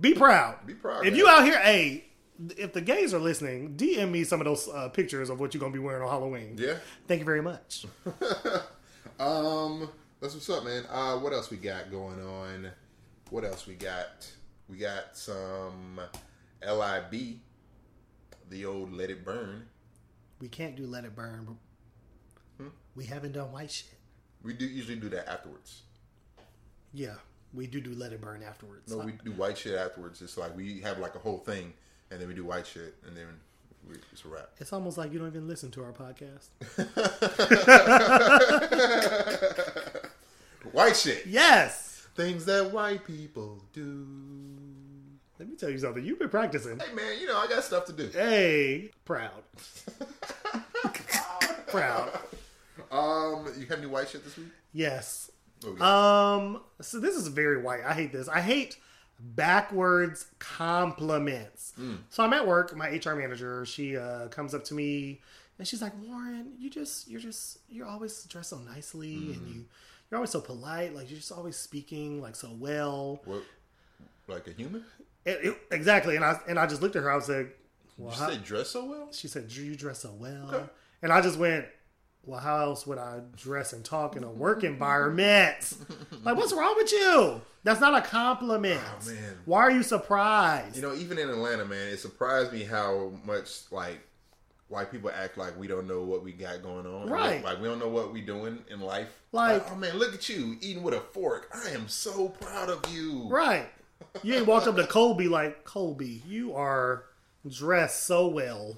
Be 0.00 0.14
proud. 0.14 0.64
Be 0.66 0.74
proud, 0.74 1.04
If 1.06 1.12
man. 1.12 1.16
you 1.18 1.28
out 1.28 1.44
here, 1.44 1.58
hey, 1.60 2.04
if 2.56 2.72
the 2.72 2.80
gays 2.80 3.12
are 3.12 3.18
listening, 3.18 3.74
DM 3.76 4.10
me 4.10 4.24
some 4.24 4.40
of 4.40 4.44
those 4.46 4.68
uh, 4.68 4.88
pictures 4.90 5.28
of 5.28 5.40
what 5.40 5.52
you're 5.54 5.60
gonna 5.60 5.72
be 5.72 5.78
wearing 5.78 6.02
on 6.02 6.08
Halloween. 6.08 6.54
Yeah. 6.56 6.76
Thank 7.08 7.18
you 7.20 7.24
very 7.24 7.42
much. 7.42 7.86
Um, 9.18 9.90
that's 10.20 10.32
what's 10.34 10.48
up, 10.48 10.64
man. 10.64 10.84
Uh, 10.88 11.18
what 11.18 11.32
else 11.34 11.50
we 11.50 11.58
got 11.58 11.90
going 11.90 12.22
on? 12.24 12.70
What 13.28 13.44
else 13.44 13.66
we 13.66 13.74
got? 13.74 14.26
We 14.68 14.78
got 14.78 15.14
some 15.16 16.00
LIB, 16.66 17.40
the 18.48 18.64
old 18.64 18.92
Let 18.94 19.10
It 19.10 19.24
Burn. 19.24 19.66
We 20.40 20.48
can't 20.48 20.74
do 20.74 20.86
let 20.86 21.04
it 21.04 21.14
burn. 21.14 21.44
But 21.46 22.64
Hmm? 22.64 22.70
We 22.94 23.04
haven't 23.04 23.32
done 23.32 23.52
white 23.52 23.70
shit. 23.70 23.92
We 24.42 24.54
do 24.54 24.64
usually 24.64 24.96
do 24.96 25.10
that 25.10 25.28
afterwards. 25.30 25.82
Yeah, 26.94 27.16
we 27.54 27.66
do 27.66 27.80
do 27.80 27.94
let 27.94 28.12
it 28.12 28.20
burn 28.20 28.42
afterwards. 28.42 28.94
No, 28.94 29.04
we 29.04 29.12
do 29.24 29.32
white 29.32 29.58
shit 29.58 29.74
afterwards. 29.74 30.22
It's 30.22 30.36
like 30.36 30.56
we 30.56 30.80
have 30.80 30.98
like 30.98 31.14
a 31.14 31.18
whole 31.18 31.38
thing, 31.38 31.72
and 32.10 32.20
then 32.20 32.28
we 32.28 32.34
do 32.34 32.44
white 32.44 32.66
shit, 32.66 32.94
and 33.06 33.16
then 33.16 33.26
we, 33.88 33.96
it's 34.12 34.24
a 34.24 34.28
wrap. 34.28 34.50
It's 34.58 34.72
almost 34.72 34.98
like 34.98 35.12
you 35.12 35.18
don't 35.18 35.28
even 35.28 35.48
listen 35.48 35.70
to 35.72 35.84
our 35.84 35.92
podcast. 35.92 36.48
White 40.72 40.94
shit. 40.96 41.26
yes. 41.26 42.06
Things 42.14 42.44
that 42.44 42.70
white 42.70 43.04
people 43.06 43.62
do. 43.72 44.06
Let 45.38 45.48
me 45.48 45.56
tell 45.56 45.70
you 45.70 45.78
something. 45.78 46.04
You've 46.04 46.18
been 46.18 46.28
practicing. 46.28 46.78
Hey, 46.78 46.92
man, 46.94 47.18
you 47.18 47.26
know 47.26 47.38
I 47.38 47.46
got 47.46 47.64
stuff 47.64 47.86
to 47.86 47.92
do. 47.94 48.08
Hey, 48.08 48.90
proud. 49.06 49.42
proud. 51.68 52.10
Um, 52.92 53.46
you 53.58 53.64
have 53.66 53.78
any 53.78 53.86
white 53.86 54.10
shit 54.10 54.22
this 54.22 54.36
week? 54.36 54.48
Yes. 54.72 55.30
Okay. 55.64 55.80
Um. 55.82 56.60
So 56.80 56.98
this 57.00 57.16
is 57.16 57.28
very 57.28 57.60
white. 57.62 57.80
I 57.84 57.92
hate 57.92 58.12
this. 58.12 58.28
I 58.28 58.40
hate 58.40 58.76
backwards 59.18 60.26
compliments. 60.38 61.72
So 62.10 62.22
I'm 62.24 62.32
at 62.32 62.46
work. 62.46 62.76
My 62.76 62.88
HR 62.88 63.14
manager, 63.14 63.64
she 63.66 63.96
uh, 63.96 64.28
comes 64.28 64.54
up 64.54 64.64
to 64.64 64.74
me 64.74 65.20
and 65.58 65.66
she's 65.66 65.82
like, 65.82 65.92
"Warren, 66.02 66.52
you 66.58 66.70
just, 66.70 67.08
you're 67.08 67.20
just, 67.20 67.58
you're 67.70 67.86
always 67.86 68.24
dressed 68.24 68.50
so 68.50 68.58
nicely, 68.58 69.14
and 69.14 69.48
you, 69.48 69.64
you're 70.10 70.16
always 70.16 70.30
so 70.30 70.40
polite. 70.40 70.94
Like 70.94 71.10
you're 71.10 71.18
just 71.18 71.32
always 71.32 71.56
speaking 71.56 72.20
like 72.20 72.34
so 72.36 72.50
well." 72.58 73.20
what, 73.24 73.42
like 74.28 74.46
a 74.46 74.52
human? 74.52 74.84
It- 75.24 75.44
it- 75.44 75.58
exactly. 75.70 76.16
And 76.16 76.24
I 76.24 76.38
and 76.48 76.58
I 76.58 76.66
just 76.66 76.80
looked 76.82 76.96
at 76.96 77.02
her. 77.02 77.10
I 77.10 77.16
was 77.16 77.28
like, 77.28 77.58
you 77.98 78.08
how- 78.08 78.28
say 78.30 78.38
dress 78.38 78.68
so 78.70 78.84
well? 78.86 79.08
She 79.12 79.28
said, 79.28 79.48
"Do 79.48 79.62
you 79.62 79.76
dress 79.76 80.00
so 80.00 80.12
well?" 80.18 80.48
Okay. 80.54 80.64
And 81.02 81.12
I 81.12 81.20
just 81.22 81.38
went, 81.38 81.64
"Well, 82.24 82.40
how 82.40 82.60
else 82.62 82.86
would 82.86 82.98
I 82.98 83.20
dress 83.36 83.72
and 83.72 83.84
talk 83.84 84.16
in 84.16 84.24
a 84.24 84.30
work 84.30 84.62
environment? 84.64 85.74
like, 86.24 86.36
what's 86.36 86.52
wrong 86.52 86.74
with 86.76 86.92
you? 86.92 87.40
That's 87.62 87.80
not 87.80 87.94
a 87.96 88.06
compliment. 88.06 88.80
Oh, 88.84 89.10
man. 89.10 89.38
Why 89.44 89.60
are 89.60 89.70
you 89.70 89.82
surprised? 89.82 90.76
You 90.76 90.82
know, 90.82 90.94
even 90.94 91.18
in 91.18 91.28
Atlanta, 91.28 91.64
man, 91.64 91.88
it 91.88 91.98
surprised 91.98 92.52
me 92.52 92.62
how 92.64 93.12
much 93.24 93.70
like 93.70 94.00
white 94.68 94.90
people 94.92 95.10
act 95.14 95.36
like 95.36 95.58
we 95.58 95.66
don't 95.66 95.86
know 95.88 96.02
what 96.02 96.22
we 96.22 96.32
got 96.32 96.62
going 96.62 96.86
on. 96.86 97.08
Right. 97.10 97.42
Like 97.44 97.60
we 97.60 97.66
don't 97.68 97.78
know 97.80 97.88
what 97.88 98.12
we 98.12 98.20
doing 98.20 98.64
in 98.70 98.80
life. 98.80 99.08
Like- 99.32 99.66
oh 99.70 99.74
man, 99.74 99.98
look 99.98 100.14
at 100.14 100.28
you 100.28 100.56
eating 100.60 100.82
with 100.82 100.94
a 100.94 101.00
fork. 101.00 101.50
I 101.52 101.70
am 101.70 101.88
so 101.88 102.28
proud 102.28 102.68
of 102.70 102.82
you. 102.94 103.28
right? 103.28 103.66
You 104.22 104.34
ain't 104.36 104.46
walked 104.46 104.66
up 104.66 104.76
to 104.76 104.86
Colby 104.86 105.28
like 105.28 105.64
Colby. 105.64 106.22
You 106.26 106.54
are 106.54 107.04
dressed 107.48 108.04
so 108.06 108.26
well. 108.28 108.76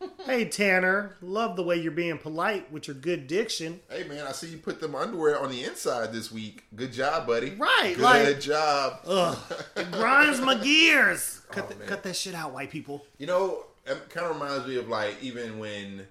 hey 0.26 0.44
Tanner, 0.46 1.16
love 1.20 1.56
the 1.56 1.62
way 1.62 1.76
you're 1.76 1.92
being 1.92 2.18
polite 2.18 2.70
with 2.72 2.86
your 2.88 2.94
good 2.96 3.26
diction. 3.26 3.80
Hey 3.90 4.04
man, 4.04 4.26
I 4.26 4.32
see 4.32 4.48
you 4.48 4.58
put 4.58 4.80
them 4.80 4.94
underwear 4.94 5.38
on 5.40 5.50
the 5.50 5.64
inside 5.64 6.12
this 6.12 6.30
week. 6.32 6.64
Good 6.74 6.92
job, 6.92 7.26
buddy. 7.26 7.50
Right, 7.50 7.94
Good 7.96 8.02
like- 8.02 8.40
job. 8.40 9.00
Ugh, 9.06 9.38
it 9.76 9.90
grinds 9.90 10.40
my 10.40 10.54
gears. 10.56 11.42
Cut, 11.50 11.66
Oh, 11.70 11.74
the- 11.74 11.84
cut 11.86 12.02
that 12.04 12.14
shit 12.16 12.34
out, 12.34 12.52
white 12.52 12.70
people. 12.70 13.04
You 13.18 13.26
know, 13.26 13.64
it 13.86 14.08
kind 14.10 14.26
of 14.26 14.40
reminds 14.40 14.66
me 14.66 14.76
of 14.76 14.88
like 14.88 15.16
even 15.20 15.58
when, 15.58 16.06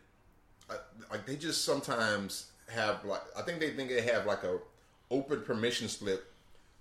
uh, 0.70 0.76
like 1.12 1.26
they 1.26 1.36
just 1.38 1.64
sometimes 1.64 2.48
have 2.68 3.04
like 3.06 3.22
I 3.38 3.42
think 3.42 3.60
they 3.60 3.72
think 3.72 3.90
they 3.90 4.02
have 4.02 4.26
like 4.26 4.44
a 4.44 4.60
open 5.10 5.42
permission 5.42 5.88
slip 5.88 6.32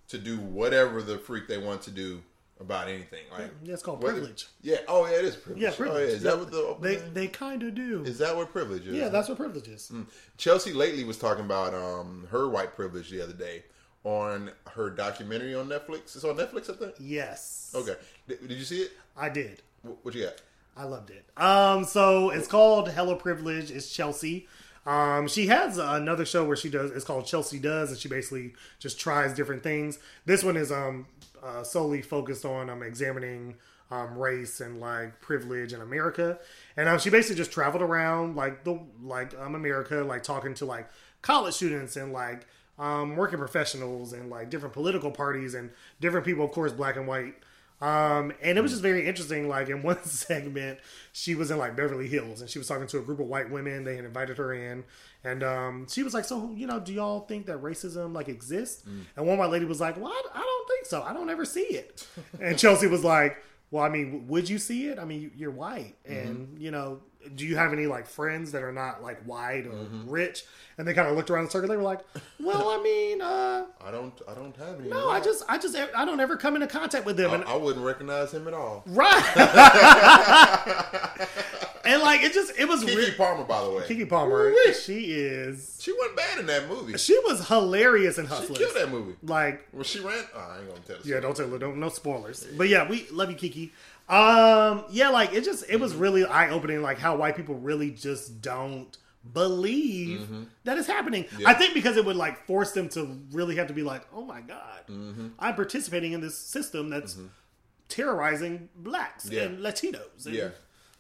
to 0.09 0.19
do 0.19 0.39
whatever 0.39 1.01
the 1.03 1.17
freak 1.19 1.47
they 1.49 1.59
want 1.59 1.83
to 1.83 1.91
do 1.91 2.23
about 2.61 2.89
anything. 2.89 3.25
Like 3.31 3.51
Yeah, 3.63 3.75
it's 3.75 3.83
called 3.83 4.03
whether- 4.03 4.15
privilege. 4.19 4.47
Yeah. 4.63 4.79
Oh 4.89 5.07
yeah, 5.07 5.19
it 5.19 5.25
is 5.25 5.37
privilege. 5.37 5.63
Yeah, 5.63 5.71
privilege. 5.75 6.03
Oh, 6.03 6.07
yeah. 6.09 6.13
Is 6.15 6.23
that 6.23 6.39
what 6.39 6.51
the 6.51 6.77
they 6.81 6.97
thing- 6.97 7.15
they 7.15 7.27
kind 7.29 7.63
of 7.63 7.75
do? 7.75 8.03
is 8.05 8.19
that 8.19 8.37
what 8.37 8.51
privilege 8.53 8.87
is? 8.87 8.95
yeah, 8.97 9.09
that's 9.09 9.29
what 9.29 9.39
privilege 9.39 9.69
is. 9.69 9.93
Chelsea 10.37 10.73
lately 10.73 11.05
was 11.05 11.19
talking 11.19 11.45
about 11.45 11.75
um 11.75 12.27
her 12.31 12.49
white 12.49 12.75
privilege 12.75 13.11
the 13.11 13.21
other 13.23 13.33
day 13.33 13.65
on 14.05 14.51
her 14.75 14.91
documentary 14.91 15.55
on 15.55 15.69
Netflix. 15.69 16.15
It's 16.17 16.25
on 16.25 16.37
Netflix, 16.37 16.71
I 16.71 16.75
think. 16.75 16.95
Yes. 16.99 17.73
Okay. 17.75 17.97
Did, 18.27 18.47
did 18.49 18.59
you 18.59 18.65
see 18.65 18.83
it? 18.83 18.93
I 19.17 19.29
did. 19.29 19.63
Wh- 19.83 20.05
What 20.05 20.15
you 20.15 20.25
got? 20.25 20.35
I 20.77 20.85
loved 20.85 21.11
it. 21.11 21.25
Um, 21.37 21.85
so 21.85 22.31
it's 22.31 22.47
called 22.47 22.89
Hello 22.91 23.17
Privilege. 23.17 23.73
It's 23.73 23.91
Chelsea. 23.91 24.47
Um, 24.89 25.29
she 25.29 25.49
has 25.49 25.77
another 25.77 26.25
show 26.25 26.45
where 26.47 26.57
she 26.57 26.71
does. 26.71 26.91
It's 26.93 27.05
called 27.05 27.27
Chelsea 27.27 27.59
Does, 27.59 27.91
and 27.91 27.99
she 27.99 28.09
basically 28.09 28.55
just 28.79 28.99
tries 28.99 29.35
different 29.35 29.63
things. 29.63 29.99
This 30.25 30.43
one 30.43 30.57
is 30.57 30.73
um 30.73 31.07
uh, 31.43 31.63
solely 31.63 32.01
focused 32.03 32.45
on 32.45 32.71
um 32.71 32.83
examining 32.83 33.57
um 33.91 34.17
race 34.19 34.61
and 34.61 34.81
like 34.81 35.21
privilege 35.21 35.75
in 35.75 35.83
America, 35.83 36.39
and 36.77 36.89
um 36.89 36.99
she 36.99 37.11
basically 37.11 37.37
just 37.37 37.53
traveled 37.53 37.83
around 37.83 38.35
like 38.35 38.65
the 38.65 38.81
like 39.03 39.39
um 39.39 39.55
America, 39.55 39.97
like 39.97 40.23
talking 40.23 40.55
to 40.55 40.65
like 40.65 40.89
college 41.21 41.55
students 41.55 41.97
and 41.97 42.13
like 42.13 42.47
um 42.79 43.15
working 43.17 43.39
professionals 43.39 44.15
and 44.15 44.31
like 44.31 44.49
different 44.49 44.73
political 44.73 45.11
parties 45.11 45.53
and 45.55 45.71
different 46.01 46.25
people, 46.25 46.45
of 46.47 46.53
course, 46.53 46.73
black 46.73 46.97
and 46.97 47.07
white. 47.07 47.35
Um, 47.81 48.33
and 48.43 48.59
it 48.59 48.61
was 48.61 48.73
just 48.73 48.83
very 48.83 49.07
interesting. 49.07 49.49
Like 49.49 49.69
in 49.69 49.83
one 49.85 50.03
segment, 50.05 50.79
she 51.13 51.35
was 51.35 51.51
in 51.51 51.59
like 51.59 51.77
Beverly 51.77 52.09
Hills, 52.09 52.41
and 52.41 52.51
she 52.51 52.59
was 52.59 52.67
talking 52.67 52.87
to 52.89 52.99
a 52.99 53.03
group 53.03 53.21
of 53.21 53.27
white 53.27 53.51
women. 53.51 53.85
They 53.85 53.97
had 53.97 54.05
invited 54.05 54.39
her 54.39 54.53
in, 54.53 54.85
and 55.25 55.43
um, 55.43 55.87
she 55.89 56.03
was 56.03 56.15
like, 56.15 56.25
"So, 56.25 56.53
you 56.55 56.67
know, 56.67 56.81
do 56.81 56.93
y'all 56.93 57.21
think 57.21 57.47
that 57.47 57.63
racism 57.63 58.15
like 58.15 58.29
exists?" 58.29 58.85
And 59.17 59.27
one 59.27 59.39
white 59.39 59.51
lady 59.51 59.65
was 59.65 59.81
like, 59.81 59.97
"Well, 59.97 60.13
I, 60.13 60.23
I 60.35 60.41
don't 60.41 60.69
think 60.69 60.87
so. 60.87 61.03
I 61.03 61.13
don't 61.13 61.31
ever 61.31 61.45
see 61.45 61.61
it." 61.61 62.07
and 62.41 62.59
Chelsea 62.59 62.89
was 62.89 63.05
like, 63.05 63.43
"Well, 63.71 63.85
I 63.85 63.89
mean, 63.89 64.27
would 64.29 64.49
you 64.49 64.59
see 64.59 64.89
it? 64.89 64.99
I 64.99 65.05
mean, 65.05 65.31
you're 65.37 65.51
white, 65.53 65.95
and 66.05 66.57
you 66.59 66.71
know, 66.71 67.01
do 67.35 67.45
you 67.47 67.57
have 67.57 67.73
any 67.73 67.87
like 67.87 68.07
friends 68.07 68.53
that 68.53 68.63
are 68.63 68.73
not 68.73 69.03
like 69.03 69.23
white 69.25 69.67
or 69.67 69.87
rich?" 70.07 70.45
And 70.77 70.87
they 70.87 70.95
kind 70.95 71.09
of 71.09 71.17
looked 71.17 71.29
around 71.31 71.45
the 71.47 71.51
circle. 71.51 71.69
They 71.69 71.77
were 71.77 71.83
like, 71.83 72.01
"Well, 72.39 72.69
I 72.69 72.81
mean, 72.83 73.21
uh, 73.21 73.67
I 73.85 73.91
don't. 73.91 74.15
I 74.29 74.35
don't 74.35 74.57
have 74.57 74.79
any. 74.81 74.89
no, 74.91 75.11
I 75.11 75.21
just, 75.21 75.43
I 75.49 75.59
just, 75.59 75.77
I 75.77 76.05
don't 76.05 76.21
ever 76.21 76.37
come 76.37 76.55
into 76.55 76.69
contact 76.69 77.05
with 77.05 77.17
them." 77.17 77.31
I, 77.31 77.35
and 77.37 77.45
I 77.45 77.57
wouldn't 77.57 77.85
recognize 77.85 78.33
him 78.33 78.47
at 78.47 78.55
all. 78.55 78.85
Right. 78.87 79.37
and 81.85 82.03
like 82.03 82.23
it 82.23 82.33
just 82.33 82.53
it 82.59 82.69
was 82.69 82.85
Keke 82.85 82.97
re- 82.97 83.15
Palmer, 83.17 83.45
by 83.45 83.63
the 83.65 83.71
way. 83.71 83.83
Keke 83.83 84.09
Palmer. 84.09 84.51
Woo-wee. 84.51 84.73
She 84.75 85.13
is 85.13 85.79
She 85.81 85.93
wasn't 85.93 86.17
bad 86.17 86.39
in 86.39 86.47
that 86.47 86.69
movie. 86.69 86.93
She 86.93 87.15
she 87.15 87.19
was 87.25 87.49
hilarious 87.49 88.19
in 88.19 88.27
Hustlers. 88.27 88.59
killed 88.59 88.77
that 88.77 88.91
movie. 88.91 89.17
Like 89.23 89.67
When 89.73 89.85
she 89.85 90.01
ran, 90.01 90.25
oh, 90.35 90.39
I 90.39 90.59
ain't 90.59 90.69
gonna 90.69 90.81
tell. 90.87 90.97
yeah, 90.99 91.03
story. 91.03 91.21
don't 91.21 91.37
tell 91.37 91.59
don't 91.59 91.81
no 91.81 91.89
spoilers. 91.89 92.47
But 92.57 92.69
yeah, 92.69 92.89
we 92.89 93.07
love 93.11 93.31
you, 93.31 93.37
Keke. 93.37 93.71
Um, 94.09 94.85
yeah, 94.91 95.11
like 95.11 95.35
it 95.35 95.45
just 95.45 95.65
it 95.69 95.79
was 95.79 95.93
mm-hmm. 95.93 96.03
really 96.03 96.25
eye 96.25 96.51
opening, 96.51 96.83
like 96.83 96.99
how 96.99 97.17
white 97.17 97.37
people 97.37 97.57
really 97.57 97.91
just 97.91 98.41
don't 98.41 98.97
believe 99.33 100.21
mm-hmm. 100.21 100.45
that 100.65 100.79
it's 100.79 100.87
happening. 100.87 101.27
I 101.45 101.55
think 101.55 101.75
because 101.75 101.97
it 101.97 102.05
would 102.05 102.17
like 102.17 102.47
force 102.47 102.73
them 102.73 102.89
to 102.91 103.21
really 103.33 103.57
have 103.57 103.67
to 103.69 103.75
be 103.75 103.83
like, 103.83 104.07
oh 104.13 104.23
my 104.23 104.41
god, 104.41 104.87
mm-hmm. 104.89 105.29
I'm 105.39 105.55
participating 105.55 106.13
in 106.13 106.21
this 106.21 106.39
system 106.39 106.89
that's 106.89 107.19
terrorizing 107.89 108.69
blacks 108.77 109.29
Yeah. 109.31 109.43
and 109.43 109.59
Latinos. 109.59 110.27
And, 110.27 110.35
Yeah, 110.35 110.49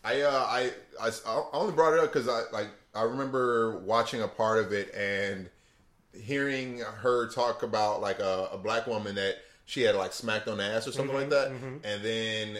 I, 0.04 0.22
uh, 0.22 0.30
I, 0.30 0.70
I, 1.00 1.10
I 1.26 1.44
only 1.52 1.72
brought 1.74 1.94
it 1.94 2.00
up 2.00 2.12
because 2.12 2.28
I 2.28 2.42
like 2.52 2.68
I 2.94 3.02
remember 3.02 3.78
watching 3.80 4.22
a 4.22 4.28
part 4.28 4.58
of 4.58 4.72
it 4.72 4.94
and 4.94 5.48
hearing 6.12 6.80
her 6.80 7.28
talk 7.28 7.62
about 7.62 8.00
like 8.00 8.18
a, 8.18 8.48
a 8.52 8.58
black 8.58 8.86
woman 8.86 9.14
that 9.14 9.36
she 9.66 9.82
had 9.82 9.94
like 9.94 10.12
smacked 10.12 10.48
on 10.48 10.58
the 10.58 10.64
ass 10.64 10.88
or 10.88 10.92
something 10.92 11.14
like 11.14 11.30
that, 11.30 11.52
and 11.84 12.02
then 12.02 12.58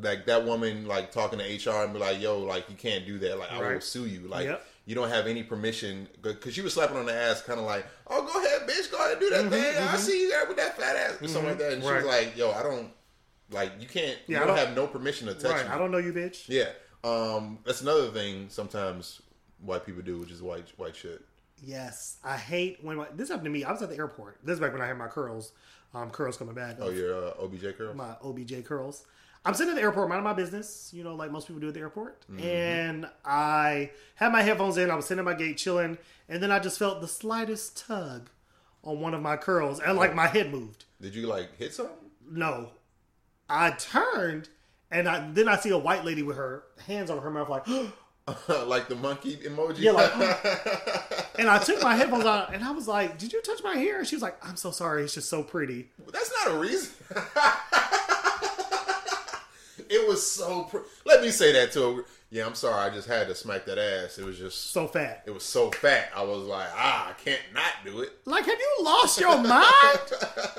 like 0.00 0.26
that 0.26 0.44
woman 0.44 0.86
like 0.86 1.12
talking 1.12 1.38
to 1.38 1.44
HR 1.44 1.84
and 1.84 1.92
be 1.92 1.98
like, 1.98 2.20
"Yo, 2.20 2.38
like 2.40 2.68
you 2.68 2.76
can't 2.76 3.06
do 3.06 3.18
that. 3.18 3.38
Like 3.38 3.52
I 3.52 3.74
will 3.74 3.80
sue 3.80 4.06
you. 4.06 4.20
Like 4.28 4.46
Yep. 4.46 4.66
you 4.86 4.94
don't 4.94 5.08
have 5.08 5.26
any 5.26 5.42
permission." 5.42 6.08
Because 6.22 6.54
she 6.54 6.62
was 6.62 6.74
slapping 6.74 6.96
on 6.96 7.06
the 7.06 7.12
ass, 7.14 7.42
kind 7.42 7.60
of 7.60 7.66
like, 7.66 7.86
"Oh, 8.08 8.22
go 8.26 8.44
ahead, 8.44 8.68
bitch, 8.68 8.90
go 8.90 8.98
ahead 8.98 9.12
and 9.12 9.20
do 9.20 9.30
that 9.30 9.50
thing. 9.50 9.76
I 9.88 9.96
see 9.96 10.22
you 10.22 10.30
there 10.30 10.46
with 10.46 10.56
that 10.56 10.76
fat 10.76 10.96
ass 10.96 11.22
or 11.22 11.28
something 11.28 11.50
like 11.50 11.58
that." 11.58 11.72
And 11.74 11.82
she 11.82 11.88
was 11.88 11.98
Mm-hmm. 11.98 12.06
Like, 12.08 12.36
"Yo, 12.36 12.50
I 12.50 12.62
don't." 12.62 12.90
Like 13.50 13.72
you 13.78 13.86
can't, 13.86 14.18
Yeah, 14.26 14.38
you 14.38 14.42
I 14.42 14.46
don't, 14.46 14.56
don't- 14.56 14.66
have 14.66 14.74
no 14.76 14.86
permission 14.86 15.28
to 15.28 15.34
touch 15.34 15.52
Right, 15.52 15.66
me. 15.66 15.70
I 15.72 15.78
don't 15.78 15.90
know 15.90 15.98
you, 15.98 16.12
bitch. 16.14 16.48
Yeah, 16.48 16.70
um, 17.04 17.58
that's 17.64 17.82
another 17.82 18.08
thing. 18.10 18.46
Sometimes 18.48 19.20
white 19.60 19.84
people 19.86 20.02
do, 20.02 20.18
which 20.18 20.30
is 20.30 20.42
white 20.42 20.66
white 20.76 20.96
shit. 20.96 21.22
Yes, 21.62 22.16
I 22.24 22.36
hate 22.36 22.78
when 22.82 22.96
my, 22.96 23.06
this 23.14 23.28
happened 23.28 23.44
to 23.44 23.50
me. 23.50 23.62
I 23.62 23.70
was 23.70 23.80
at 23.82 23.90
the 23.90 23.96
airport. 23.96 24.38
This 24.42 24.54
is 24.54 24.60
back 24.60 24.72
when 24.72 24.82
I 24.82 24.86
had 24.86 24.98
my 24.98 25.06
curls. 25.08 25.52
Um, 25.94 26.10
curls 26.10 26.36
coming 26.36 26.54
back. 26.54 26.76
Oh, 26.80 26.90
your 26.90 27.14
uh, 27.28 27.32
OBJ 27.42 27.78
girl. 27.78 27.94
my 27.94 28.16
OBJ 28.22 28.64
curls. 28.64 29.04
I'm 29.44 29.54
sitting 29.54 29.72
at 29.72 29.76
the 29.76 29.82
airport, 29.82 30.08
minding 30.08 30.24
my 30.24 30.32
business, 30.32 30.90
you 30.94 31.04
know, 31.04 31.14
like 31.14 31.30
most 31.30 31.46
people 31.46 31.60
do 31.60 31.68
at 31.68 31.74
the 31.74 31.80
airport. 31.80 32.22
Mm-hmm. 32.30 32.46
And 32.46 33.06
I 33.24 33.90
had 34.14 34.32
my 34.32 34.42
headphones 34.42 34.78
in. 34.78 34.90
I 34.90 34.94
was 34.94 35.06
sitting 35.06 35.18
at 35.18 35.24
my 35.24 35.34
gate 35.34 35.58
chilling, 35.58 35.98
and 36.28 36.42
then 36.42 36.50
I 36.50 36.58
just 36.58 36.78
felt 36.78 37.00
the 37.00 37.08
slightest 37.08 37.76
tug 37.76 38.30
on 38.82 39.00
one 39.00 39.14
of 39.14 39.20
my 39.20 39.36
curls, 39.36 39.80
and 39.80 39.96
like 39.98 40.12
oh. 40.12 40.14
my 40.14 40.26
head 40.26 40.50
moved. 40.50 40.84
Did 41.00 41.14
you 41.14 41.26
like 41.26 41.56
hit 41.58 41.74
something? 41.74 41.94
No, 42.30 42.70
I 43.48 43.72
turned, 43.72 44.48
and 44.90 45.08
I, 45.08 45.30
then 45.30 45.48
I 45.48 45.56
see 45.56 45.70
a 45.70 45.78
white 45.78 46.04
lady 46.04 46.22
with 46.22 46.36
her 46.36 46.64
hands 46.86 47.10
on 47.10 47.20
her 47.20 47.30
mouth, 47.30 47.48
like. 47.48 47.66
like 48.48 48.88
the 48.88 48.94
monkey 48.94 49.36
emoji. 49.36 49.80
Yeah, 49.80 49.90
like, 49.92 50.14
and 51.38 51.48
I 51.48 51.58
took 51.58 51.82
my 51.82 51.94
headphones 51.94 52.24
out, 52.24 52.54
and 52.54 52.64
I 52.64 52.70
was 52.70 52.88
like, 52.88 53.18
"Did 53.18 53.34
you 53.34 53.42
touch 53.42 53.62
my 53.62 53.76
hair?" 53.76 53.98
And 53.98 54.08
she 54.08 54.16
was 54.16 54.22
like, 54.22 54.38
"I'm 54.46 54.56
so 54.56 54.70
sorry. 54.70 55.04
It's 55.04 55.12
just 55.12 55.28
so 55.28 55.42
pretty." 55.42 55.90
that's 56.10 56.32
not 56.42 56.54
a 56.54 56.58
reason. 56.58 56.90
it 59.94 60.08
was 60.08 60.24
so. 60.26 60.64
Pr- 60.64 60.78
Let 61.04 61.22
me 61.22 61.30
say 61.30 61.52
that 61.52 61.72
to 61.72 61.96
her. 61.96 62.04
Yeah, 62.30 62.46
I'm 62.46 62.54
sorry. 62.56 62.90
I 62.90 62.92
just 62.92 63.06
had 63.06 63.28
to 63.28 63.34
smack 63.34 63.64
that 63.66 63.78
ass. 63.78 64.18
It 64.18 64.24
was 64.24 64.36
just. 64.38 64.72
So 64.72 64.88
fat. 64.88 65.22
It 65.26 65.30
was 65.30 65.44
so 65.44 65.70
fat. 65.70 66.10
I 66.16 66.22
was 66.24 66.42
like, 66.44 66.68
ah, 66.74 67.10
I 67.10 67.12
can't 67.22 67.40
not 67.54 67.72
do 67.84 68.00
it. 68.00 68.10
Like, 68.24 68.44
have 68.46 68.58
you 68.58 68.84
lost 68.84 69.20
your 69.20 69.36
mind? 69.36 69.98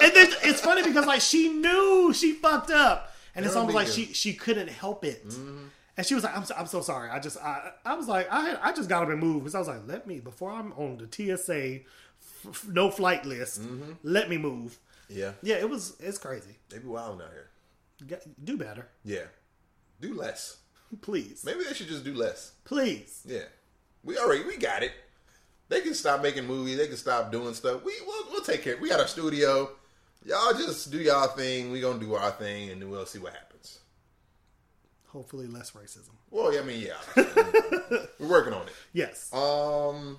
and 0.01 0.11
then 0.15 0.27
it's 0.43 0.61
funny 0.61 0.83
because 0.83 1.05
like 1.05 1.21
she 1.21 1.49
knew 1.49 2.13
she 2.13 2.33
fucked 2.33 2.71
up, 2.71 3.13
and 3.35 3.45
it's 3.45 3.55
almost 3.55 3.75
like 3.75 3.87
she 3.87 4.05
she 4.13 4.33
couldn't 4.33 4.69
help 4.69 5.03
it. 5.03 5.23
And 5.97 6.05
she 6.05 6.13
was 6.13 6.25
like, 6.25 6.35
"I'm 6.37 6.43
so, 6.43 6.55
I'm 6.57 6.67
so 6.67 6.81
sorry. 6.81 7.09
I 7.09 7.19
just 7.19 7.37
I 7.41 7.71
I 7.85 7.95
was 7.95 8.07
like 8.07 8.31
I 8.31 8.41
had, 8.49 8.59
I 8.61 8.73
just 8.73 8.89
got 8.89 9.03
up 9.03 9.09
and 9.09 9.19
moved 9.19 9.41
because 9.45 9.55
I 9.55 9.59
was 9.59 9.67
like, 9.69 9.87
let 9.87 10.05
me 10.07 10.19
before 10.19 10.51
I'm 10.51 10.73
on 10.73 10.97
the 10.97 11.07
TSA 11.37 11.79
f- 12.49 12.65
no 12.67 12.91
flight 12.91 13.25
list. 13.25 13.61
Let 14.03 14.29
me 14.29 14.37
move. 14.37 14.77
Yeah, 15.09 15.31
Yeah, 15.43 15.55
it 15.55 15.69
was 15.69 15.95
it's 15.99 16.17
crazy. 16.17 16.57
they 16.69 16.79
be 16.79 16.87
wilding 16.87 17.21
out 17.21 17.31
here. 17.31 17.49
Get- 18.05 18.43
Do 18.43 18.57
better, 18.57 18.87
Yeah, 19.03 19.25
do 20.01 20.13
less. 20.13 20.57
please, 21.01 21.43
Maybe 21.45 21.63
they 21.63 21.73
should 21.73 21.87
just 21.87 22.03
do 22.03 22.13
less. 22.13 22.51
please. 22.65 23.21
Yeah, 23.25 23.45
we 24.03 24.17
already 24.17 24.43
we 24.43 24.57
got 24.57 24.83
it. 24.83 24.91
They 25.69 25.81
can 25.81 25.93
stop 25.95 26.21
making 26.21 26.45
movies. 26.45 26.77
They 26.77 26.87
can 26.87 26.97
stop 26.97 27.31
doing 27.31 27.53
stuff. 27.55 27.83
We 27.83 27.93
we'll, 28.05 28.25
we'll 28.31 28.41
take 28.43 28.63
care. 28.63 28.77
We 28.77 28.89
got 28.89 28.99
our 28.99 29.07
studio. 29.07 29.71
Y'all 30.25 30.53
just 30.53 30.91
do 30.91 30.97
y'all 30.99 31.27
thing. 31.27 31.71
We 31.71 31.81
gonna 31.81 31.99
do 31.99 32.13
our 32.15 32.31
thing, 32.31 32.69
and 32.69 32.89
we'll 32.91 33.05
see 33.05 33.19
what 33.19 33.33
happens. 33.33 33.79
Hopefully, 35.07 35.47
less 35.47 35.71
racism. 35.71 36.09
Well, 36.29 36.53
yeah, 36.53 36.59
I 36.59 36.63
mean, 36.63 36.81
yeah, 36.81 36.97
we're 38.19 38.27
working 38.29 38.53
on 38.53 38.67
it. 38.67 38.73
Yes. 38.91 39.33
Um, 39.33 40.17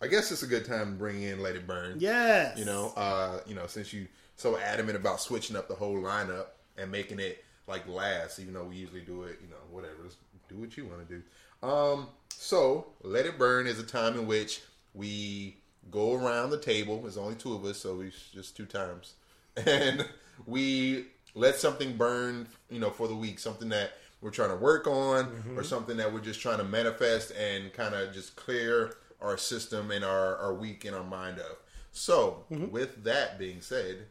I 0.00 0.08
guess 0.08 0.32
it's 0.32 0.42
a 0.42 0.46
good 0.48 0.64
time 0.64 0.92
to 0.92 0.98
bring 0.98 1.22
in 1.22 1.40
Let 1.40 1.54
It 1.54 1.66
Burn. 1.66 1.96
yes. 2.00 2.58
You 2.58 2.64
know, 2.64 2.92
uh, 2.96 3.38
you 3.46 3.54
know, 3.54 3.66
since 3.68 3.92
you 3.92 4.08
so 4.36 4.58
adamant 4.58 4.96
about 4.96 5.20
switching 5.20 5.54
up 5.54 5.68
the 5.68 5.74
whole 5.74 5.96
lineup 5.96 6.46
and 6.76 6.90
making 6.90 7.20
it 7.20 7.44
like 7.66 7.86
last, 7.88 8.38
even 8.38 8.54
though 8.54 8.64
we 8.64 8.76
usually 8.76 9.00
do 9.00 9.22
it. 9.24 9.38
You 9.42 9.48
know, 9.48 9.56
whatever. 9.70 10.04
Just 10.04 10.18
do 10.48 10.56
what 10.56 10.76
you 10.76 10.86
want 10.86 11.08
to 11.08 11.14
do. 11.16 11.66
Um, 11.66 12.08
so 12.30 12.86
let 13.02 13.26
it 13.26 13.38
burn 13.38 13.66
is 13.66 13.78
a 13.78 13.84
time 13.84 14.14
in 14.18 14.26
which 14.26 14.60
we 14.94 15.56
go 15.90 16.14
around 16.14 16.50
the 16.50 16.58
table. 16.58 17.00
There's 17.02 17.16
only 17.16 17.34
two 17.34 17.54
of 17.54 17.64
us, 17.64 17.78
so 17.78 17.96
we 17.96 18.12
just 18.32 18.56
two 18.56 18.66
times, 18.66 19.14
and 19.66 20.06
we 20.46 21.06
let 21.34 21.56
something 21.56 21.96
burn. 21.96 22.48
You 22.70 22.80
know, 22.80 22.90
for 22.90 23.08
the 23.08 23.14
week, 23.16 23.38
something 23.38 23.68
that 23.70 23.92
we're 24.20 24.30
trying 24.30 24.50
to 24.50 24.56
work 24.56 24.86
on, 24.86 25.54
or 25.56 25.62
something 25.64 25.96
that 25.96 26.12
we're 26.12 26.20
just 26.20 26.40
trying 26.40 26.58
to 26.58 26.64
manifest 26.64 27.32
and 27.32 27.72
kind 27.72 27.94
of 27.94 28.12
just 28.12 28.36
clear 28.36 28.94
our 29.20 29.36
system 29.36 29.90
and 29.90 30.04
our 30.04 30.36
our 30.36 30.54
week 30.54 30.84
in 30.84 30.94
our 30.94 31.04
mind 31.04 31.38
of. 31.38 31.56
So, 31.92 32.44
with 32.48 33.04
that 33.04 33.38
being 33.38 33.60
said, 33.60 34.06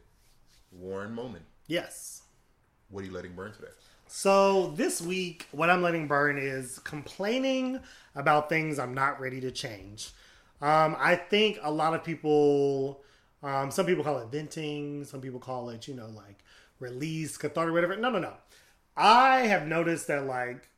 Warren 0.70 1.14
Moman, 1.14 1.40
Yes. 1.66 2.21
What 2.92 3.02
are 3.02 3.06
you 3.06 3.12
letting 3.12 3.32
burn 3.32 3.52
today? 3.52 3.72
So 4.06 4.72
this 4.76 5.00
week, 5.00 5.46
what 5.52 5.70
I'm 5.70 5.82
letting 5.82 6.06
burn 6.06 6.36
is 6.38 6.78
complaining 6.80 7.80
about 8.14 8.48
things 8.48 8.78
I'm 8.78 8.94
not 8.94 9.20
ready 9.20 9.40
to 9.40 9.50
change. 9.50 10.10
Um, 10.60 10.94
I 10.98 11.16
think 11.16 11.58
a 11.62 11.72
lot 11.72 11.94
of 11.94 12.04
people, 12.04 13.02
um, 13.42 13.70
some 13.70 13.86
people 13.86 14.04
call 14.04 14.18
it 14.18 14.28
venting, 14.30 15.04
some 15.04 15.20
people 15.20 15.40
call 15.40 15.70
it, 15.70 15.88
you 15.88 15.94
know, 15.94 16.08
like 16.08 16.44
release, 16.78 17.36
cathartic, 17.38 17.72
whatever. 17.72 17.96
No, 17.96 18.10
no, 18.10 18.18
no. 18.18 18.34
I 18.96 19.40
have 19.46 19.66
noticed 19.66 20.06
that 20.08 20.26
like 20.26 20.68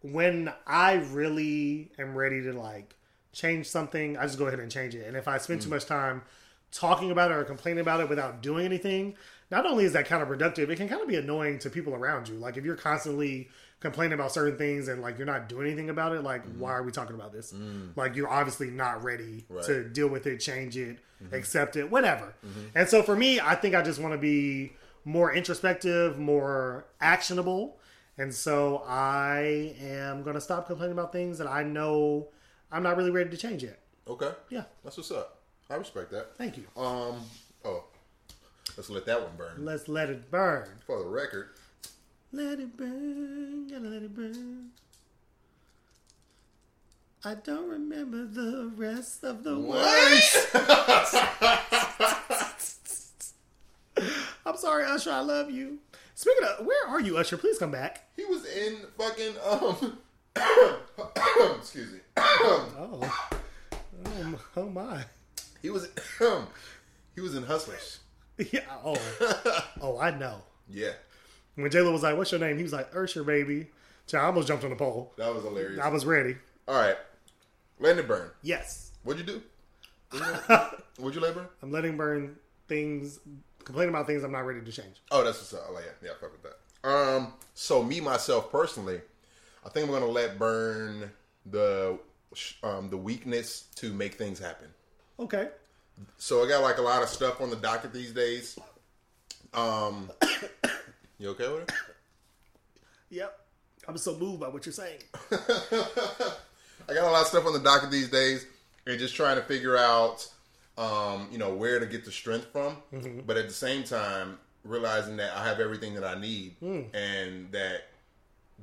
when 0.00 0.52
I 0.66 0.94
really 0.94 1.90
am 1.98 2.14
ready 2.14 2.42
to 2.42 2.52
like 2.52 2.94
change 3.32 3.66
something, 3.66 4.16
I 4.16 4.22
just 4.22 4.38
go 4.38 4.46
ahead 4.46 4.60
and 4.60 4.70
change 4.70 4.94
it. 4.94 5.06
And 5.06 5.16
if 5.16 5.26
I 5.26 5.38
spend 5.38 5.62
too 5.62 5.70
much 5.70 5.86
time 5.86 6.22
talking 6.70 7.10
about 7.10 7.30
it 7.30 7.34
or 7.34 7.44
complaining 7.44 7.80
about 7.80 8.00
it 8.00 8.08
without 8.08 8.40
doing 8.40 8.64
anything, 8.64 9.16
not 9.50 9.66
only 9.66 9.84
is 9.84 9.92
that 9.94 10.06
counterproductive, 10.06 10.68
it 10.68 10.76
can 10.76 10.88
kind 10.88 11.00
of 11.00 11.08
be 11.08 11.16
annoying 11.16 11.58
to 11.60 11.70
people 11.70 11.94
around 11.94 12.28
you. 12.28 12.34
Like 12.34 12.56
if 12.56 12.64
you're 12.64 12.76
constantly 12.76 13.48
complaining 13.80 14.12
about 14.12 14.32
certain 14.32 14.58
things 14.58 14.88
and 14.88 15.00
like 15.00 15.16
you're 15.16 15.26
not 15.26 15.48
doing 15.48 15.66
anything 15.66 15.90
about 15.90 16.12
it, 16.12 16.22
like 16.22 16.44
mm-hmm. 16.44 16.60
why 16.60 16.72
are 16.72 16.82
we 16.82 16.92
talking 16.92 17.14
about 17.14 17.32
this? 17.32 17.52
Mm. 17.52 17.96
Like 17.96 18.16
you're 18.16 18.28
obviously 18.28 18.70
not 18.70 19.02
ready 19.04 19.46
to 19.64 19.84
deal 19.88 20.08
with 20.08 20.26
it, 20.26 20.38
change 20.38 20.76
it, 20.76 20.98
mm-hmm. 21.22 21.34
accept 21.34 21.76
it, 21.76 21.90
whatever. 21.90 22.34
Mm-hmm. 22.44 22.78
And 22.78 22.88
so 22.88 23.02
for 23.02 23.16
me, 23.16 23.40
I 23.40 23.54
think 23.54 23.74
I 23.74 23.82
just 23.82 24.00
want 24.00 24.12
to 24.12 24.18
be 24.18 24.72
more 25.04 25.32
introspective, 25.32 26.18
more 26.18 26.86
actionable. 27.00 27.78
And 28.18 28.34
so 28.34 28.82
I 28.86 29.76
am 29.80 30.22
going 30.24 30.34
to 30.34 30.40
stop 30.40 30.66
complaining 30.66 30.92
about 30.92 31.12
things 31.12 31.38
that 31.38 31.46
I 31.46 31.62
know 31.62 32.28
I'm 32.70 32.82
not 32.82 32.96
really 32.96 33.12
ready 33.12 33.30
to 33.30 33.36
change 33.36 33.62
yet. 33.62 33.78
Okay, 34.06 34.30
Yeah. 34.48 34.64
that's 34.82 34.96
what's 34.96 35.10
up. 35.10 35.42
I 35.70 35.74
respect 35.74 36.10
that. 36.12 36.34
Thank 36.36 36.56
you. 36.56 36.64
Um, 36.76 37.20
oh, 37.64 37.84
let's 38.78 38.88
let 38.88 39.04
that 39.06 39.20
one 39.20 39.32
burn. 39.36 39.64
Let's 39.64 39.88
let 39.88 40.08
it 40.08 40.30
burn. 40.30 40.68
For 40.86 41.00
the 41.00 41.08
record, 41.08 41.48
Let 42.32 42.60
it 42.60 42.76
burn, 42.76 43.66
gotta 43.66 43.88
let 43.88 44.02
it 44.04 44.14
burn. 44.14 44.70
I 47.24 47.34
don't 47.34 47.68
remember 47.68 48.24
the 48.24 48.70
rest 48.76 49.24
of 49.24 49.42
the 49.42 49.58
words. 49.58 50.46
I'm 54.46 54.56
sorry, 54.56 54.84
Usher. 54.84 55.10
I 55.10 55.20
love 55.20 55.50
you. 55.50 55.78
Speaking 56.14 56.44
of, 56.44 56.64
where 56.64 56.86
are 56.86 57.00
you, 57.00 57.18
Usher? 57.18 57.36
Please 57.36 57.58
come 57.58 57.72
back. 57.72 58.08
he 58.14 58.24
was 58.26 58.46
in 58.46 58.76
fucking 58.96 59.34
um. 59.44 59.98
excuse 61.58 61.92
me. 61.92 61.98
Oh, 62.16 63.12
oh, 64.06 64.40
oh 64.56 64.70
my. 64.70 65.04
he 65.60 65.70
was 65.70 65.88
he 67.16 67.20
was 67.20 67.34
in 67.34 67.42
Hustlers. 67.42 67.98
Yeah. 68.52 68.60
Oh, 68.84 68.96
oh, 69.80 69.98
I 69.98 70.16
know. 70.16 70.42
Yeah, 70.70 70.92
When 71.56 71.70
J 71.70 71.80
Lo 71.80 71.90
was 71.92 72.02
like, 72.02 72.16
"What's 72.16 72.30
your 72.30 72.40
name?" 72.40 72.56
He 72.56 72.62
was 72.62 72.72
like, 72.72 72.94
"Usher, 72.94 73.24
baby." 73.24 73.66
So 74.06 74.18
I 74.18 74.22
almost 74.24 74.46
jumped 74.48 74.64
on 74.64 74.70
the 74.70 74.76
pole. 74.76 75.12
that 75.16 75.34
was 75.34 75.42
hilarious. 75.42 75.80
I 75.80 75.88
was 75.88 76.04
ready. 76.06 76.36
All 76.68 76.74
right, 76.76 76.96
letting 77.80 77.98
it 78.00 78.08
burn. 78.08 78.30
Yes, 78.42 78.92
What'd 79.02 79.26
you 79.26 79.34
do? 79.34 79.42
What'd 80.98 81.14
you, 81.14 81.20
let 81.20 81.34
burn? 81.34 81.46
I'm 81.62 81.70
letting 81.72 81.96
burn 81.96 82.36
things, 82.68 83.18
complaining 83.64 83.94
about 83.94 84.06
things 84.06 84.22
I'm 84.22 84.32
not 84.32 84.46
ready 84.46 84.60
to 84.60 84.72
change. 84.72 84.96
Oh, 85.10 85.24
that's 85.24 85.38
what's 85.38 85.54
up. 85.54 85.64
I 85.68 85.72
like 85.72 85.84
it. 85.84 85.96
Yeah, 86.02 86.10
I 86.10 86.14
fuck 86.20 86.32
with 86.32 86.42
that. 86.42 86.88
Um, 86.88 87.32
so 87.54 87.82
me 87.82 88.00
myself 88.00 88.50
personally, 88.52 89.00
I 89.64 89.68
think 89.70 89.86
I'm 89.86 89.92
gonna 89.92 90.06
let 90.06 90.38
burn 90.38 91.10
the 91.46 91.98
um 92.62 92.90
the 92.90 92.96
weakness 92.96 93.62
to 93.76 93.92
make 93.92 94.14
things 94.14 94.38
happen. 94.38 94.68
Okay. 95.18 95.48
So 96.18 96.44
I 96.44 96.48
got 96.48 96.62
like 96.62 96.78
a 96.78 96.82
lot 96.82 97.02
of 97.02 97.08
stuff 97.08 97.40
on 97.40 97.50
the 97.50 97.56
docket 97.56 97.92
these 97.92 98.12
days. 98.12 98.58
Um, 99.54 100.10
you 101.18 101.30
okay 101.30 101.48
with 101.52 101.62
it? 101.62 101.72
Yep. 103.10 103.38
I'm 103.88 103.96
so 103.98 104.16
moved 104.16 104.40
by 104.40 104.48
what 104.48 104.66
you're 104.66 104.72
saying. 104.72 104.98
I 105.30 106.94
got 106.94 107.04
a 107.04 107.10
lot 107.10 107.22
of 107.22 107.26
stuff 107.28 107.46
on 107.46 107.52
the 107.54 107.60
docket 107.60 107.90
these 107.90 108.10
days, 108.10 108.46
and 108.86 108.98
just 108.98 109.14
trying 109.14 109.36
to 109.36 109.42
figure 109.42 109.76
out, 109.76 110.28
um, 110.76 111.28
you 111.32 111.38
know, 111.38 111.54
where 111.54 111.80
to 111.80 111.86
get 111.86 112.04
the 112.04 112.12
strength 112.12 112.48
from. 112.52 112.76
But 113.26 113.36
at 113.38 113.46
the 113.48 113.54
same 113.54 113.84
time, 113.84 114.38
realizing 114.64 115.16
that 115.18 115.34
I 115.36 115.44
have 115.46 115.58
everything 115.60 115.94
that 115.94 116.04
I 116.04 116.20
need, 116.20 116.56
and 116.94 117.50
that 117.52 117.84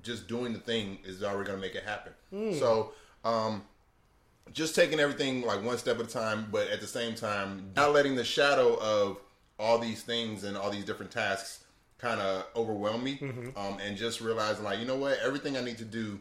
just 0.04 0.28
doing 0.28 0.54
the 0.54 0.60
thing 0.60 1.00
is 1.04 1.24
already 1.24 1.48
going 1.48 1.60
to 1.60 1.62
make 1.66 1.74
it 1.76 1.84
happen. 1.84 2.14
So, 2.60 2.92
um, 3.24 3.64
just 4.54 4.76
taking 4.76 5.00
everything 5.00 5.42
like 5.46 5.64
one 5.64 5.78
step 5.78 6.00
at 6.00 6.06
a 6.06 6.10
time, 6.10 6.48
but 6.52 6.68
at 6.70 6.80
the 6.82 6.88
same 6.88 7.16
time, 7.16 7.72
not 7.76 7.94
letting 7.94 8.16
the 8.16 8.24
shadow 8.24 8.76
of 8.80 9.18
all 9.60 9.78
these 9.80 10.04
things 10.04 10.44
and 10.44 10.56
all 10.58 10.70
these 10.70 10.86
different 10.86 11.12
tasks 11.12 11.64
kind 11.98 12.20
of 12.20 12.46
overwhelm 12.56 13.04
me, 13.04 13.18
um, 13.56 13.78
and 13.84 13.98
just 13.98 14.22
realizing 14.22 14.64
like, 14.64 14.80
you 14.80 14.86
know 14.86 14.96
what, 14.98 15.18
everything 15.24 15.58
I 15.58 15.62
need 15.62 15.78
to 15.80 15.86
do 15.86 16.20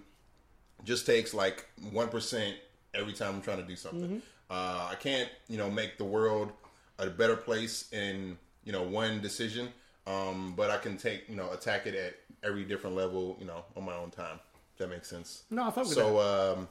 just 0.84 1.06
takes 1.06 1.34
like 1.34 1.66
one 1.92 2.08
percent 2.08 2.56
every 2.94 3.12
time 3.12 3.34
I'm 3.36 3.42
trying 3.42 3.58
to 3.58 3.64
do 3.64 3.76
something. 3.76 4.22
Uh, 4.50 4.88
I 4.90 4.94
can't, 4.94 5.28
you 5.48 5.58
know, 5.58 5.70
make 5.70 5.98
the 5.98 6.04
world 6.04 6.52
a 6.98 7.08
better 7.08 7.36
place 7.36 7.90
in 7.92 8.38
you 8.64 8.72
know 8.72 8.82
one 8.82 9.20
decision, 9.20 9.68
um, 10.06 10.54
but 10.56 10.70
I 10.70 10.76
can 10.78 10.96
take, 10.96 11.28
you 11.28 11.36
know, 11.36 11.50
attack 11.52 11.86
it 11.86 11.94
at 11.94 12.14
every 12.48 12.64
different 12.64 12.94
level, 12.96 13.36
you 13.40 13.46
know, 13.46 13.64
on 13.76 13.84
my 13.84 13.94
own 13.94 14.10
time. 14.10 14.38
If 14.72 14.78
that 14.78 14.90
makes 14.90 15.08
sense. 15.08 15.44
No, 15.50 15.64
I 15.64 15.66
with 15.66 15.88
So, 15.88 16.20
um, 16.20 16.68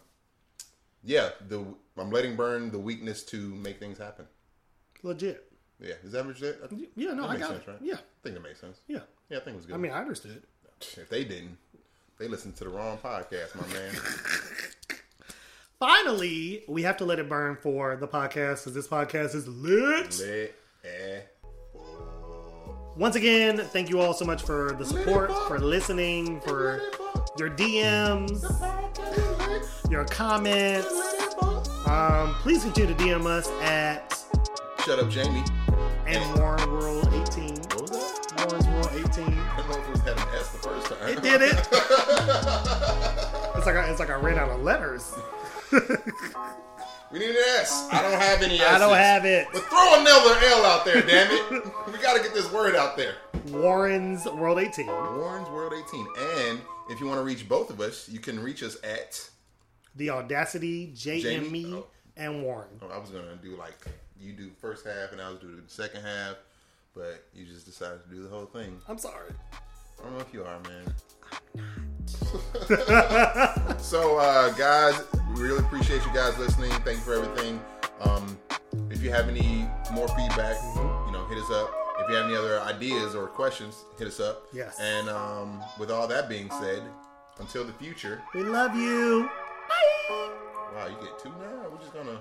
yeah, 1.04 1.30
the 1.48 1.66
I'm 1.98 2.10
letting 2.12 2.36
burn 2.36 2.72
the 2.72 2.80
weakness 2.80 3.24
to 3.26 3.38
make 3.56 3.80
things 3.80 3.98
happen. 3.98 4.26
Legit. 5.04 5.52
Yeah, 5.80 5.96
is 6.04 6.12
that 6.14 6.26
what 6.26 6.40
you 6.40 6.46
said? 6.46 6.90
Yeah, 6.96 7.14
no, 7.14 7.24
That 7.24 7.30
I 7.30 7.34
makes 7.34 7.42
got 7.48 7.50
sense, 7.52 7.64
it. 7.68 7.72
right? 7.72 7.80
Yeah, 7.82 7.94
I 7.96 7.98
think 8.24 8.36
it 8.38 8.42
makes 8.44 8.60
sense. 8.62 8.80
yeah. 8.88 9.00
Yeah, 9.30 9.38
I 9.38 9.42
think 9.42 9.56
it 9.56 9.58
was 9.58 9.66
good. 9.66 9.76
I 9.76 9.78
mean, 9.78 9.92
I 9.92 10.00
understood. 10.02 10.44
if 10.82 11.10
they 11.10 11.24
didn't, 11.24 11.58
they 12.20 12.28
listened 12.28 12.56
to 12.58 12.64
the 12.66 12.70
wrong 12.70 12.98
podcast, 13.00 13.56
my 13.56 13.68
man. 13.74 13.94
Finally, 15.80 16.64
we 16.68 16.84
have 16.84 16.98
to 16.98 17.06
let 17.06 17.20
it 17.20 17.28
burn 17.28 17.58
for 17.62 17.96
the 17.98 18.08
podcast 18.08 18.60
because 18.64 18.74
this 18.74 18.88
podcast 18.88 19.36
is 19.36 19.48
lit. 19.48 20.18
Let 20.20 20.52
eh. 20.86 21.20
Once 22.96 23.16
again, 23.16 23.58
thank 23.58 23.90
you 23.90 24.00
all 24.00 24.14
so 24.14 24.24
much 24.24 24.44
for 24.44 24.74
the 24.78 24.86
support, 24.86 25.32
for 25.48 25.60
listening, 25.60 26.40
for 26.42 26.80
your 27.38 27.50
DMs, 27.50 28.44
your 29.90 30.06
comments. 30.06 30.88
Um, 31.88 32.34
please 32.42 32.64
continue 32.64 32.94
to 32.94 33.04
DM 33.04 33.26
us 33.26 33.50
at 33.62 34.18
Shut 34.86 35.00
up, 35.00 35.10
Jamie. 35.10 35.44
and 36.08 36.40
Warren 36.40 36.70
World 36.72 37.08
18. 37.14 37.56
What 37.56 37.82
was 37.82 37.92
that? 37.92 38.48
Warren's 38.48 38.68
World 38.68 38.90
18. 38.94 39.24
I 39.38 39.58
don't 39.58 39.70
know 39.70 39.78
if 39.78 39.88
it 39.88 39.92
was 39.92 40.02
had 40.02 40.18
an 40.18 40.28
S 40.36 40.50
the 40.52 40.58
first 40.58 40.88
time. 40.88 41.10
It 41.10 41.22
did 41.22 41.42
it. 41.42 41.56
it's 43.58 43.66
like 43.66 43.76
I, 43.76 43.88
it's 43.90 44.00
like 44.00 44.10
I 44.10 44.16
ran 44.16 44.38
out 44.40 44.50
of 44.50 44.62
letters. 44.62 45.14
We 45.72 47.20
need 47.20 47.30
an 47.30 47.36
S. 47.60 47.90
I 47.92 48.02
don't 48.02 48.20
have 48.20 48.42
any 48.42 48.56
S's. 48.60 48.68
I 48.68 48.80
don't 48.80 48.96
have 48.98 49.26
it. 49.26 49.48
But 49.54 49.62
throw 49.64 50.00
another 50.00 50.36
L 50.48 50.66
out 50.66 50.84
there, 50.84 51.02
damn 51.02 51.30
it. 51.32 51.64
we 51.92 52.00
got 52.00 52.18
to 52.18 52.24
get 52.24 52.34
this 52.34 52.52
word 52.52 52.76
out 52.76 52.98
there. 52.98 53.16
Warren's 53.52 54.26
World 54.26 54.58
18. 54.60 54.88
Warren's 54.88 55.48
World 55.50 55.74
18. 55.74 56.08
And 56.48 56.60
if 56.90 57.00
you 57.00 57.06
want 57.08 57.20
to 57.20 57.24
reach 57.24 57.48
both 57.48 57.70
of 57.70 57.80
us, 57.82 58.10
you 58.10 58.20
can 58.20 58.40
reach 58.42 58.64
us 58.64 58.78
at. 58.84 59.30
The 59.96 60.10
Audacity, 60.10 60.92
JME, 60.96 61.22
Jamie? 61.22 61.74
Oh. 61.74 61.88
and 62.18 62.44
Warren. 62.44 62.70
Oh, 62.82 62.88
I 62.88 62.98
was 62.98 63.10
going 63.10 63.26
to 63.26 63.36
do 63.36 63.56
like, 63.56 63.78
you 64.20 64.34
do 64.34 64.52
first 64.60 64.86
half 64.86 65.12
and 65.12 65.22
I 65.22 65.30
was 65.30 65.40
doing 65.40 65.56
the 65.56 65.72
second 65.72 66.02
half, 66.02 66.36
but 66.96 67.26
you 67.34 67.46
just 67.46 67.66
decided 67.66 68.04
to 68.04 68.10
do 68.10 68.24
the 68.24 68.30
whole 68.30 68.46
thing. 68.46 68.80
I'm 68.88 68.98
sorry. 68.98 69.32
I 70.00 70.04
don't 70.04 70.14
know 70.14 70.20
if 70.20 70.34
you 70.34 70.44
are, 70.44 70.60
man. 70.62 70.94
so, 73.80 74.18
uh, 74.18 74.52
guys, 74.54 75.02
we 75.34 75.42
really 75.42 75.60
appreciate 75.60 76.04
you 76.06 76.14
guys 76.14 76.38
listening. 76.38 76.72
Thank 76.82 76.98
you 76.98 77.04
for 77.04 77.14
everything. 77.14 77.60
Um, 78.02 78.38
if 78.90 79.02
you 79.02 79.12
have 79.12 79.30
any 79.30 79.68
more 79.94 80.08
feedback, 80.10 80.58
you 80.76 81.12
know, 81.12 81.26
hit 81.30 81.38
us 81.38 81.52
up. 81.52 81.72
If 82.00 82.10
you 82.10 82.16
have 82.16 82.26
any 82.26 82.36
other 82.36 82.60
ideas 82.62 83.16
or 83.16 83.28
questions, 83.28 83.86
hit 83.98 84.08
us 84.08 84.20
up. 84.20 84.48
Yes. 84.52 84.80
And 84.80 85.08
um, 85.10 85.62
with 85.80 85.92
all 85.92 86.08
that 86.08 86.28
being 86.28 86.50
said, 86.60 86.82
until 87.40 87.64
the 87.64 87.74
future. 87.74 88.22
We 88.34 88.44
love 88.44 88.76
you. 88.76 89.30
Wow, 90.74 90.88
you 90.88 90.96
get 91.06 91.20
two 91.20 91.30
now. 91.30 91.70
We're 91.72 91.80
just 91.80 91.94
gonna. 91.94 92.20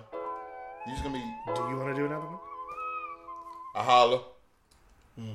You 0.86 0.92
just 0.92 1.02
gonna 1.02 1.14
be 1.14 1.24
Do 1.54 1.60
you 1.70 1.76
want 1.76 1.94
to 1.94 2.00
do 2.00 2.06
another 2.06 2.26
one? 2.26 2.38
a 3.74 3.82
holla. 3.82 4.20
Hmm. 5.16 5.34